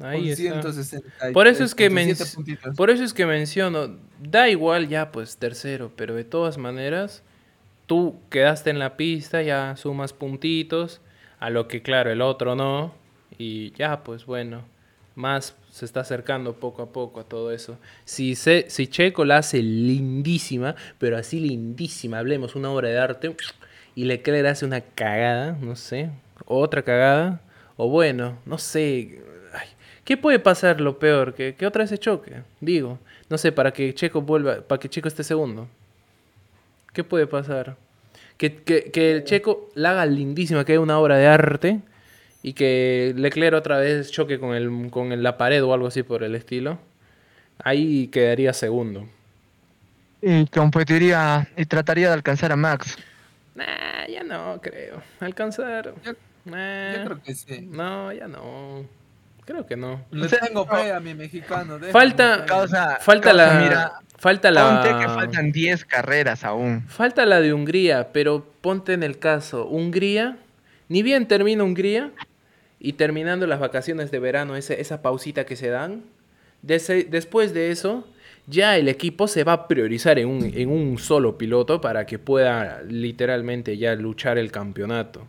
Ahí 0.04 0.30
está. 0.30 0.44
163, 0.44 1.34
Por 1.34 1.48
eso 1.48 1.64
es 1.64 1.76
que 1.76 1.88
con 1.88 1.96
men- 1.96 2.16
siete 2.16 2.32
puntitos. 2.36 2.76
Por 2.76 2.90
eso 2.90 3.04
es 3.04 3.14
que 3.14 3.26
menciono, 3.26 3.98
da 4.20 4.50
igual 4.50 4.88
ya 4.88 5.12
pues 5.12 5.38
tercero, 5.38 5.92
pero 5.96 6.16
de 6.16 6.24
todas 6.24 6.58
maneras, 6.58 7.24
tú 7.88 8.20
quedaste 8.30 8.70
en 8.70 8.80
la 8.80 8.98
pista, 8.98 9.42
ya 9.42 9.76
sumas 9.78 10.14
puntitos, 10.14 11.02
a 11.40 11.50
lo 11.50 11.68
que 11.68 11.82
claro, 11.82 12.12
el 12.12 12.22
otro 12.22 12.56
no, 12.56 12.94
y 13.38 13.72
ya 13.74 14.04
pues 14.04 14.26
bueno, 14.26 14.64
más 15.16 15.56
se 15.70 15.86
está 15.86 16.02
acercando 16.02 16.54
poco 16.60 16.82
a 16.82 16.92
poco 16.92 17.20
a 17.20 17.24
todo 17.24 17.52
eso. 17.52 17.78
Si, 18.06 18.36
se, 18.36 18.66
si 18.70 18.88
Checo 18.88 19.26
la 19.26 19.38
hace 19.38 19.62
lindísima, 19.62 20.76
pero 20.98 21.18
así 21.18 21.40
lindísima, 21.40 22.20
hablemos 22.20 22.56
una 22.56 22.70
obra 22.72 22.90
de 22.90 23.00
arte, 23.00 23.36
y 23.96 24.06
Leclerc 24.06 24.48
hace 24.48 24.66
una 24.66 24.82
cagada, 24.82 25.58
no 25.62 25.76
sé, 25.76 26.10
otra 26.46 26.82
cagada, 26.84 27.42
o 27.78 27.90
bueno, 27.90 28.38
no 28.46 28.58
sé, 28.58 29.22
¿qué 30.04 30.18
puede 30.18 30.40
pasar 30.40 30.82
lo 30.82 31.00
peor? 31.00 31.34
Que, 31.34 31.56
que 31.56 31.66
otra 31.66 31.84
vez 31.84 31.90
se 31.90 31.98
choque, 31.98 32.42
digo, 32.62 33.00
no 33.30 33.38
sé, 33.38 33.52
para 33.52 33.72
que 33.72 33.94
Checo 33.94 34.22
vuelva, 34.22 34.62
para 34.62 34.80
que 34.80 34.90
Checo 34.90 35.08
esté 35.08 35.24
segundo. 35.24 35.68
¿Qué 36.94 37.04
puede 37.04 37.28
pasar? 37.28 37.76
Que, 38.38 38.56
que, 38.56 38.92
que 38.92 39.12
el 39.12 39.24
Checo 39.24 39.70
la 39.76 39.92
haga 39.92 40.06
lindísima, 40.06 40.64
que 40.66 40.74
haya 40.74 40.80
una 40.82 41.00
obra 41.00 41.18
de 41.18 41.28
arte, 41.28 41.80
y 42.42 42.54
que 42.54 43.14
Leclerc 43.16 43.56
otra 43.56 43.78
vez 43.78 44.12
choque 44.12 44.38
con, 44.40 44.54
el, 44.54 44.90
con 44.92 45.12
el- 45.14 45.24
la 45.24 45.38
pared 45.38 45.64
o 45.64 45.74
algo 45.74 45.88
así 45.88 46.04
por 46.04 46.24
el 46.24 46.36
estilo. 46.36 46.78
Ahí 47.64 48.08
quedaría 48.08 48.52
segundo. 48.52 49.08
Y 50.22 50.46
competiría 50.48 51.48
y 51.56 51.66
trataría 51.66 52.08
de 52.08 52.14
alcanzar 52.16 52.52
a 52.52 52.56
Max. 52.58 52.98
Nah, 53.56 54.08
ya 54.10 54.24
no 54.24 54.60
creo. 54.62 55.02
Alcanzar. 55.20 55.94
Yo- 56.04 56.14
Nah, 56.46 56.98
Yo 56.98 57.06
creo 57.06 57.24
que 57.24 57.36
sí. 57.36 57.62
No, 57.62 58.12
ya 58.12 58.28
no. 58.28 58.84
Creo 59.46 59.66
que 59.66 59.76
no. 59.76 60.06
Le 60.12 60.26
O 60.26 60.30
sea, 60.30 60.40
tengo 60.40 60.66
no. 60.70 60.76
fe 60.78 60.92
a 60.94 61.00
mi 61.00 61.14
mexicano. 61.14 61.78
Falta-. 61.92 62.46
Causa, 62.46 62.98
Falta 63.02 63.32
causa, 63.32 63.54
la. 63.54 63.60
Mira, 63.62 63.92
falta 64.18 64.52
la. 64.52 64.82
ponte 64.82 65.00
que 65.06 65.10
faltan 65.12 65.52
10 65.52 65.86
carreras 65.86 66.44
aún. 66.44 66.84
Falta 66.88 67.26
la 67.26 67.42
de 67.42 67.54
Hungría, 67.54 68.12
pero 68.14 68.46
ponte 68.62 68.94
en 68.94 69.04
el 69.04 69.20
caso, 69.20 69.66
Hungría, 69.68 70.38
ni 70.88 71.04
bien 71.04 71.28
termina 71.28 71.64
Hungría 71.64 72.12
y 72.80 72.94
terminando 72.94 73.46
las 73.48 73.60
vacaciones 73.60 74.12
de 74.12 74.20
verano, 74.20 74.56
ese- 74.56 74.80
esa 74.80 75.02
pausita 75.02 75.46
que 75.46 75.56
se 75.56 75.68
dan, 75.70 76.04
dese- 76.66 77.08
después 77.10 77.54
de 77.54 77.72
eso, 77.72 78.08
ya 78.48 78.78
el 78.78 78.88
equipo 78.90 79.28
se 79.28 79.44
va 79.46 79.54
a 79.54 79.68
priorizar 79.68 80.20
en 80.20 80.28
un, 80.28 80.44
en 80.54 80.70
un 80.70 80.98
solo 80.98 81.38
piloto 81.38 81.80
para 81.82 82.06
que 82.06 82.20
pueda 82.20 82.82
literalmente 82.88 83.78
ya 83.78 83.96
luchar 83.96 84.38
el 84.38 84.52
campeonato. 84.52 85.28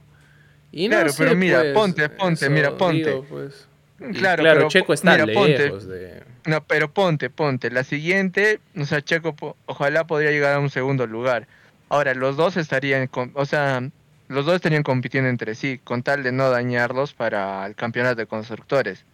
Y 0.73 0.89
no 0.89 0.97
Claro, 0.97 1.11
sé, 1.11 1.23
pero 1.25 1.37
mira, 1.37 1.61
pues, 1.61 1.73
ponte, 1.75 2.09
ponte, 2.09 2.51
mira, 2.51 2.77
ponte. 2.77 2.97
digo, 3.11 3.25
pues. 3.29 3.69
Y 4.11 4.15
Claro, 4.15 4.43
claro, 4.43 4.59
pero 4.61 4.69
Checo 4.69 4.93
está 4.93 5.13
mira, 5.19 5.33
ponte. 5.33 5.59
lejos 5.59 5.87
de... 5.87 6.23
No, 6.47 6.63
pero 6.65 6.93
ponte, 6.93 7.31
ponte. 7.31 7.71
La 7.71 7.85
siguiente, 7.85 8.61
o 8.77 8.85
sea, 8.85 9.01
Checo, 9.03 9.35
po- 9.35 9.57
ojalá 9.67 10.07
podría 10.07 10.31
llegar 10.31 10.55
a 10.55 10.61
un 10.61 10.71
segundo 10.71 11.07
lugar. 11.07 11.47
Ahora, 11.89 12.15
los 12.15 12.37
dos 12.37 12.57
estarían, 12.57 13.09
o 13.35 13.47
sea, 13.47 13.83
los 14.29 14.45
dos 14.47 14.57
estarían 14.57 14.83
compitiendo 14.83 15.31
entre 15.31 15.55
sí, 15.55 15.81
con 15.83 16.03
tal 16.03 16.23
de 16.23 16.33
no 16.33 16.51
dañarlos 16.51 17.13
para 17.15 17.65
el 17.67 17.75
campeonato 17.75 18.17
de 18.17 18.27
constructores. 18.27 19.05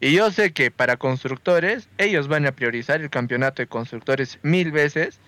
Y 0.00 0.12
yo 0.14 0.30
sé 0.30 0.52
que 0.52 0.70
para 0.70 0.96
constructores, 0.96 1.88
ellos 1.98 2.26
van 2.28 2.46
a 2.46 2.52
priorizar 2.52 3.00
el 3.00 3.10
campeonato 3.10 3.62
de 3.62 3.66
constructores 3.66 4.38
mil 4.42 4.72
veces 4.72 5.18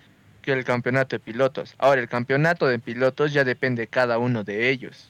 que 0.41 0.51
el 0.51 0.65
campeonato 0.65 1.15
de 1.15 1.19
pilotos. 1.19 1.75
Ahora, 1.77 2.01
el 2.01 2.09
campeonato 2.09 2.67
de 2.67 2.79
pilotos 2.79 3.33
ya 3.33 3.43
depende 3.43 3.83
de 3.83 3.87
cada 3.87 4.17
uno 4.17 4.43
de 4.43 4.69
ellos 4.69 5.09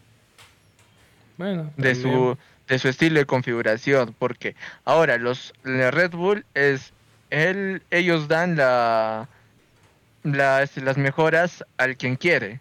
Bueno, 1.37 1.71
de 1.77 1.93
también. 1.95 2.01
su 2.01 2.37
de 2.73 2.79
su 2.79 2.87
estilo 2.89 3.19
de 3.19 3.25
configuración 3.27 4.15
porque 4.17 4.55
ahora 4.83 5.17
los 5.17 5.53
Red 5.63 6.11
Bull 6.11 6.43
es 6.55 6.91
él 7.29 7.83
ellos 7.91 8.27
dan 8.27 8.55
la, 8.55 9.27
la- 10.23 10.63
este, 10.63 10.81
las 10.81 10.97
mejoras 10.97 11.63
al 11.77 11.95
quien 11.97 12.15
quiere 12.15 12.59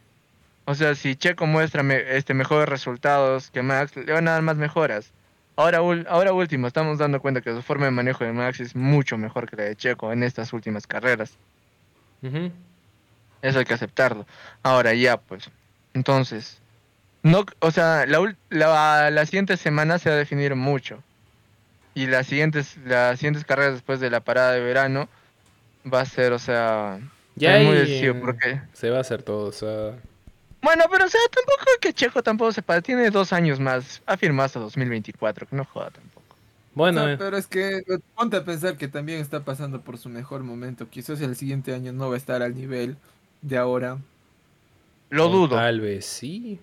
o 0.67 0.75
sea 0.75 0.95
si 0.95 1.17
Checo 1.17 1.47
muestra 1.47 1.83
me- 1.83 2.17
este 2.17 2.35
mejores 2.35 2.69
resultados 2.69 3.51
que 3.51 3.63
Max 3.63 3.97
le 3.97 4.13
van 4.13 4.29
a 4.29 4.33
dar 4.33 4.43
más 4.43 4.57
mejoras 4.57 5.13
ahora 5.57 5.79
ahora 6.09 6.33
último 6.33 6.67
estamos 6.67 6.99
dando 6.99 7.21
cuenta 7.21 7.41
que 7.41 7.53
su 7.53 7.63
forma 7.63 7.87
de 7.87 7.91
manejo 7.93 8.25
de 8.25 8.33
Max 8.33 8.61
es 8.61 8.77
mucho 8.77 9.17
mejor 9.17 9.49
que 9.49 9.57
la 9.57 9.65
de 9.65 9.77
Checo 9.77 10.13
en 10.13 10.23
estas 10.23 10.53
últimas 10.53 10.87
carreras 10.87 11.33
eso 13.43 13.59
hay 13.59 13.65
que 13.65 13.75
aceptarlo. 13.75 14.25
Ahora 14.63 14.95
ya, 14.95 15.17
pues. 15.17 15.51
Entonces, 15.95 16.62
no, 17.23 17.45
o 17.61 17.71
sea, 17.71 18.07
la, 18.07 18.21
ul- 18.21 18.37
la, 18.51 19.11
la 19.11 19.27
siguiente 19.27 19.57
semana 19.57 19.99
se 19.99 20.11
va 20.11 20.17
a 20.17 20.19
definir 20.19 20.55
mucho. 20.57 21.03
Y 21.95 22.07
las 22.07 22.27
siguientes, 22.29 22.77
las 22.85 23.19
siguientes 23.21 23.45
carreras 23.45 23.75
después 23.75 24.01
de 24.01 24.11
la 24.11 24.21
parada 24.21 24.53
de 24.53 24.61
verano 24.61 25.09
va 25.93 26.01
a 26.03 26.07
ser, 26.07 26.33
o 26.33 26.39
sea, 26.41 27.01
Ya 27.35 27.55
es 27.57 27.61
muy 27.63 27.77
ahí, 27.77 27.77
decisivo 27.77 28.15
eh, 28.15 28.21
porque 28.21 28.63
se 28.73 28.91
va 28.91 28.99
a 28.99 29.01
hacer 29.03 29.23
todo, 29.23 29.47
o 29.49 29.53
sea... 29.53 30.01
bueno, 30.63 30.85
pero 30.91 31.05
o 31.07 31.09
sea, 31.09 31.21
tampoco 31.31 31.65
que 31.81 31.93
Checo 31.93 32.23
tampoco 32.23 32.53
se 32.53 32.63
para, 32.63 32.83
tiene 32.83 33.11
dos 33.11 33.33
años 33.33 33.59
más, 33.61 34.03
ha 34.07 34.17
firmado 34.17 34.47
hasta 34.47 34.61
2024, 34.61 35.47
que 35.47 35.57
no 35.57 35.65
joda 35.65 35.91
tampoco. 35.91 36.37
Bueno, 36.75 37.03
O 37.03 37.05
sea, 37.05 37.13
eh, 37.15 37.19
pero 37.19 37.37
es 37.37 37.47
que 37.47 37.79
eh, 37.79 37.83
ponte 38.15 38.37
a 38.37 38.45
pensar 38.45 38.77
que 38.77 38.89
también 38.89 39.21
está 39.21 39.45
pasando 39.45 39.83
por 39.83 39.99
su 39.99 40.09
mejor 40.09 40.43
momento. 40.43 40.89
Quizás 40.91 41.21
el 41.21 41.37
siguiente 41.37 41.75
año 41.75 41.93
no 41.93 42.09
va 42.09 42.15
a 42.17 42.19
estar 42.19 42.43
al 42.43 42.55
nivel 42.55 42.97
de 43.41 43.59
ahora. 43.59 43.99
Lo 45.11 45.29
o 45.29 45.29
dudo, 45.29 45.57
Tal 45.57 45.81
vez 45.81 46.05
sí. 46.07 46.59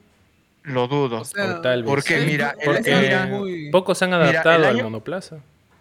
Lo 0.64 0.88
dudo. 0.88 1.22
O 1.22 1.26
sea, 1.26 1.56
O 1.58 1.62
tal 1.62 1.84
vez 1.84 1.90
porque 1.90 2.20
sí. 2.20 2.26
mira, 2.26 2.56
el- 2.60 2.66
Porque 2.66 2.96
mira, 2.96 3.26
muy- 3.26 3.70
pocos 3.72 3.98
se 3.98 4.06
han 4.06 4.12
Mira, 4.12 4.24
adaptado 4.30 4.56
al 4.56 4.66
año- 4.66 4.84
monoplaza. 4.86 5.38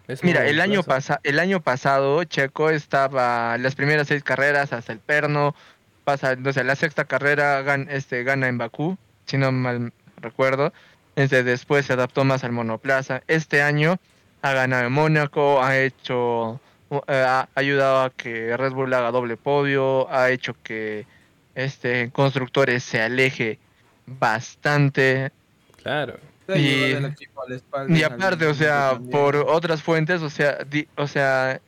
Es 0.07 0.23
Mira, 0.23 0.47
el 0.47 0.59
año, 0.59 0.77
monoplaza. 0.77 1.15
pasa, 1.15 1.21
el 1.23 1.39
año 1.39 1.61
pasado 1.61 2.23
Checo 2.23 2.69
estaba 2.71 3.57
las 3.59 3.75
primeras 3.75 4.07
seis 4.07 4.23
carreras 4.23 4.73
hasta 4.73 4.91
el 4.91 4.99
perno, 4.99 5.53
pasa, 6.03 6.35
o 6.43 6.53
sea, 6.53 6.63
la 6.63 6.75
sexta 6.75 7.05
carrera 7.05 7.61
gan- 7.63 7.87
este, 7.91 8.23
gana 8.23 8.47
en 8.47 8.57
Bakú, 8.57 8.97
si 9.25 9.37
no 9.37 9.51
mal 9.51 9.93
recuerdo. 10.17 10.73
Este, 11.15 11.43
después 11.43 11.85
se 11.85 11.93
adaptó 11.93 12.23
más 12.23 12.43
al 12.43 12.51
monoplaza. 12.53 13.21
Este 13.27 13.61
año 13.61 13.97
ha 14.41 14.53
ganado 14.53 14.87
en 14.87 14.93
Mónaco, 14.93 15.61
ha 15.61 15.77
hecho, 15.77 16.59
uh, 16.89 17.01
eh, 17.07 17.23
ha 17.27 17.47
ayudado 17.53 18.01
a 18.05 18.09
que 18.09 18.55
Red 18.57 18.71
Bull 18.71 18.93
haga 18.93 19.11
doble 19.11 19.37
podio, 19.37 20.09
ha 20.11 20.31
hecho 20.31 20.55
que 20.63 21.05
este 21.55 22.09
constructores 22.11 22.83
se 22.83 23.01
aleje 23.01 23.59
bastante 24.19 25.31
Claro. 25.81 26.17
Y- 26.55 26.93
aparte, 28.03 28.45
o 28.47 28.53
sea, 28.53 28.99
por 29.11 29.35
otras 29.35 29.81
fuentes, 29.83 30.21
o 30.21 30.29
sea, 30.29 30.57
di- 30.69 30.87
o 30.95 31.07
sea, 31.07 31.61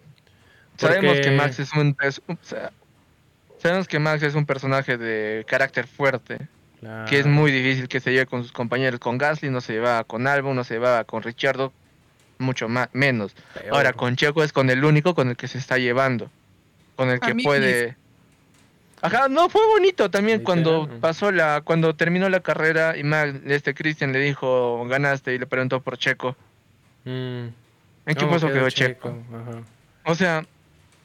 sabemos 0.77 1.19
que 1.19 1.31
Max 1.31 1.59
es 1.59 1.71
un, 1.73 1.95
es- 2.01 2.21
o 2.27 2.35
sea, 2.41 2.71
sabemos 3.59 3.87
que 3.87 3.99
Max 3.99 4.23
es 4.23 4.33
un 4.35 4.45
personaje 4.45 4.97
de 4.97 5.45
carácter 5.47 5.87
fuerte, 5.87 6.39
que 7.07 7.19
es 7.19 7.27
muy 7.27 7.51
difícil 7.51 7.87
que 7.87 7.99
se 7.99 8.11
lleve 8.11 8.25
con 8.25 8.41
sus 8.41 8.51
compañeros, 8.51 8.99
con 8.99 9.17
Gasly 9.19 9.49
no 9.51 9.61
se 9.61 9.73
llevaba 9.73 10.03
con 10.03 10.25
Albon, 10.27 10.55
no 10.55 10.63
se 10.63 10.73
llevaba 10.73 11.03
con 11.03 11.21
Richardo, 11.21 11.71
mucho 12.39 12.67
más 12.67 12.89
menos. 12.93 13.35
Peor. 13.53 13.75
Ahora 13.75 13.93
con 13.93 14.15
Checo 14.15 14.43
es 14.43 14.51
con 14.51 14.69
el 14.71 14.83
único 14.83 15.13
con 15.13 15.29
el 15.29 15.37
que 15.37 15.47
se 15.47 15.59
está 15.59 15.77
llevando, 15.77 16.31
con 16.95 17.09
el 17.09 17.17
A 17.17 17.19
que 17.27 17.33
mí 17.35 17.43
puede. 17.43 17.95
Ajá, 19.01 19.27
no 19.29 19.49
fue 19.49 19.65
bonito 19.67 20.11
también 20.11 20.43
cuando 20.43 20.87
pasó 20.99 21.31
la, 21.31 21.61
cuando 21.61 21.95
terminó 21.95 22.29
la 22.29 22.39
carrera 22.41 22.95
y 22.97 23.03
Max, 23.03 23.39
este 23.47 23.73
Christian 23.73 24.11
le 24.13 24.19
dijo 24.19 24.85
ganaste 24.87 25.33
y 25.33 25.39
le 25.39 25.47
preguntó 25.47 25.81
por 25.81 25.97
Checo. 25.97 26.35
Mm, 27.05 27.09
¿En 27.09 27.53
qué 28.05 28.15
¿cómo 28.15 28.29
puesto 28.31 28.47
quedó 28.51 28.69
Checo? 28.69 29.17
Ajá. 29.33 29.63
O 30.05 30.15
sea, 30.15 30.45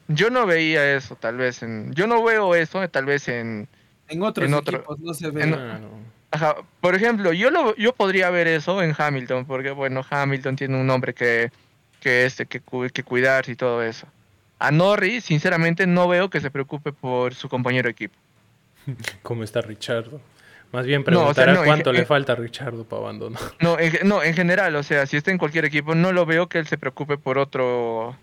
yo 0.07 0.29
no 0.29 0.45
veía 0.45 0.95
eso, 0.95 1.15
tal 1.15 1.37
vez 1.37 1.63
en, 1.63 1.91
yo 1.93 2.05
no 2.07 2.23
veo 2.23 2.53
eso, 2.55 2.87
tal 2.89 3.05
vez 3.05 3.27
en, 3.27 3.67
En 4.07 4.21
otros 4.21 4.47
en 4.47 4.53
otro- 4.53 4.77
equipos 4.77 4.99
no 4.99 5.13
se 5.13 5.31
ve. 5.31 5.43
en- 5.43 5.55
ajá, 6.31 6.55
por 6.81 6.93
ejemplo, 6.93 7.33
yo 7.33 7.49
lo, 7.49 7.75
yo 7.77 7.93
podría 7.93 8.29
ver 8.29 8.47
eso 8.47 8.81
en 8.83 8.93
Hamilton, 8.97 9.45
porque 9.45 9.71
bueno, 9.71 10.05
Hamilton 10.07 10.55
tiene 10.55 10.79
un 10.79 10.85
nombre 10.85 11.13
que, 11.15 11.51
que 11.99 12.25
este, 12.25 12.45
que, 12.45 12.61
que 12.93 13.03
cuidar 13.03 13.49
y 13.49 13.55
todo 13.55 13.81
eso. 13.81 14.05
A 14.59 14.71
Norris, 14.71 15.25
sinceramente, 15.25 15.85
no 15.87 16.07
veo 16.07 16.29
que 16.29 16.41
se 16.41 16.49
preocupe 16.49 16.91
por 16.91 17.35
su 17.35 17.47
compañero 17.49 17.87
de 17.87 17.91
equipo. 17.91 18.15
¿Cómo 19.21 19.43
está 19.43 19.61
Richardo? 19.61 20.19
Más 20.71 20.85
bien 20.85 21.03
No, 21.07 21.27
o 21.27 21.33
sea, 21.33 21.45
preguntará 21.45 21.53
no, 21.53 21.63
cuánto 21.63 21.93
le 21.93 21.99
en- 21.99 22.05
falta 22.05 22.33
a 22.33 22.35
Richardo 22.35 22.83
para 22.83 23.01
abandonar. 23.03 23.41
No, 23.61 23.79
en, 23.79 23.93
no, 24.03 24.21
en 24.23 24.33
general, 24.33 24.75
o 24.75 24.83
sea, 24.83 25.05
si 25.05 25.15
está 25.17 25.31
en 25.31 25.37
cualquier 25.37 25.65
equipo, 25.65 25.95
no 25.95 26.11
lo 26.11 26.25
veo 26.25 26.47
que 26.47 26.59
él 26.59 26.67
se 26.67 26.77
preocupe 26.77 27.17
por 27.17 27.37
otro. 27.37 28.17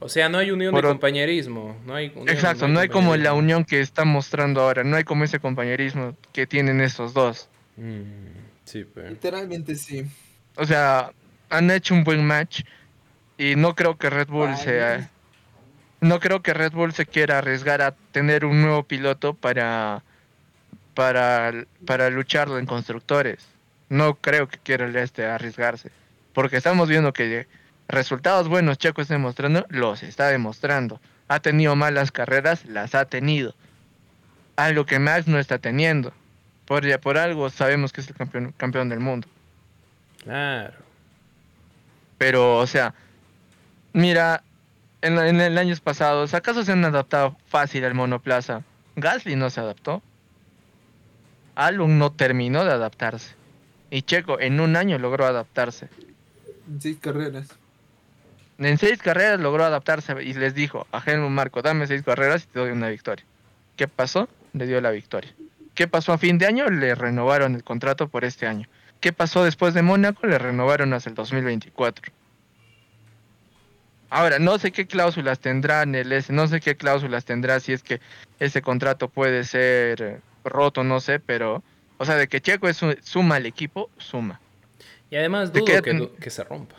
O 0.00 0.08
sea, 0.08 0.28
no 0.28 0.38
hay 0.38 0.50
unión 0.50 0.72
Por 0.72 0.82
de 0.82 0.88
compañerismo. 0.88 1.76
No 1.86 1.94
hay 1.94 2.08
unión, 2.08 2.28
Exacto, 2.30 2.66
no 2.66 2.80
hay 2.80 2.88
como 2.88 3.16
la 3.16 3.34
unión 3.34 3.64
que 3.64 3.80
está 3.80 4.04
mostrando 4.04 4.62
ahora, 4.62 4.82
no 4.82 4.96
hay 4.96 5.04
como 5.04 5.24
ese 5.24 5.38
compañerismo 5.38 6.16
que 6.32 6.46
tienen 6.46 6.80
estos 6.80 7.12
dos. 7.12 7.48
Mm, 7.76 8.02
sí, 8.64 8.84
pero... 8.92 9.10
Literalmente 9.10 9.74
sí. 9.76 10.06
O 10.56 10.64
sea, 10.64 11.12
han 11.50 11.70
hecho 11.70 11.94
un 11.94 12.02
buen 12.02 12.26
match 12.26 12.62
y 13.38 13.54
no 13.56 13.74
creo 13.74 13.96
que 13.96 14.10
Red 14.10 14.28
Bull 14.28 14.56
sea. 14.56 15.08
No 16.00 16.20
creo 16.20 16.42
que 16.42 16.54
Red 16.54 16.72
Bull 16.72 16.92
se 16.92 17.06
quiera 17.06 17.38
arriesgar 17.38 17.82
a 17.82 17.94
tener 18.12 18.44
un 18.44 18.62
nuevo 18.62 18.84
piloto 18.84 19.34
para 19.34 20.02
para, 20.94 21.64
para 21.86 22.10
lucharlo 22.10 22.58
en 22.58 22.66
constructores. 22.66 23.46
No 23.88 24.16
creo 24.16 24.48
que 24.48 24.58
quiera 24.58 24.86
este 25.02 25.24
arriesgarse, 25.24 25.90
porque 26.32 26.56
estamos 26.56 26.88
viendo 26.88 27.12
que 27.12 27.46
resultados 27.88 28.48
buenos 28.48 28.78
Checo 28.78 29.00
está 29.00 29.14
demostrando, 29.14 29.66
los 29.68 30.02
está 30.02 30.28
demostrando. 30.28 31.00
Ha 31.28 31.40
tenido 31.40 31.74
malas 31.76 32.12
carreras, 32.12 32.64
las 32.66 32.94
ha 32.94 33.04
tenido. 33.04 33.54
Algo 34.56 34.84
que 34.84 34.98
Max 34.98 35.26
no 35.26 35.38
está 35.38 35.58
teniendo. 35.58 36.12
Por, 36.66 36.86
ya 36.86 37.00
por 37.00 37.18
algo 37.18 37.50
sabemos 37.50 37.92
que 37.92 38.00
es 38.00 38.08
el 38.08 38.14
campeón, 38.14 38.54
campeón 38.56 38.88
del 38.88 39.00
mundo. 39.00 39.26
Claro. 40.22 40.74
Pero, 42.18 42.58
o 42.58 42.66
sea, 42.66 42.94
mira, 43.92 44.42
en, 45.02 45.18
en 45.18 45.40
el 45.40 45.58
años 45.58 45.80
pasados, 45.80 46.34
¿acaso 46.34 46.64
se 46.64 46.72
han 46.72 46.84
adaptado 46.84 47.36
fácil 47.46 47.84
al 47.84 47.94
monoplaza? 47.94 48.62
Gasly 48.96 49.36
no 49.36 49.50
se 49.50 49.60
adaptó. 49.60 50.02
Albon 51.54 51.98
no 51.98 52.12
terminó 52.12 52.64
de 52.64 52.72
adaptarse. 52.72 53.34
Y 53.90 54.02
Checo 54.02 54.40
en 54.40 54.60
un 54.60 54.76
año 54.76 54.98
logró 54.98 55.26
adaptarse. 55.26 55.88
En 56.68 56.80
seis 56.80 56.98
carreras. 57.00 57.48
En 58.58 58.78
seis 58.78 58.98
carreras 58.98 59.40
logró 59.40 59.64
adaptarse 59.64 60.14
y 60.22 60.34
les 60.34 60.54
dijo 60.54 60.86
a 60.92 61.02
Helmut 61.04 61.30
Marco, 61.30 61.62
dame 61.62 61.86
seis 61.86 62.02
carreras 62.02 62.44
y 62.44 62.46
te 62.46 62.60
doy 62.60 62.70
una 62.70 62.88
victoria. 62.88 63.24
¿Qué 63.76 63.88
pasó? 63.88 64.28
Le 64.52 64.66
dio 64.66 64.80
la 64.80 64.90
victoria. 64.90 65.34
¿Qué 65.74 65.88
pasó 65.88 66.12
a 66.12 66.18
fin 66.18 66.36
de 66.38 66.46
año? 66.46 66.68
Le 66.68 66.94
renovaron 66.94 67.54
el 67.54 67.64
contrato 67.64 68.08
por 68.08 68.24
este 68.24 68.46
año. 68.46 68.68
¿Qué 69.00 69.12
pasó 69.12 69.44
después 69.44 69.72
de 69.72 69.80
Mónaco? 69.80 70.26
Le 70.26 70.38
renovaron 70.38 70.92
hasta 70.92 71.08
el 71.08 71.14
2024. 71.14 72.12
Ahora, 74.10 74.40
no 74.40 74.58
sé 74.58 74.72
qué 74.72 74.86
cláusulas 74.86 75.38
tendrá 75.38 75.82
en 75.82 75.94
el 75.94 76.12
S, 76.12 76.32
no 76.32 76.48
sé 76.48 76.60
qué 76.60 76.76
cláusulas 76.76 77.24
tendrá 77.24 77.60
si 77.60 77.72
es 77.72 77.82
que 77.84 78.00
ese 78.40 78.60
contrato 78.60 79.08
puede 79.08 79.44
ser 79.44 80.20
roto, 80.44 80.82
no 80.82 81.00
sé, 81.00 81.20
pero, 81.20 81.62
o 81.98 82.04
sea, 82.04 82.16
de 82.16 82.26
que 82.26 82.40
Checo 82.40 82.68
es 82.68 82.82
un- 82.82 82.96
suma 83.02 83.36
al 83.36 83.46
equipo, 83.46 83.88
suma. 83.98 84.40
Y 85.10 85.16
además 85.16 85.52
¿De 85.52 85.60
dudo 85.60 85.82
que, 86.18 86.30
se 86.30 86.42
rompa. 86.42 86.74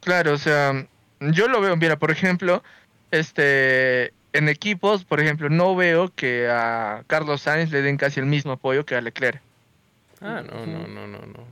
Claro, 0.00 0.32
o 0.32 0.38
sea, 0.38 0.86
yo 1.20 1.48
lo 1.48 1.60
veo, 1.60 1.76
mira, 1.76 1.96
por 1.96 2.10
ejemplo, 2.10 2.62
este, 3.10 4.12
en 4.32 4.48
equipos, 4.48 5.04
por 5.04 5.20
ejemplo, 5.20 5.48
no 5.50 5.76
veo 5.76 6.12
que 6.14 6.48
a 6.50 7.04
Carlos 7.06 7.42
Sainz 7.42 7.70
le 7.70 7.82
den 7.82 7.96
casi 7.96 8.18
el 8.18 8.26
mismo 8.26 8.52
apoyo 8.52 8.84
que 8.84 8.96
a 8.96 9.00
Leclerc. 9.00 9.40
Ah, 10.20 10.42
no, 10.42 10.66
no, 10.66 10.88
no, 10.88 11.06
no, 11.06 11.18
no. 11.18 11.44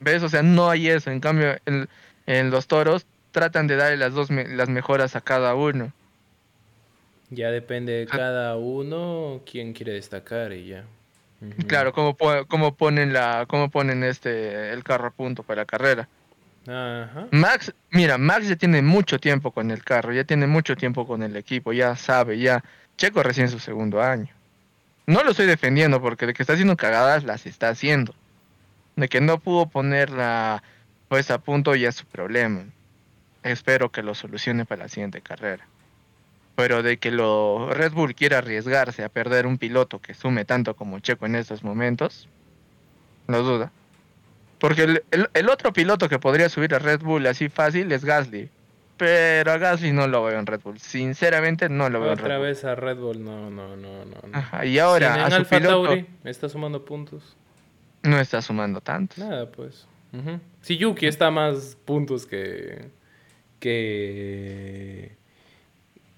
¿Ves? 0.00 0.22
O 0.22 0.28
sea, 0.28 0.42
no 0.42 0.68
hay 0.68 0.88
eso. 0.88 1.10
En 1.10 1.20
cambio, 1.20 1.56
en, 1.64 1.88
en 2.26 2.50
los 2.50 2.66
toros 2.66 3.06
tratan 3.32 3.66
de 3.66 3.76
darle 3.76 3.96
las 3.96 4.12
dos 4.12 4.30
me- 4.30 4.46
las 4.46 4.68
mejoras 4.68 5.16
a 5.16 5.20
cada 5.20 5.54
uno. 5.54 5.92
Ya 7.30 7.50
depende 7.50 7.92
de 7.92 8.06
cada 8.06 8.56
uno 8.56 9.40
quién 9.50 9.72
quiere 9.72 9.92
destacar 9.94 10.52
y 10.52 10.66
ya. 10.68 10.84
Claro, 11.66 11.92
como, 11.92 12.14
po- 12.14 12.46
como 12.46 12.74
ponen 12.76 13.12
la, 13.12 13.46
como 13.48 13.68
ponen 13.70 14.04
este 14.04 14.70
el 14.72 14.84
carro 14.84 15.08
a 15.08 15.10
punto 15.10 15.42
para 15.42 15.62
la 15.62 15.66
carrera. 15.66 16.08
Ajá. 16.68 17.26
Max, 17.32 17.72
mira, 17.90 18.16
Max 18.18 18.46
ya 18.48 18.54
tiene 18.54 18.82
mucho 18.82 19.18
tiempo 19.18 19.50
con 19.50 19.70
el 19.72 19.82
carro, 19.82 20.12
ya 20.12 20.22
tiene 20.22 20.46
mucho 20.46 20.76
tiempo 20.76 21.04
con 21.06 21.22
el 21.24 21.34
equipo, 21.36 21.72
ya 21.72 21.96
sabe, 21.96 22.38
ya. 22.38 22.62
Checo 22.96 23.22
recién 23.22 23.48
su 23.48 23.58
segundo 23.58 24.00
año. 24.00 24.28
No 25.06 25.24
lo 25.24 25.30
estoy 25.32 25.46
defendiendo 25.46 26.00
porque 26.00 26.26
de 26.26 26.34
que 26.34 26.42
está 26.44 26.52
haciendo 26.52 26.76
cagadas 26.76 27.24
las 27.24 27.46
está 27.46 27.70
haciendo. 27.70 28.14
De 28.94 29.08
que 29.08 29.20
no 29.20 29.38
pudo 29.40 29.66
ponerla 29.68 30.62
pues 31.08 31.30
a 31.30 31.38
punto 31.38 31.74
ya 31.74 31.88
es 31.88 31.96
su 31.96 32.06
problema. 32.06 32.66
Espero 33.42 33.90
que 33.90 34.02
lo 34.02 34.14
solucione 34.14 34.64
para 34.64 34.84
la 34.84 34.88
siguiente 34.88 35.20
carrera. 35.20 35.66
Pero 36.54 36.82
de 36.82 36.98
que 36.98 37.10
lo 37.10 37.70
Red 37.72 37.92
Bull 37.92 38.14
quiera 38.14 38.38
arriesgarse 38.38 39.02
a 39.04 39.08
perder 39.08 39.46
un 39.46 39.58
piloto 39.58 40.00
que 40.00 40.14
sume 40.14 40.44
tanto 40.44 40.74
como 40.74 40.98
Checo 41.00 41.26
en 41.26 41.34
estos 41.36 41.64
momentos, 41.64 42.28
no 43.26 43.42
duda. 43.42 43.72
Porque 44.58 44.82
el, 44.84 45.02
el- 45.10 45.28
el 45.34 45.48
otro 45.48 45.72
piloto 45.72 46.08
que 46.08 46.18
podría 46.18 46.48
subir 46.48 46.74
a 46.74 46.78
Red 46.78 47.00
Bull 47.00 47.26
así 47.26 47.48
fácil 47.48 47.90
es 47.90 48.04
Gasly. 48.04 48.48
Pero 48.98 49.50
a 49.50 49.58
Gasly 49.58 49.90
no 49.92 50.06
lo 50.06 50.22
veo 50.22 50.38
en 50.38 50.46
Red 50.46 50.60
Bull. 50.60 50.78
Sinceramente 50.78 51.68
no 51.68 51.88
lo 51.88 51.98
veo 52.00 52.12
en 52.12 52.18
Otra 52.18 52.28
Red 52.28 52.36
Bull. 52.36 52.46
vez 52.46 52.64
a 52.64 52.74
Red 52.76 52.96
Bull, 52.98 53.24
no, 53.24 53.50
no, 53.50 53.74
no, 53.76 54.04
no. 54.04 54.16
Ajá, 54.32 54.64
Y 54.64 54.78
ahora 54.78 55.14
en 55.16 55.20
a 55.22 55.30
su 55.30 55.36
Alfa 55.36 55.56
piloto 55.56 55.84
Tauri 55.86 56.06
está 56.24 56.48
sumando 56.48 56.84
puntos. 56.84 57.36
no 58.02 58.20
está 58.20 58.40
sumando 58.42 58.80
tantos. 58.80 59.18
Nada, 59.18 59.50
pues. 59.50 59.86
Si 60.60 60.76
Yuki 60.76 61.06
está 61.06 61.30
más 61.30 61.76
puntos 61.86 62.26
que. 62.26 62.90
Que. 63.62 65.12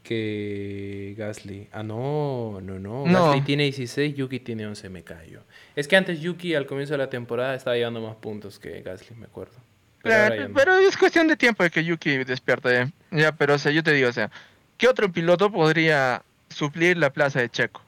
que 0.02 1.14
Gasly. 1.16 1.68
Ah, 1.72 1.82
no, 1.82 2.60
no, 2.60 2.78
no. 2.78 3.06
No. 3.06 3.26
Gasly 3.26 3.42
tiene 3.42 3.64
16, 3.64 4.14
Yuki 4.16 4.40
tiene 4.40 4.66
11, 4.66 4.88
me 4.88 5.02
callo. 5.02 5.42
Es 5.76 5.88
que 5.88 5.96
antes 5.96 6.20
Yuki 6.20 6.54
al 6.54 6.66
comienzo 6.66 6.94
de 6.94 6.98
la 6.98 7.08
temporada 7.10 7.54
estaba 7.54 7.76
llevando 7.76 8.00
más 8.00 8.16
puntos 8.16 8.58
que 8.58 8.82
Gasly, 8.82 9.16
me 9.16 9.26
acuerdo. 9.26 9.54
Pero 10.02 10.52
pero 10.54 10.74
es 10.76 10.96
cuestión 10.98 11.28
de 11.28 11.36
tiempo 11.36 11.62
de 11.62 11.70
que 11.70 11.82
Yuki 11.82 12.24
despierte. 12.24 12.70
Ya, 13.10 13.18
Ya, 13.18 13.32
pero 13.32 13.54
o 13.54 13.58
sea, 13.58 13.72
yo 13.72 13.82
te 13.82 13.92
digo, 13.92 14.08
o 14.10 14.12
sea, 14.12 14.30
¿qué 14.76 14.86
otro 14.88 15.10
piloto 15.10 15.50
podría 15.50 16.22
suplir 16.50 16.98
la 16.98 17.10
plaza 17.10 17.40
de 17.40 17.48
Checo? 17.48 17.80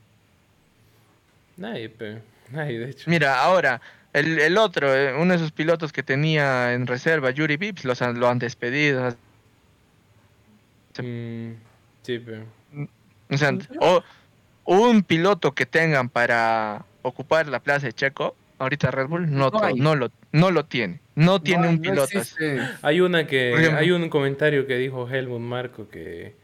Nadie, 1.59 1.89
pe. 1.91 2.23
Nadie, 2.51 2.79
de 2.79 2.91
hecho. 2.91 3.11
Mira, 3.11 3.43
ahora, 3.43 3.81
el, 4.15 4.39
el 4.39 4.57
otro, 4.57 4.95
eh, 4.95 5.13
uno 5.15 5.35
de 5.35 5.39
sus 5.39 5.53
pilotos 5.53 5.93
que 5.93 6.03
tenía 6.03 6.73
en 6.73 6.87
reserva, 6.87 7.31
Yuri 7.31 7.57
Vips, 7.59 7.85
los 7.85 8.01
han- 8.01 8.19
lo 8.19 8.29
han 8.29 8.39
despedido. 8.39 9.15
Mm, 11.03 11.53
sí, 12.03 12.19
pe. 12.19 12.43
O 13.31 13.37
sea, 13.37 13.57
o 13.81 14.03
un 14.65 15.03
piloto 15.03 15.53
que 15.53 15.67
tengan 15.67 16.09
para 16.09 16.85
ocupar 17.03 17.47
la 17.49 17.61
plaza 17.61 17.87
de 17.87 17.93
Checo, 17.93 18.35
ahorita 18.59 18.91
Red 18.91 19.07
Bull 19.09 19.31
no, 19.31 19.51
No 19.77 19.95
lo, 19.95 20.11
no 20.33 20.51
lo 20.51 20.65
tiene. 20.65 21.01
No 21.15 21.41
tiene 21.41 21.65
No, 21.65 21.71
un 21.71 21.81
piloto. 21.81 22.21
Hay 22.83 23.01
una 23.01 23.27
que 23.27 23.55
hay 23.55 23.91
un 23.91 24.09
comentario 24.09 24.67
que 24.67 24.77
dijo 24.77 25.09
Helmut 25.09 25.41
Marco 25.41 25.89
que 25.89 26.35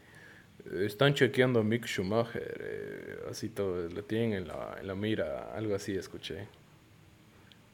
están 0.81 1.13
chequeando 1.13 1.59
a 1.59 1.63
Mick 1.63 1.85
Schumacher, 1.85 2.61
eh, 2.63 3.17
así 3.29 3.49
todo, 3.49 3.87
lo 3.89 4.03
tienen 4.03 4.33
en 4.33 4.47
la, 4.47 4.77
en 4.79 4.87
la 4.87 4.95
mira, 4.95 5.51
algo 5.55 5.75
así 5.75 5.95
escuché. 5.95 6.47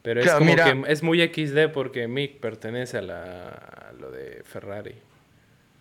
Pero 0.02 0.20
es 0.20 0.26
Claro, 0.26 0.40
como 0.40 0.50
mira. 0.50 0.64
que 0.64 0.92
es 0.92 1.02
muy 1.02 1.20
XD 1.26 1.72
porque 1.72 2.08
Mick 2.08 2.38
pertenece 2.40 2.98
a, 2.98 3.02
la, 3.02 3.48
a 3.50 3.92
lo 3.98 4.10
de 4.10 4.42
Ferrari. 4.44 4.94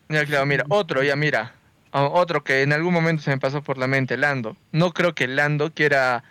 Ya, 0.10 0.26
claro, 0.26 0.46
mira, 0.46 0.66
otro, 0.70 1.04
ya 1.04 1.16
mira. 1.16 1.54
otro 1.92 2.44
que 2.44 2.64
en 2.64 2.74
algún 2.74 2.94
momento 2.94 3.22
se 3.24 3.30
me 3.30 3.38
pasó 3.38 3.62
por 3.62 3.78
la 3.78 3.88
mente, 3.88 4.18
Lando. 4.18 4.58
No 4.72 4.92
creo 4.92 5.14
que 5.14 5.28
Lando 5.28 5.72
quiera 5.72 6.24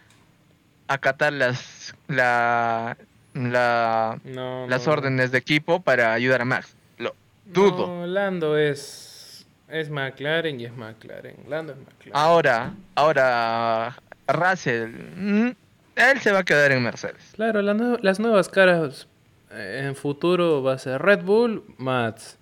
acatar 0.89 1.33
las 1.33 1.95
la, 2.09 2.97
la- 3.35 4.19
No, 4.25 4.67
las 4.69 4.87
no. 4.87 4.93
órdenes 4.93 5.31
de 5.31 5.39
equipo 5.39 5.81
para 5.81 6.13
ayudar 6.13 6.41
a 6.43 6.45
Max. 6.45 6.75
Lo 6.99 7.15
dudo. 7.47 7.87
No, 7.87 8.07
Lando 8.07 8.57
es. 8.57 9.47
Es 9.69 9.91
McLaren 9.91 10.59
y 10.61 10.65
es 10.65 10.73
McLaren. 10.75 11.37
Lando 11.47 11.73
es 11.75 11.79
McLaren. 11.79 12.13
Ahora, 12.15 12.73
ahora 12.95 13.95
Russell, 14.27 14.91
mm, 15.17 15.51
él 15.97 16.21
se 16.21 16.33
va 16.33 16.39
a 16.39 16.43
quedar 16.45 16.73
en 16.73 16.83
Mercedes. 16.83 17.33
Claro, 17.35 17.61
la 17.63 17.99
las 18.01 18.19
nuevas 18.19 18.49
caras 18.49 19.07
eh, 19.53 19.83
en 19.85 19.95
futuro 19.95 20.63
va 20.63 20.73
a 20.75 20.79
ser 20.79 21.03
Red 21.03 21.23
Bull, 21.23 21.63
Mats. 21.77 22.38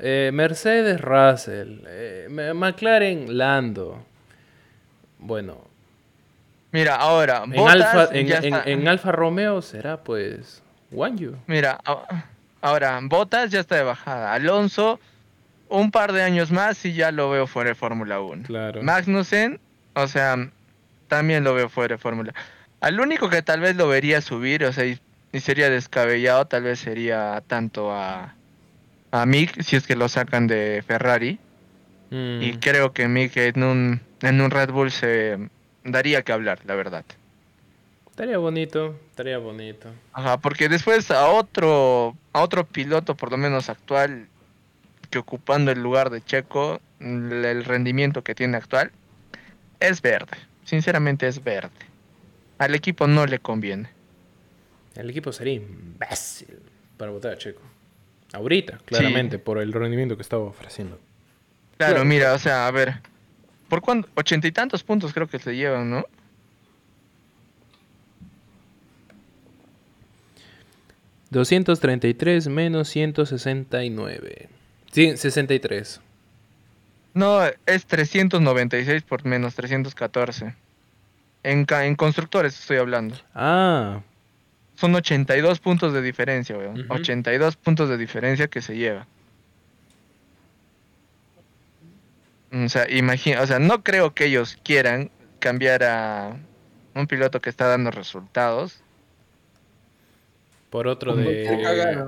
Eh, 0.00 0.30
Mercedes, 0.32 1.00
Russell. 1.00 1.80
eh, 1.86 2.28
McLaren, 2.54 3.36
Lando. 3.36 4.04
Bueno, 5.18 5.68
Mira, 6.72 6.94
ahora 6.96 7.42
en 7.50 7.68
Alfa, 7.68 8.08
en, 8.12 8.26
ya 8.28 8.38
en- 8.38 8.44
está- 8.54 8.62
en 8.70 8.86
Alfa 8.86 9.10
Romeo 9.10 9.60
será 9.60 9.96
pues 9.96 10.62
Wanyu. 10.92 11.34
Mira, 11.48 11.80
ahora 12.60 13.00
Bottas 13.02 13.50
ya 13.50 13.58
está 13.60 13.74
de 13.76 13.82
bajada. 13.82 14.32
Alonso, 14.32 15.00
un 15.68 15.90
par 15.90 16.12
de 16.12 16.22
años 16.22 16.52
más 16.52 16.84
y 16.84 16.92
ya 16.94 17.10
lo 17.10 17.28
veo 17.28 17.48
fuera 17.48 17.70
de 17.70 17.74
Fórmula 17.74 18.20
1. 18.20 18.44
Claro. 18.46 18.82
Magnussen, 18.84 19.58
o 19.94 20.06
sea, 20.06 20.36
también 21.08 21.42
lo 21.42 21.54
veo 21.54 21.68
fuera 21.68 21.96
de 21.96 21.98
Fórmula. 21.98 22.32
Al 22.80 23.00
único 23.00 23.28
que 23.28 23.42
tal 23.42 23.58
vez 23.60 23.74
lo 23.74 23.88
vería 23.88 24.20
subir, 24.20 24.64
o 24.64 24.72
sea, 24.72 24.86
y, 24.86 24.98
y 25.32 25.40
sería 25.40 25.70
descabellado, 25.70 26.44
tal 26.46 26.62
vez 26.62 26.78
sería 26.78 27.42
tanto 27.48 27.92
a, 27.92 28.34
a 29.10 29.26
Mick, 29.26 29.60
si 29.62 29.76
es 29.76 29.86
que 29.86 29.96
lo 29.96 30.08
sacan 30.08 30.46
de 30.46 30.82
Ferrari. 30.86 31.38
Mm, 32.10 32.42
Y 32.42 32.56
creo 32.58 32.92
que 32.92 33.08
Mick 33.08 33.36
en 33.36 33.62
un, 33.62 34.00
en 34.22 34.40
un 34.40 34.50
Red 34.50 34.70
Bull 34.70 34.90
se 34.90 35.38
daría 35.84 36.22
que 36.22 36.32
hablar, 36.32 36.60
la 36.66 36.74
verdad. 36.74 37.04
Estaría 38.10 38.38
bonito, 38.38 38.98
estaría 39.10 39.38
bonito. 39.38 39.88
Ajá, 40.12 40.38
porque 40.38 40.68
después 40.68 41.10
a 41.10 41.28
otro, 41.28 42.16
a 42.32 42.42
otro 42.42 42.66
piloto, 42.66 43.14
por 43.14 43.30
lo 43.30 43.38
menos 43.38 43.70
actual, 43.70 44.26
que 45.10 45.18
ocupando 45.18 45.70
el 45.70 45.82
lugar 45.82 46.10
de 46.10 46.22
Checo, 46.22 46.80
mm, 46.98 47.44
el 47.44 47.64
rendimiento 47.64 48.22
que 48.22 48.34
tiene 48.34 48.56
actual, 48.56 48.92
es 49.78 50.02
verde. 50.02 50.36
Sinceramente 50.64 51.26
es 51.26 51.42
verde. 51.42 51.70
Al 52.58 52.74
equipo 52.74 53.06
no 53.06 53.24
le 53.26 53.38
conviene. 53.38 53.88
El 54.94 55.08
equipo 55.08 55.32
sería 55.32 55.54
imbécil 55.54 56.58
para 56.98 57.10
votar 57.10 57.32
a 57.32 57.38
Checo. 57.38 57.62
Ahorita, 58.32 58.78
claramente, 58.84 59.38
por 59.38 59.58
el 59.58 59.72
rendimiento 59.72 60.16
que 60.16 60.22
estaba 60.22 60.44
ofreciendo. 60.44 60.98
Claro, 61.76 61.94
Claro. 61.94 62.04
mira, 62.04 62.32
o 62.34 62.38
sea, 62.38 62.66
a 62.66 62.70
ver. 62.70 62.94
¿Por 63.68 63.80
cuánto? 63.80 64.08
Ochenta 64.14 64.46
y 64.46 64.52
tantos 64.52 64.82
puntos 64.82 65.12
creo 65.12 65.26
que 65.28 65.38
se 65.38 65.54
llevan, 65.56 65.90
¿no? 65.90 66.04
$233 71.32 72.48
menos 72.48 72.88
169. 72.88 74.48
Sí, 74.90 75.16
63. 75.16 76.00
No, 77.14 77.40
es 77.66 77.86
396 77.86 79.02
por 79.02 79.24
menos 79.24 79.54
314. 79.54 80.54
En, 81.42 81.66
en 81.68 81.96
constructores 81.96 82.58
estoy 82.58 82.78
hablando. 82.78 83.16
Ah, 83.34 84.00
Son 84.80 84.94
82 84.94 85.60
puntos 85.60 85.92
de 85.92 86.00
diferencia, 86.00 86.56
weón. 86.56 86.80
Ujú. 86.80 86.94
82 86.94 87.56
puntos 87.56 87.90
de 87.90 87.98
diferencia 87.98 88.48
que 88.48 88.62
se 88.62 88.78
lleva. 88.78 89.06
O 92.50 92.66
sea, 92.70 92.90
imagina, 92.90 93.42
o 93.42 93.46
sea, 93.46 93.58
no 93.58 93.82
creo 93.84 94.14
que 94.14 94.24
ellos 94.24 94.58
quieran 94.64 95.10
cambiar 95.38 95.84
a 95.84 96.34
un 96.94 97.06
piloto 97.06 97.40
que 97.42 97.50
está 97.50 97.66
dando 97.66 97.90
resultados. 97.90 98.80
por 100.70 100.86
otro 100.86 101.12
Como 101.12 101.28
de 101.28 101.46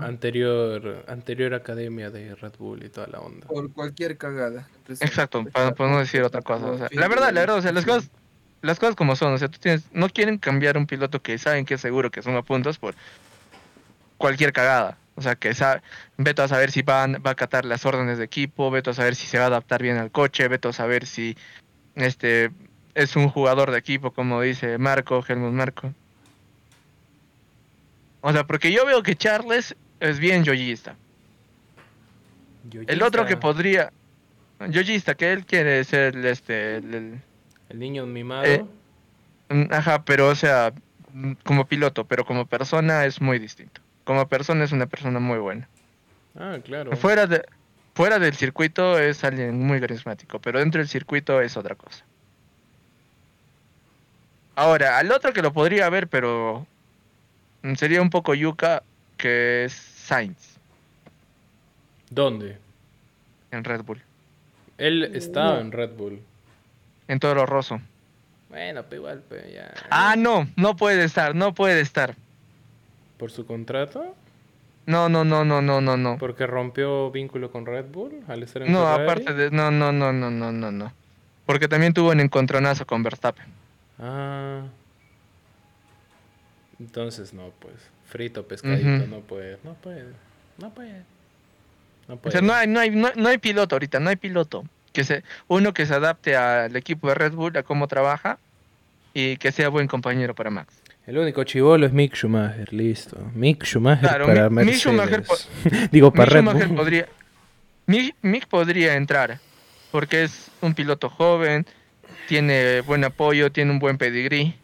anterior, 0.01 1.05
anterior 1.09 1.53
academia 1.53 2.11
de 2.11 2.35
Red 2.37 2.55
Bull 2.59 2.85
y 2.85 2.89
toda 2.89 3.07
la 3.09 3.21
onda. 3.21 3.47
Por 3.49 3.71
cualquier 3.75 4.17
cagada. 4.17 4.67
Exacto, 4.89 5.45
para, 5.45 5.75
para 5.75 5.91
no 5.91 5.99
decir 5.99 6.23
otra 6.23 6.41
cosa. 6.41 6.71
o 6.71 6.79
sea, 6.79 6.89
la 6.91 7.09
verdad, 7.09 7.33
la 7.35 7.41
verdad, 7.41 7.57
o 7.59 7.63
sea, 7.63 7.73
las 7.73 7.85
cosas, 7.85 8.11
las 8.63 8.79
cosas 8.79 8.97
como 8.97 9.15
son. 9.17 9.35
O 9.35 9.39
sea, 9.39 9.49
tú 9.49 9.59
tienes, 9.59 9.85
no 9.93 10.09
quieren 10.09 10.39
cambiar 10.39 10.79
un 10.79 10.87
piloto 10.87 11.21
que 11.21 11.37
saben 11.39 11.65
que 11.65 11.75
es 11.75 11.81
seguro 11.81 12.11
que 12.11 12.23
suma 12.23 12.43
puntos 12.43 12.79
por 12.79 12.95
cualquier 14.17 14.53
cagada. 14.53 14.97
O 15.15 15.21
sea, 15.21 15.35
que 15.35 15.53
sabe, 15.53 15.83
veto 16.17 16.43
a 16.43 16.49
saber 16.49 16.71
si 16.71 16.81
van, 16.83 17.23
va 17.25 17.31
a 17.31 17.33
acatar 17.33 17.67
las 17.67 17.85
órdenes 17.85 18.17
de 18.17 18.25
equipo, 18.25 18.71
veto 18.71 18.91
a 18.91 18.95
saber 18.95 19.15
si 19.15 19.27
se 19.27 19.37
va 19.39 19.45
a 19.45 19.49
adaptar 19.49 19.83
bien 19.83 19.99
al 19.99 20.11
coche, 20.11 20.49
veto 20.49 20.71
a 20.71 20.73
saber 20.73 21.05
si 21.07 21.37
este 21.97 22.51
es 22.95 23.17
un 23.17 23.29
jugador 23.29 23.71
de 23.71 23.79
equipo, 23.79 24.13
como 24.13 24.41
dice 24.41 24.79
Marco, 24.79 25.23
Helmut 25.27 25.53
Marco. 25.53 25.93
O 28.23 28.33
sea, 28.33 28.45
porque 28.45 28.73
yo 28.73 28.87
veo 28.87 29.03
que 29.03 29.17
Charles 29.17 29.75
es 30.01 30.19
bien 30.19 30.45
yoyista. 30.45 30.97
El 32.87 33.03
otro 33.03 33.27
que 33.27 33.37
podría. 33.37 33.93
Yoyista, 34.69 35.15
que 35.17 35.33
él 35.33 35.45
quiere 35.45 35.83
ser 35.85 36.17
el, 36.17 36.25
este. 36.25 36.77
El, 36.77 36.95
el- 36.95 37.21
El 37.73 37.79
niño 37.79 38.05
mimado. 38.05 38.45
Eh, 38.45 38.65
mm, 39.49 39.73
ajá, 39.73 40.05
pero 40.05 40.29
o 40.29 40.35
sea, 40.35 40.75
mm, 41.13 41.33
como 41.43 41.67
piloto, 41.67 42.05
pero 42.05 42.27
como 42.27 42.45
persona 42.47 43.07
es 43.07 43.21
muy 43.21 43.39
distinto. 43.39 43.81
Como 44.05 44.29
persona 44.29 44.65
es 44.65 44.73
una 44.73 44.87
persona 44.87 45.19
muy 45.21 45.39
buena. 45.39 45.69
Ah, 46.37 46.59
claro. 46.63 46.95
Fuera, 46.97 47.27
de, 47.27 47.43
fuera 47.95 48.19
del 48.19 48.35
circuito 48.35 48.99
es 48.99 49.25
alguien 49.25 49.59
muy 49.59 49.81
carismático, 49.81 50.39
pero 50.39 50.59
dentro 50.59 50.81
del 50.81 50.89
circuito 50.89 51.41
es 51.41 51.57
otra 51.57 51.75
cosa. 51.75 52.05
Ahora, 54.55 54.99
al 54.99 55.11
otro 55.11 55.33
que 55.33 55.41
lo 55.41 55.55
podría 55.55 55.89
ver, 55.89 56.09
pero 56.09 56.67
mm, 57.63 57.75
sería 57.75 58.03
un 58.03 58.11
poco 58.11 58.35
yuca, 58.35 58.83
que 59.17 59.65
es 59.65 59.73
Sainz 59.73 60.59
¿Dónde? 62.11 62.59
en 63.51 63.65
Red 63.65 63.83
Bull, 63.83 64.03
Él 64.77 65.05
estaba 65.15 65.59
en 65.61 65.73
Red 65.73 65.93
Bull. 65.97 66.21
En 67.09 67.19
Toro 67.21 67.47
Rosso. 67.47 67.81
Bueno, 68.49 68.83
pero 68.89 69.03
igual, 69.03 69.23
pero 69.29 69.49
ya. 69.49 69.73
Ah, 69.91 70.15
no, 70.17 70.47
no 70.57 70.77
puede 70.77 71.05
estar, 71.05 71.35
no 71.35 71.55
puede 71.55 71.81
estar. 71.81 72.15
¿Por 73.17 73.31
su 73.31 73.47
contrato? 73.47 74.15
No, 74.85 75.09
no, 75.09 75.25
no, 75.25 75.45
no, 75.45 75.63
no, 75.63 75.81
no, 75.81 75.97
no. 75.97 76.19
¿Porque 76.19 76.47
rompió 76.47 77.11
vínculo 77.11 77.51
con 77.51 77.67
Red 77.67 77.87
Bull 77.87 78.21
al 78.29 78.43
estar 78.43 78.63
en 78.63 78.73
No, 78.73 78.81
Ferrari? 78.83 79.03
aparte 79.05 79.35
de. 79.35 79.51
No, 79.51 79.71
no, 79.71 79.93
no, 79.93 80.13
no, 80.13 80.31
no, 80.31 80.53
no, 80.53 80.73
no. 80.73 80.93
Porque 81.47 81.69
también 81.69 81.95
tuvo 81.95 82.11
un 82.11 82.21
encontronazo 82.21 82.85
con 82.87 83.03
Verstappen. 83.03 83.47
Ah. 83.99 84.63
Entonces 86.81 87.33
no, 87.33 87.51
pues. 87.61 87.75
Frito, 88.07 88.47
pescadito, 88.47 89.07
no 89.07 89.21
puede. 89.21 89.59
No 89.65 89.75
puede. 89.75 90.05
No 90.59 90.71
puede. 90.71 91.03
No 92.09 92.19
O 92.23 92.31
sea, 92.31 92.43
no 92.43 92.53
hay, 92.53 92.67
no 92.67 92.81
hay, 92.81 92.91
no, 92.91 93.09
no 93.15 93.29
hay 93.29 93.39
piloto 93.39 93.75
ahorita, 93.77 94.01
no 94.01 94.11
hay 94.11 94.17
piloto. 94.17 94.65
Que 94.93 95.05
se, 95.05 95.23
uno 95.49 95.73
que 95.73 95.87
se 95.87 95.95
adapte 95.95 96.37
al 96.37 96.75
equipo 96.77 97.09
de 97.09 97.15
Red 97.15 97.33
Bull, 97.33 97.57
a 97.57 97.63
cómo 97.63 97.89
trabaja, 97.89 98.39
y 99.15 99.37
que 99.39 99.53
sea 99.53 99.69
buen 99.69 99.89
compañero 99.89 100.35
para 100.35 100.51
Max. 100.51 100.75
El 101.07 101.19
único 101.19 101.43
chivolo 101.45 101.85
es 101.87 101.93
Mick 101.93 102.15
Schumacher, 102.15 102.73
listo. 102.73 103.19
Mick 103.35 103.65
Schumacher 103.65 104.09
Claro, 104.09 104.27
para 104.27 104.49
Mick- 104.49 104.53
Mercedes. 104.67 104.81
Schumacher 104.83 105.25
Digo, 105.91 106.13
para 106.13 106.25
Mick 106.27 106.33
Red 106.35 106.41
Schumacher 106.43 106.69
Bull. 106.69 106.77
podría, 106.77 107.09
Mick, 107.87 108.15
Mick 108.23 108.47
podría 108.47 108.95
entrar, 108.95 109.39
porque 109.91 110.23
es 110.25 110.51
un 110.61 110.75
piloto 110.75 111.09
joven, 111.11 111.67
tiene 112.29 112.81
buen 112.83 113.03
apoyo, 113.05 113.51
tiene 113.51 113.71
un 113.73 113.79
buen 113.81 113.99
pedigrí, 113.99 114.55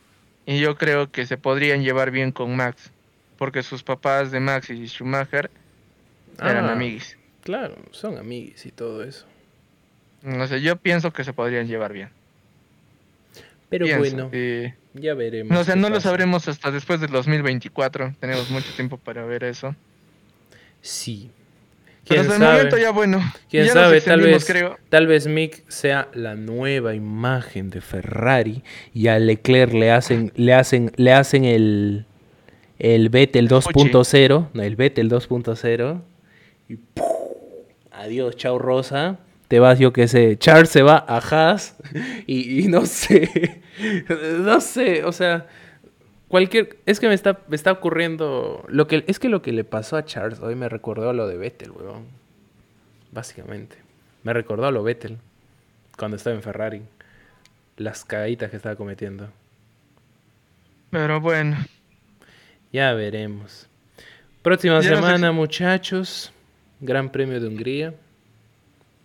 y 0.47 0.61
yo 0.61 0.76
creo 0.76 1.11
que 1.11 1.26
se 1.26 1.37
podrían 1.37 1.83
llevar 1.83 2.11
bien 2.11 2.31
con 2.33 2.55
Max, 2.55 2.91
porque 3.37 3.62
sus 3.62 3.83
papás 3.83 4.31
de 4.31 4.41
Max 4.41 4.70
y 4.70 4.87
Schumacher 4.87 5.51
eran 6.41 6.66
Ah. 6.66 6.72
amigos. 6.72 7.16
Claro, 7.43 7.74
son 7.91 8.16
amigos 8.18 8.64
y 8.66 8.70
todo 8.70 9.03
eso. 9.03 9.26
No 10.23 10.47
sé, 10.47 10.61
yo 10.61 10.77
pienso 10.77 11.12
que 11.12 11.25
se 11.25 11.33
podrían 11.33 11.66
llevar 11.66 11.93
bien. 11.93 12.11
Pero 13.69 13.85
Pienso, 13.85 14.01
bueno, 14.01 14.31
y- 14.33 14.73
ya 14.95 15.14
veremos. 15.14 15.53
no, 15.53 15.64
qué 15.64 15.79
no 15.79 15.91
lo 15.91 16.01
sabremos 16.01 16.49
hasta 16.49 16.71
después 16.71 17.01
del 17.01 17.11
2024. 17.11 18.14
Tenemos 18.19 18.51
mucho 18.51 18.73
tiempo 18.75 18.97
para 18.97 19.25
ver 19.27 19.45
eso. 19.45 19.75
Sí. 20.81 21.31
Pero 22.09 22.23
¿Quién 22.23 22.33
hasta 22.33 22.35
el 22.35 22.41
sabe? 22.41 22.57
momento 22.57 22.79
ya 22.79 22.91
bueno. 22.91 23.33
¿Quién 23.51 23.66
ya 23.66 23.73
sabe? 23.75 24.01
Tal 24.01 24.21
vez, 24.23 24.45
creo. 24.47 24.79
tal 24.89 25.07
vez 25.07 25.27
Mick 25.27 25.69
sea 25.69 26.09
la 26.14 26.35
nueva 26.35 26.95
imagen 26.95 27.69
de 27.69 27.83
Ferrari 27.83 28.62
y 28.95 29.09
a 29.09 29.19
Leclerc 29.19 29.75
le 29.75 29.91
hacen, 29.93 30.33
le 30.35 30.55
hacen, 30.55 30.91
le 30.97 31.12
hacen 31.12 31.45
el, 31.45 32.07
el 32.79 33.11
Vettel 33.11 33.49
2.0, 33.49 34.49
no, 34.55 34.62
el 34.62 34.77
Vettel 34.77 35.11
2.0 35.11 36.01
y 36.71 36.77
¡pum! 36.77 37.05
adiós, 37.93 38.35
chao 38.37 38.59
Rosa. 38.59 39.19
Te 39.49 39.59
vas, 39.61 39.78
yo 39.78 39.92
que 39.92 40.09
sé, 40.09 40.38
Charles 40.38 40.68
se 40.68 40.82
va 40.82 41.05
a 41.09 41.18
Haas 41.18 41.76
y, 42.26 42.61
y 42.64 42.68
no 42.68 42.84
sé, 42.86 43.62
no 44.40 44.61
sé, 44.61 45.05
o 45.05 45.12
sea, 45.12 45.46
cualquier, 46.28 46.78
es 46.84 47.01
que 47.01 47.09
me 47.09 47.14
está, 47.14 47.40
me 47.49 47.57
está 47.57 47.72
ocurriendo, 47.72 48.64
lo 48.68 48.86
que, 48.86 49.05
es 49.07 49.18
que 49.18 49.30
lo 49.30 49.40
que 49.40 49.53
le 49.53 49.64
pasó 49.64 49.96
a 49.96 50.05
Charles 50.05 50.40
hoy 50.40 50.55
me 50.55 50.68
recordó 50.68 51.09
a 51.09 51.14
lo 51.14 51.26
de 51.26 51.38
Vettel, 51.38 51.70
weón. 51.70 52.18
Básicamente. 53.11 53.76
Me 54.22 54.32
recordó 54.32 54.66
a 54.66 54.70
lo 54.70 54.82
Vettel. 54.82 55.18
cuando 55.96 56.16
estaba 56.16 56.36
en 56.36 56.42
Ferrari. 56.42 56.82
Las 57.76 58.05
cagaditas 58.05 58.51
que 58.51 58.57
estaba 58.57 58.76
cometiendo. 58.76 59.28
Pero 60.90 61.20
bueno, 61.20 61.57
Ya 62.72 62.92
veremos. 62.94 63.68
Próxima 64.42 64.74
Ya 64.74 64.78
no 64.78 64.82
sé 64.82 64.94
semana, 64.96 65.32
muchachos. 65.32 66.32
Gran 66.80 67.11
Premio 67.11 67.40
de 67.40 67.49
Hungría. 67.49 67.94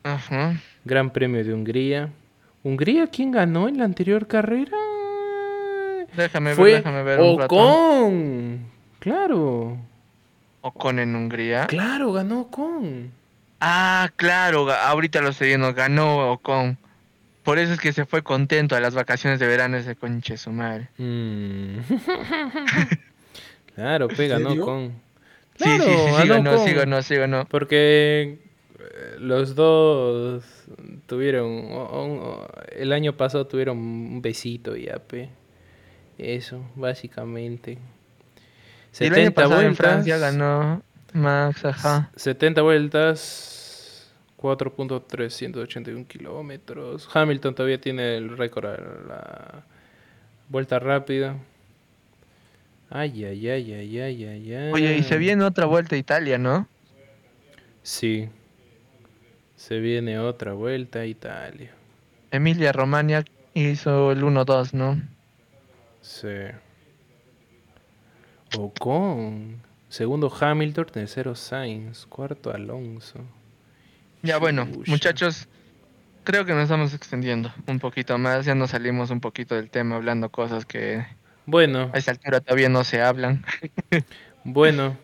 Ajá. 0.03 0.61
Gran 0.85 1.11
Premio 1.11 1.43
de 1.43 1.53
Hungría. 1.53 2.09
¿Hungría 2.63 3.07
quién 3.07 3.31
ganó 3.31 3.67
en 3.67 3.77
la 3.77 3.85
anterior 3.85 4.27
carrera? 4.27 4.77
Déjame 6.15 6.55
Fue 6.55 6.71
ver, 6.71 6.83
déjame 6.83 7.03
ver 7.03 7.19
un. 7.19 7.41
Ocon. 7.41 8.65
Claro. 8.99 9.77
Ocon 10.61 10.99
en 10.99 11.15
Hungría. 11.15 11.67
Claro, 11.67 12.13
ganó 12.13 12.41
Ocon. 12.41 13.11
Ah, 13.59 14.11
claro, 14.15 14.71
ahorita 14.71 15.21
lo 15.21 15.29
estoy 15.29 15.47
viendo, 15.49 15.73
ganó 15.73 16.31
Ocon. 16.33 16.77
Por 17.43 17.59
eso 17.59 17.73
es 17.73 17.79
que 17.79 17.91
se 17.91 18.05
fue 18.05 18.23
contento 18.23 18.75
a 18.75 18.79
las 18.79 18.95
vacaciones 18.95 19.39
de 19.39 19.47
verano 19.47 19.75
ese 19.75 19.95
conche 19.95 20.37
su 20.37 20.51
madre. 20.51 20.89
Mm. 20.97 21.79
claro, 23.75 24.07
pe, 24.07 24.27
ganó 24.27 24.49
serio? 24.49 24.63
Ocon. 24.63 24.93
Sí, 25.57 25.63
sí, 25.65 25.77
Claro, 25.77 25.83
sí, 25.83 25.91
sí, 25.91 26.27
ganó 26.27 26.43
ganó, 26.43 26.65
sí, 26.65 26.73
ganó, 26.73 27.01
sí, 27.01 27.15
ganó. 27.15 27.45
Porque 27.45 28.39
los 29.19 29.55
dos 29.55 30.43
tuvieron, 31.07 31.67
el 32.71 32.91
año 32.93 33.15
pasado 33.15 33.47
tuvieron 33.47 33.77
un 33.77 34.21
besito 34.21 34.75
ya, 34.75 34.99
pe. 34.99 35.29
Eso, 36.17 36.63
básicamente. 36.75 37.77
Y 38.99 39.05
el 39.05 39.13
año 39.15 39.31
pasado 39.31 39.61
en 39.61 39.75
Francia 39.75 40.17
ganó 40.17 40.83
Max, 41.13 41.65
ajá. 41.65 42.11
70 42.15 42.61
vueltas, 42.61 44.11
4.381 44.39 46.07
kilómetros. 46.07 47.09
Hamilton 47.13 47.55
todavía 47.55 47.81
tiene 47.81 48.17
el 48.17 48.37
récord 48.37 48.65
a 48.65 48.77
la 49.07 49.63
vuelta 50.49 50.79
rápida. 50.79 51.37
Ay, 52.89 53.25
ay, 53.25 53.49
ay, 53.49 53.73
ay, 53.73 53.99
ay, 53.99 54.25
ay, 54.25 54.53
ay. 54.53 54.71
Oye, 54.71 54.97
y 54.97 55.03
se 55.03 55.17
viene 55.17 55.43
otra 55.43 55.65
vuelta 55.65 55.95
a 55.95 55.97
Italia, 55.97 56.37
¿no? 56.37 56.67
Sí. 57.81 58.29
Se 59.65 59.79
viene 59.79 60.19
otra 60.19 60.51
vuelta 60.51 60.99
a 60.99 61.05
Italia. 61.05 61.71
Emilia 62.31 62.73
Romagna 62.73 63.23
hizo 63.53 64.11
el 64.11 64.21
1-2, 64.21 64.73
¿no? 64.73 65.01
Sí. 66.01 66.27
Ocon. 68.57 69.61
Segundo 69.87 70.29
Hamilton, 70.37 70.87
tercero 70.87 71.33
Sainz, 71.33 72.05
cuarto 72.07 72.53
Alonso. 72.53 73.19
Ya 74.21 74.37
bueno, 74.37 74.67
muchachos, 74.87 75.47
creo 76.25 76.43
que 76.43 76.51
nos 76.51 76.63
estamos 76.63 76.93
extendiendo 76.93 77.53
un 77.65 77.79
poquito 77.79 78.17
más, 78.17 78.45
ya 78.45 78.55
nos 78.55 78.71
salimos 78.71 79.11
un 79.11 79.21
poquito 79.21 79.55
del 79.55 79.69
tema 79.69 79.95
hablando 79.95 80.27
cosas 80.27 80.65
que 80.65 81.05
Bueno, 81.45 81.89
a 81.93 81.97
esta 81.97 82.11
altura 82.11 82.41
todavía 82.41 82.67
no 82.67 82.83
se 82.83 83.01
hablan. 83.01 83.45
bueno. 84.43 84.97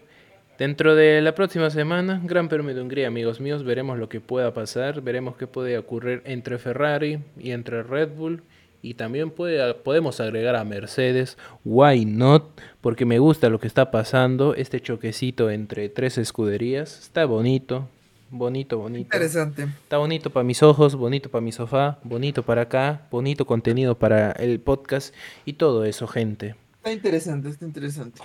Dentro 0.60 0.94
de 0.94 1.22
la 1.22 1.36
próxima 1.36 1.70
semana, 1.70 2.20
Gran 2.22 2.50
Premio 2.50 2.76
de 2.76 2.82
Hungría, 2.82 3.08
amigos 3.08 3.40
míos, 3.40 3.64
veremos 3.64 3.98
lo 3.98 4.10
que 4.10 4.20
pueda 4.20 4.54
pasar, 4.54 5.00
veremos 5.00 5.38
qué 5.38 5.48
puede 5.48 5.78
ocurrir 5.78 6.22
entre 6.26 6.58
Ferrari 6.58 7.24
y 7.40 7.52
entre 7.52 7.82
Red 7.82 8.10
Bull. 8.10 8.44
Y 8.82 8.96
también 8.96 9.32
puede, 9.32 9.74
podemos 9.76 10.20
agregar 10.20 10.58
a 10.58 10.66
Mercedes, 10.66 11.38
why 11.64 12.04
not, 12.04 12.60
porque 12.82 13.06
me 13.06 13.20
gusta 13.20 13.48
lo 13.48 13.62
que 13.62 13.68
está 13.68 13.90
pasando, 13.90 14.54
este 14.54 14.82
choquecito 14.82 15.50
entre 15.50 15.88
tres 15.88 16.18
escuderías, 16.18 17.00
está 17.00 17.24
bonito, 17.24 17.88
bonito, 18.30 18.80
bonito. 18.80 19.16
Interesante. 19.16 19.64
Está 19.64 19.98
bonito 19.98 20.30
para 20.30 20.44
mis 20.44 20.62
ojos, 20.62 20.96
bonito 20.96 21.32
para 21.32 21.42
mi 21.42 21.54
sofá, 21.54 22.00
bonito 22.04 22.44
para 22.44 22.64
acá, 22.64 23.08
bonito 23.10 23.46
contenido 23.46 23.98
para 23.98 24.34
el 24.34 24.60
podcast 24.60 25.16
y 25.46 25.54
todo 25.54 25.86
eso, 25.86 26.06
gente. 26.06 26.58
Está 26.80 26.92
interesante, 26.92 27.48
está 27.48 27.64
interesante. 27.64 28.22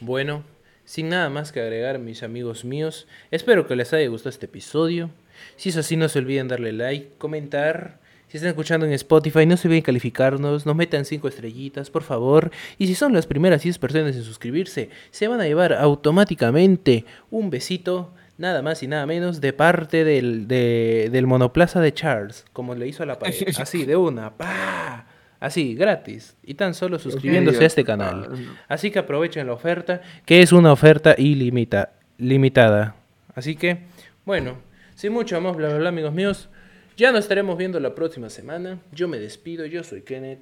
Bueno, 0.00 0.42
sin 0.84 1.08
nada 1.08 1.28
más 1.30 1.52
que 1.52 1.60
agregar, 1.60 1.98
mis 1.98 2.22
amigos 2.22 2.64
míos, 2.64 3.06
espero 3.30 3.66
que 3.66 3.76
les 3.76 3.92
haya 3.92 4.08
gustado 4.08 4.30
este 4.30 4.46
episodio. 4.46 5.10
Si 5.56 5.68
es 5.70 5.76
así, 5.76 5.96
no 5.96 6.08
se 6.08 6.18
olviden 6.20 6.48
darle 6.48 6.72
like, 6.72 7.10
comentar. 7.18 7.98
Si 8.28 8.38
están 8.38 8.48
escuchando 8.50 8.84
en 8.86 8.92
Spotify, 8.92 9.46
no 9.46 9.56
se 9.56 9.68
olviden 9.68 9.82
calificarnos, 9.84 10.66
nos 10.66 10.74
metan 10.76 11.04
5 11.04 11.28
estrellitas, 11.28 11.90
por 11.90 12.02
favor. 12.02 12.50
Y 12.78 12.86
si 12.88 12.94
son 12.94 13.12
las 13.12 13.26
primeras 13.26 13.62
10 13.62 13.78
personas 13.78 14.16
en 14.16 14.24
suscribirse, 14.24 14.90
se 15.10 15.28
van 15.28 15.40
a 15.40 15.44
llevar 15.44 15.72
automáticamente 15.74 17.04
un 17.30 17.50
besito, 17.50 18.12
nada 18.38 18.62
más 18.62 18.82
y 18.82 18.88
nada 18.88 19.06
menos, 19.06 19.40
de 19.40 19.52
parte 19.52 20.04
del, 20.04 20.48
de- 20.48 21.08
del 21.12 21.26
monoplaza 21.26 21.80
de 21.80 21.92
Charles, 21.94 22.44
como 22.52 22.74
le 22.74 22.88
hizo 22.88 23.02
a 23.02 23.06
la 23.06 23.18
pared. 23.18 23.34
Así, 23.58 23.84
de 23.84 23.96
una, 23.96 24.36
pa. 24.36 25.06
Así, 25.44 25.74
gratis. 25.74 26.34
Y 26.42 26.54
tan 26.54 26.72
solo 26.72 26.98
suscribiéndose 26.98 27.62
a 27.62 27.66
este 27.66 27.84
canal. 27.84 28.30
Así 28.66 28.90
que 28.90 29.00
aprovechen 29.00 29.46
la 29.46 29.52
oferta, 29.52 30.00
que 30.24 30.40
es 30.40 30.52
una 30.52 30.72
oferta 30.72 31.14
ilimita, 31.18 31.92
limitada. 32.16 32.96
Así 33.34 33.54
que, 33.54 33.80
bueno, 34.24 34.56
sin 34.94 35.12
mucho 35.12 35.38
más, 35.42 35.54
bla, 35.54 35.68
bla, 35.68 35.76
bla, 35.76 35.88
amigos 35.90 36.14
míos. 36.14 36.48
Ya 36.96 37.12
nos 37.12 37.24
estaremos 37.24 37.58
viendo 37.58 37.78
la 37.78 37.94
próxima 37.94 38.30
semana. 38.30 38.78
Yo 38.90 39.06
me 39.06 39.18
despido, 39.18 39.66
yo 39.66 39.84
soy 39.84 40.00
Kenneth. 40.00 40.38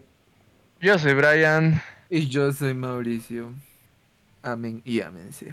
Yo 0.81 0.97
soy 1.01 1.15
Brian. 1.15 1.83
Y 2.09 2.29
yo 2.29 2.53
soy 2.53 2.73
Mauricio. 2.73 3.53
Amén 4.41 4.83
y 4.85 5.01
amense. 5.01 5.53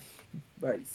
Bye. 0.58 0.86